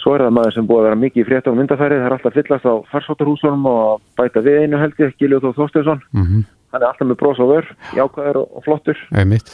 Svo 0.00 0.14
er 0.16 0.24
það 0.24 0.36
maður 0.38 0.54
sem 0.56 0.68
búið 0.68 0.80
að 0.80 0.86
vera 0.88 1.00
mikið 1.02 1.20
í 1.20 1.26
fréttum 1.28 1.58
myndafærið, 1.60 2.00
það 2.00 2.08
er 2.08 2.14
alltaf 2.16 2.36
fyllast 2.38 2.68
á 2.68 2.74
farsóttarhúsunum 2.92 3.66
og 3.68 4.00
bæta 4.16 4.42
við 4.44 4.62
einu 4.62 4.80
helgi, 4.80 5.10
Giljóð 5.20 5.44
Þór 5.48 5.58
Þorsteinsson. 5.58 6.02
Mm 6.16 6.46
Hann 6.70 6.84
er 6.84 6.86
alltaf 6.86 7.08
með 7.10 7.16
bros 7.18 7.38
og 7.42 7.48
vör, 7.50 7.66
jákvæður 7.98 8.36
og, 8.44 8.60
flottur. 8.62 8.98
Einmitt. 9.10 9.48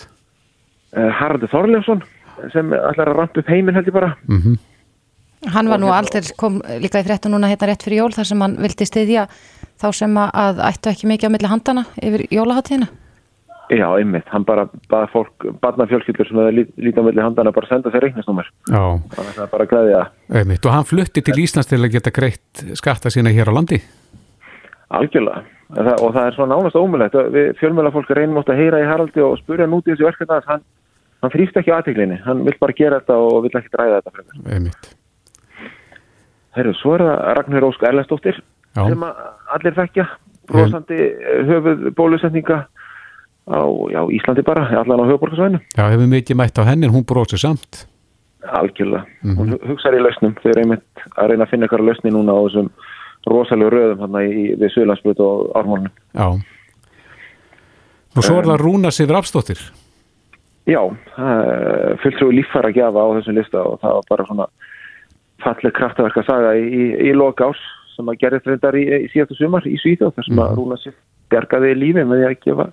Uh, 0.93 1.09
Haraldur 1.17 1.49
Þorleifsson 1.49 2.03
sem 2.53 2.75
ætlar 2.77 3.09
að 3.09 3.17
rampa 3.23 3.41
upp 3.41 3.49
heiminn 3.49 3.77
held 3.79 3.89
ég 3.89 3.97
bara. 3.97 4.11
Mm 4.29 4.59
Hann 5.53 5.69
var 5.69 5.79
nú 5.79 5.91
aldrei, 5.93 6.23
kom 6.41 6.59
líka 6.81 7.01
í 7.01 7.07
fréttu 7.07 7.31
núna 7.31 7.49
hérna 7.51 7.69
rétt 7.71 7.85
fyrir 7.85 8.01
jól 8.01 8.15
þar 8.15 8.27
sem 8.27 8.41
hann 8.41 8.57
vildi 8.59 8.87
styðja 8.89 9.27
þá 9.79 9.89
sem 9.95 10.17
að, 10.19 10.31
að 10.43 10.63
ættu 10.71 10.91
ekki 10.91 11.11
mikið 11.11 11.29
á 11.29 11.35
milli 11.35 11.51
handana 11.53 11.85
yfir 12.01 12.25
jólaháttíðina. 12.33 12.89
Já, 13.71 13.87
einmitt, 13.99 14.29
hann 14.31 14.45
bara 14.47 14.69
baða 14.91 15.09
fólk, 15.11 15.43
barnafjölskyldur 15.63 16.29
sem 16.29 16.39
hefur 16.39 16.55
lítið 16.79 17.01
á 17.03 17.07
milli 17.09 17.23
handana 17.25 17.51
bara 17.53 17.67
senda 17.67 17.91
sér 17.91 18.05
reiknisnúmer. 18.07 18.47
Já, 18.71 18.83
Þannig 19.17 19.41
að 19.43 19.51
bara 19.51 19.65
að 19.67 19.71
glæðja 19.73 19.97
það. 20.03 20.13
einmitt. 20.41 20.67
Og 20.69 20.73
hann 20.77 20.87
flutti 20.87 21.23
til 21.27 21.35
Íslands 21.43 21.67
til 21.73 21.81
að 21.83 21.91
geta 21.97 22.13
greitt 22.15 22.63
skatta 22.79 23.11
sína 23.11 23.33
hér 23.35 23.51
á 23.51 23.57
landi. 23.59 23.81
Algjörlega. 24.95 25.43
Það, 25.75 25.89
og 25.99 26.13
það 26.15 26.27
er 26.29 26.37
svona 26.37 26.55
nánast 26.55 26.79
ómulegt. 26.79 27.17
Við 27.35 27.49
fjölmjöla 27.59 27.91
fólk 27.97 28.11
reynum 28.15 28.39
átt 28.39 28.53
að 28.55 28.61
heyra 28.63 28.83
í 28.85 28.87
Haraldi 28.87 29.25
og 29.27 29.35
spurja 29.41 29.67
nút 29.67 29.89
í 29.89 29.97
þessu 29.97 30.07
verkefni 30.07 30.37
að 30.37 30.47
hann, 30.53 30.63
hann 31.25 31.33
þrýst 31.35 31.59
ekki 31.59 31.75
aðteglinni. 31.75 32.21
Hann 32.23 32.45
vil 32.47 32.55
bara 32.63 32.77
gera 32.79 33.01
þetta 33.01 33.17
og 33.19 33.41
vil 33.49 33.51
ekki 33.59 33.73
dræða 33.75 33.99
þetta 33.99 34.15
frekar. 34.15 34.55
Einmitt. 34.55 34.93
Herru, 36.57 36.77
svo 36.79 36.95
er 36.95 37.03
það 37.03 37.35
Ragnar 37.41 37.67
Ósk 37.67 37.83
Erlendsdóttir 37.83 38.39
Já. 38.79 38.87
sem 38.87 39.03
allir 39.59 39.75
þekkja. 39.77 40.07
Brosandi 40.47 40.97
höfuð 41.51 41.89
bólusetninga 41.99 42.61
á 43.47 43.63
já, 43.93 44.01
Íslandi 44.19 44.43
bara, 44.47 44.67
allan 44.67 45.03
á 45.03 45.07
höfuborgarsvæðinu. 45.07 45.61
Já, 45.77 45.85
hefur 45.93 46.11
mikið 46.11 46.39
mætt 46.41 46.59
á 46.59 46.63
henni 46.67 46.87
en 46.87 46.95
hún 46.95 47.07
bróðsir 47.07 47.41
samt. 47.43 47.87
Algjörlega. 48.47 49.07
Mhm. 49.23 49.37
Hún 49.39 49.59
hugsaði 49.71 49.99
í 49.99 50.05
lausnum. 50.05 50.35
Þau 50.43 50.51
eru 50.51 50.63
einmitt 50.63 51.07
að 51.17 51.31
reyna 51.31 51.45
að 51.45 51.51
finna 51.51 51.67
eitthvað 51.67 51.87
lausni 51.87 52.11
núna 52.15 52.35
á 52.35 52.41
þessum 52.47 52.71
rosalega 53.27 53.71
röðum 53.75 54.05
hann 54.05 54.21
í, 54.23 54.55
við 54.55 54.71
Suðlandsbjörn 54.75 55.25
og 55.25 55.51
Ármálunum. 55.59 55.95
Já. 56.15 56.29
Og 58.17 58.25
svo 58.25 58.39
er 58.39 58.49
það 58.49 58.63
Rúna 58.63 58.93
Sifur 58.95 59.19
Afstóttir. 59.19 59.61
Já, 60.67 60.81
fulltrúi 62.03 62.41
líffæra 62.41 62.73
að 62.73 62.79
gefa 62.81 63.03
á 63.03 63.15
þessum 63.19 63.37
lista 63.39 63.61
og 63.63 63.77
það 63.83 63.93
var 63.99 64.07
bara 64.11 64.25
svona 64.27 64.47
falleg 65.45 65.75
kraftaverk 65.77 66.17
að 66.19 66.27
saga 66.27 66.55
í, 66.59 66.65
í, 66.67 66.87
í 67.07 67.13
loka 67.15 67.53
ás 67.53 67.61
sem 67.95 68.09
að 68.11 68.19
gerðist 68.25 68.49
reyndar 68.51 68.79
í, 68.79 68.85
síðastu 69.13 69.39
sumar 69.39 69.69
í 69.69 69.77
Svíþjóð 69.79 70.17
þar 70.17 70.27
sem 70.27 70.43
að 70.43 70.57
Rúna 70.59 70.79
sér 70.83 70.97
bjargaði 71.31 71.71
lífi 71.77 72.03
með 72.03 72.23
því 72.23 72.27
að 72.27 72.35
gefa, 72.47 72.67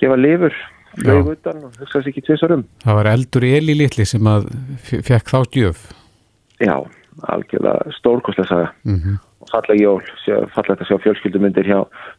gefa 0.00 0.18
lifur 0.18 0.58
flög 0.98 1.32
utan 1.36 1.62
og 1.68 1.78
hugsa 1.78 2.00
sér 2.00 2.10
ekki 2.12 2.24
tvisar 2.26 2.56
um. 2.56 2.66
Það 2.84 3.00
var 3.00 3.10
eldur 3.12 3.46
Eli 3.48 3.76
Littli 3.78 4.06
sem 4.08 4.30
að 4.30 4.50
fekk 4.88 5.32
þá 5.32 5.38
gjöf. 5.54 5.88
Já, 6.58 6.76
algjörlega 7.34 7.96
stórkostlega 8.00 8.50
saga 8.50 8.70
Mm 8.88 9.18
og 9.38 9.50
falleg 9.52 9.82
jól, 9.82 10.00
fallegt 10.54 10.82
að 10.82 10.88
sjá 10.90 10.96
fjölskyldumyndir 11.04 11.68
hjá 11.68 11.78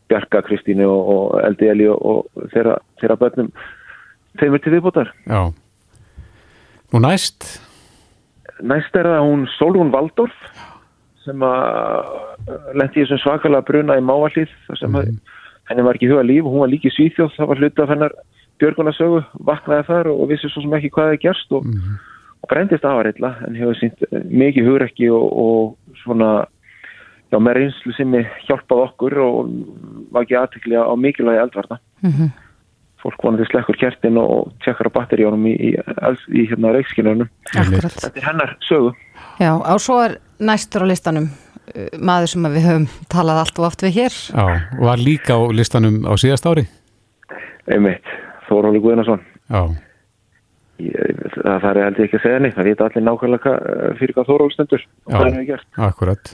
Bjarka, 0.10 0.42
Kristínu 0.48 0.88
og, 0.88 1.10
og 1.14 1.34
Eldi 1.44 1.68
Eli 1.70 1.88
og, 1.92 2.00
og 2.00 2.46
þeirra, 2.54 2.78
þeirra 3.02 3.18
börnum 3.20 3.50
þeim 4.40 4.56
er 4.56 4.64
til 4.64 4.74
viðbútar. 4.76 5.12
Já. 5.28 5.42
Nú 6.94 7.02
næst, 7.04 7.60
Næst 8.60 8.96
er 8.98 9.08
það 9.08 9.24
hún 9.24 9.46
Solrún 9.56 9.92
Valdorf 9.94 10.36
sem 11.24 11.44
að 11.46 12.10
lendi 12.76 13.06
í 13.06 13.20
svakalega 13.22 13.64
bruna 13.68 13.96
í 14.00 14.04
Máallíð 14.04 14.52
sem 14.80 14.92
mm. 14.92 15.20
Henni 15.70 15.86
var 15.86 15.98
ekki 15.98 16.10
huga 16.12 16.26
líf 16.26 16.46
og 16.46 16.54
hún 16.54 16.64
var 16.66 16.72
líki 16.72 16.92
svíþjóð, 16.94 17.34
það 17.38 17.50
var 17.52 17.62
hluta 17.64 17.86
af 17.86 17.94
hennar 17.94 18.16
björgunarsögu, 18.60 19.24
vaknaði 19.48 19.88
þar 19.88 20.12
og 20.12 20.24
vissi 20.32 20.52
svo 20.52 20.64
sem 20.64 20.78
ekki 20.78 20.92
hvað 20.96 21.12
það 21.14 21.22
gerst 21.24 21.56
og, 21.56 21.68
og 22.44 22.52
brendist 22.52 22.88
afarilla 22.88 23.36
en 23.48 23.58
hefur 23.60 23.80
sínt 23.80 24.04
eh, 24.10 24.26
mikið 24.28 24.68
hugrekki 24.68 25.10
og, 25.16 25.26
og 25.44 26.00
svona 26.04 26.32
já, 27.30 27.40
með 27.40 27.60
reynslu 27.60 27.96
sinni 27.96 28.26
hjálpað 28.48 28.86
okkur 28.90 29.18
og 29.24 29.56
var 30.14 30.28
ekki 30.28 30.40
aðtekli 30.40 30.80
á 30.80 30.94
mikilvægi 30.98 31.44
eldvarna. 31.46 31.82
Mhm. 32.06 32.32
Fólk 33.00 33.22
vonandi 33.24 33.46
slekkur 33.48 33.78
kertin 33.80 34.18
og 34.20 34.50
tjekkar 34.60 34.90
á 34.92 34.96
batteríunum 34.98 35.46
í, 35.48 35.54
í, 35.56 35.70
í, 35.72 36.16
í 36.36 36.42
hérna 36.50 36.74
reikskinunum. 36.76 37.30
Akkurat. 37.54 37.94
Þetta 37.96 38.20
er 38.20 38.26
hennar 38.28 38.58
sögu. 38.68 38.90
Já, 39.40 39.54
og 39.56 39.80
svo 39.80 40.02
er 40.04 40.18
næstur 40.44 40.84
á 40.84 40.88
listanum 40.92 41.30
maður 42.00 42.28
sem 42.34 42.46
að 42.48 42.56
við 42.58 42.66
höfum 42.70 42.88
talað 43.12 43.42
allt 43.44 43.60
og 43.60 43.66
oft 43.70 43.84
við 43.86 43.94
hér. 44.00 44.16
já, 44.34 44.46
var 44.80 44.98
líka 44.98 45.38
á 45.38 45.42
listanum 45.54 46.02
á 46.08 46.14
síðast 46.20 46.46
ári. 46.50 46.68
Einmitt, 47.70 48.04
Þóróli 48.50 48.80
Guðnason. 48.82 49.22
Já. 49.50 49.62
ég, 50.80 51.20
það 51.36 51.66
held 51.84 51.98
ég 52.00 52.06
ekki 52.08 52.18
að 52.20 52.24
segja 52.24 52.40
neitt, 52.40 52.56
það 52.56 52.70
vita 52.70 52.86
allir 52.88 53.04
nákvæmlega 53.06 53.54
eh, 53.60 53.90
fyrir 54.00 54.16
hvað 54.16 54.30
Þóról 54.32 54.54
stendur 54.54 54.86
og 55.06 55.12
hvað 55.14 55.24
hann 55.26 55.34
hefur 55.34 55.50
gert. 55.50 55.68
akkurat. 55.78 56.32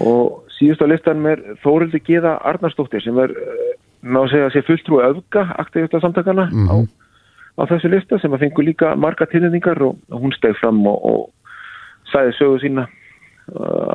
Og 0.00 0.44
síðust 0.58 0.84
á 0.84 0.86
listan 0.88 1.26
er 1.26 1.42
Þórildi 1.64 2.00
Gíða 2.06 2.36
Arnarsdóttir 2.46 3.02
sem 3.04 3.18
er, 3.18 3.30
eh, 3.34 3.74
má 4.06 4.22
segja, 4.30 4.50
sé 4.54 4.62
fulltrú 4.64 5.00
öfga 5.04 5.42
aktivista 5.58 6.00
samtakana 6.00 6.46
á, 6.48 6.52
Mhm. 6.54 6.88
á 7.58 7.62
þessu 7.66 7.90
lista 7.90 8.18
sem 8.20 8.30
að 8.32 8.38
fengu 8.46 8.62
líka 8.64 8.94
marga 8.96 9.26
tilnefningar 9.26 9.82
og 9.82 9.96
hún 10.10 10.32
steg 10.36 10.56
fram 10.56 10.86
og, 10.86 11.04
og 11.04 11.30
sæði 12.12 12.32
sögu 12.38 12.60
sína 12.62 12.86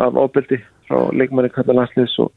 af 0.06 0.18
ábyldi 0.26 0.62
frá 0.89 0.99
leikmanni 1.16 1.49
Katalandsliðs 1.53 2.18
og, 2.24 2.32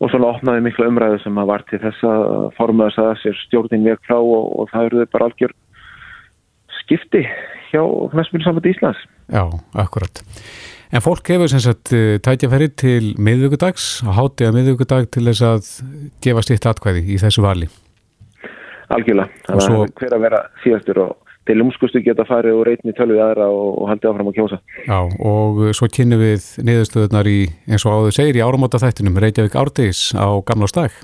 og 0.00 0.10
svona 0.12 0.32
opnaði 0.34 0.64
mikla 0.66 0.88
umræðu 0.90 1.20
sem 1.24 1.38
að 1.40 1.50
var 1.52 1.64
til 1.70 1.80
þess 1.82 2.04
að 2.06 2.24
formaða 2.58 2.94
sagði 2.96 3.20
sér 3.22 3.40
stjórnin 3.44 3.86
veg 3.88 4.02
frá 4.06 4.18
og, 4.20 4.46
og 4.60 4.70
það 4.72 4.88
eru 4.90 5.02
þau 5.04 5.12
bara 5.16 5.28
algjör 5.30 5.56
skipti 6.82 7.24
hjá 7.72 7.82
knæspil 8.12 8.44
saman 8.44 8.68
Íslands. 8.70 9.00
Já, 9.32 9.42
akkurat. 9.74 10.22
En 10.94 11.02
fólk 11.02 11.26
hefur 11.32 11.50
sem 11.50 11.62
sagt 11.64 11.90
eh, 11.96 12.20
tækjafæri 12.22 12.68
til 12.78 13.08
miðvíkudags, 13.18 14.04
að 14.06 14.18
hátiða 14.20 14.52
miðvíkudag 14.54 15.08
til 15.10 15.24
þess 15.26 15.42
að 15.42 15.70
gefa 16.22 16.44
sitt 16.46 16.68
atkvæði 16.70 17.02
í 17.10 17.18
þessu 17.18 17.42
vali. 17.42 17.66
Algjörlega. 18.94 19.26
Þannig 19.48 19.66
svo- 19.66 19.80
að 19.82 19.94
hver 19.98 20.14
að 20.14 20.22
vera 20.28 20.40
síðastur 20.62 21.00
og 21.02 21.16
til 21.46 21.60
umskustu 21.62 22.00
geta 22.04 22.24
farið 22.28 22.56
og 22.58 22.64
reytni 22.68 22.94
tölvið 22.96 23.20
aðra 23.24 23.46
og, 23.54 23.68
og 23.82 23.90
haldið 23.90 24.10
áfram 24.12 24.30
að 24.32 24.38
kjósa. 24.38 24.58
Já, 24.86 24.98
og 25.30 25.60
eh, 25.66 25.74
svo 25.78 25.88
kynum 25.96 26.22
við 26.22 26.46
niðurstöðunar 26.66 27.30
í, 27.30 27.36
eins 27.70 27.84
og 27.86 27.94
áður 28.00 28.16
segir, 28.18 28.38
í 28.40 28.44
áramóta 28.46 28.80
þættinum 28.82 29.20
Reykjavík 29.22 29.54
Árdegis 29.62 30.08
á 30.18 30.26
gamla 30.48 30.68
stag. 30.70 30.96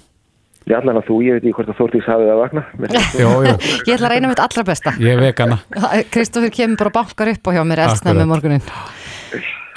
Ég 0.71 0.77
allan 0.79 1.01
að 1.01 1.09
þú, 1.09 1.15
ég 1.27 1.35
veit 1.39 1.43
ekki 1.43 1.55
hvort 1.57 1.71
að 1.73 1.79
Þórtís 1.81 2.05
hafið 2.07 2.29
að 2.31 2.41
vakna. 2.45 2.63
Jó, 3.23 3.31
jó, 3.43 3.55
Ég 3.89 3.97
ætla 3.97 4.07
að 4.07 4.13
reyna 4.13 4.29
mitt 4.31 4.43
allra 4.45 4.63
besta. 4.69 4.93
ég 5.03 5.19
vek 5.19 5.41
hana. 5.43 5.57
Kristoffer 6.15 6.53
kemur 6.55 6.79
bara 6.85 6.93
og 6.93 6.99
bankar 7.01 7.33
upp 7.33 7.51
á 7.51 7.51
hjá 7.57 7.63
mér 7.67 7.83
Akkurat. 7.83 7.97
eldsnæmi 7.97 8.29
morgunin. 8.31 8.63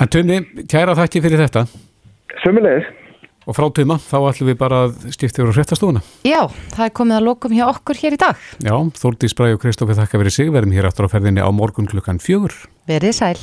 En 0.03 0.11
Tumi, 0.13 0.37
kæra 0.69 0.93
þætti 0.99 1.23
fyrir 1.25 1.41
þetta. 1.41 1.65
Sömmulegis. 2.43 2.85
Og 3.45 3.53
frá 3.53 3.67
Tuma, 3.77 3.99
þá 4.01 4.15
ætlum 4.31 4.49
við 4.49 4.57
bara 4.57 4.79
að 4.87 4.95
stifta 5.13 5.43
yfir 5.43 5.53
á 5.53 5.57
hrettastúna. 5.59 6.01
Já, 6.25 6.41
það 6.73 6.87
er 6.87 6.95
komið 6.97 7.17
að 7.19 7.27
lokum 7.27 7.53
hjá 7.53 7.65
okkur 7.67 7.99
hér 8.01 8.17
í 8.17 8.21
dag. 8.21 8.47
Já, 8.65 8.73
Þórdís 8.97 9.37
Bræði 9.37 9.57
og 9.59 9.61
Kristófi 9.61 9.97
þakka 9.99 10.21
verið 10.23 10.37
sig, 10.39 10.49
verðum 10.55 10.73
hér 10.73 10.89
aftur 10.89 11.05
á 11.05 11.13
ferðinni 11.13 11.45
á 11.45 11.49
morgun 11.53 11.89
klukkan 11.89 12.21
fjögur. 12.23 12.57
Verið 12.89 13.13
sæl. 13.19 13.37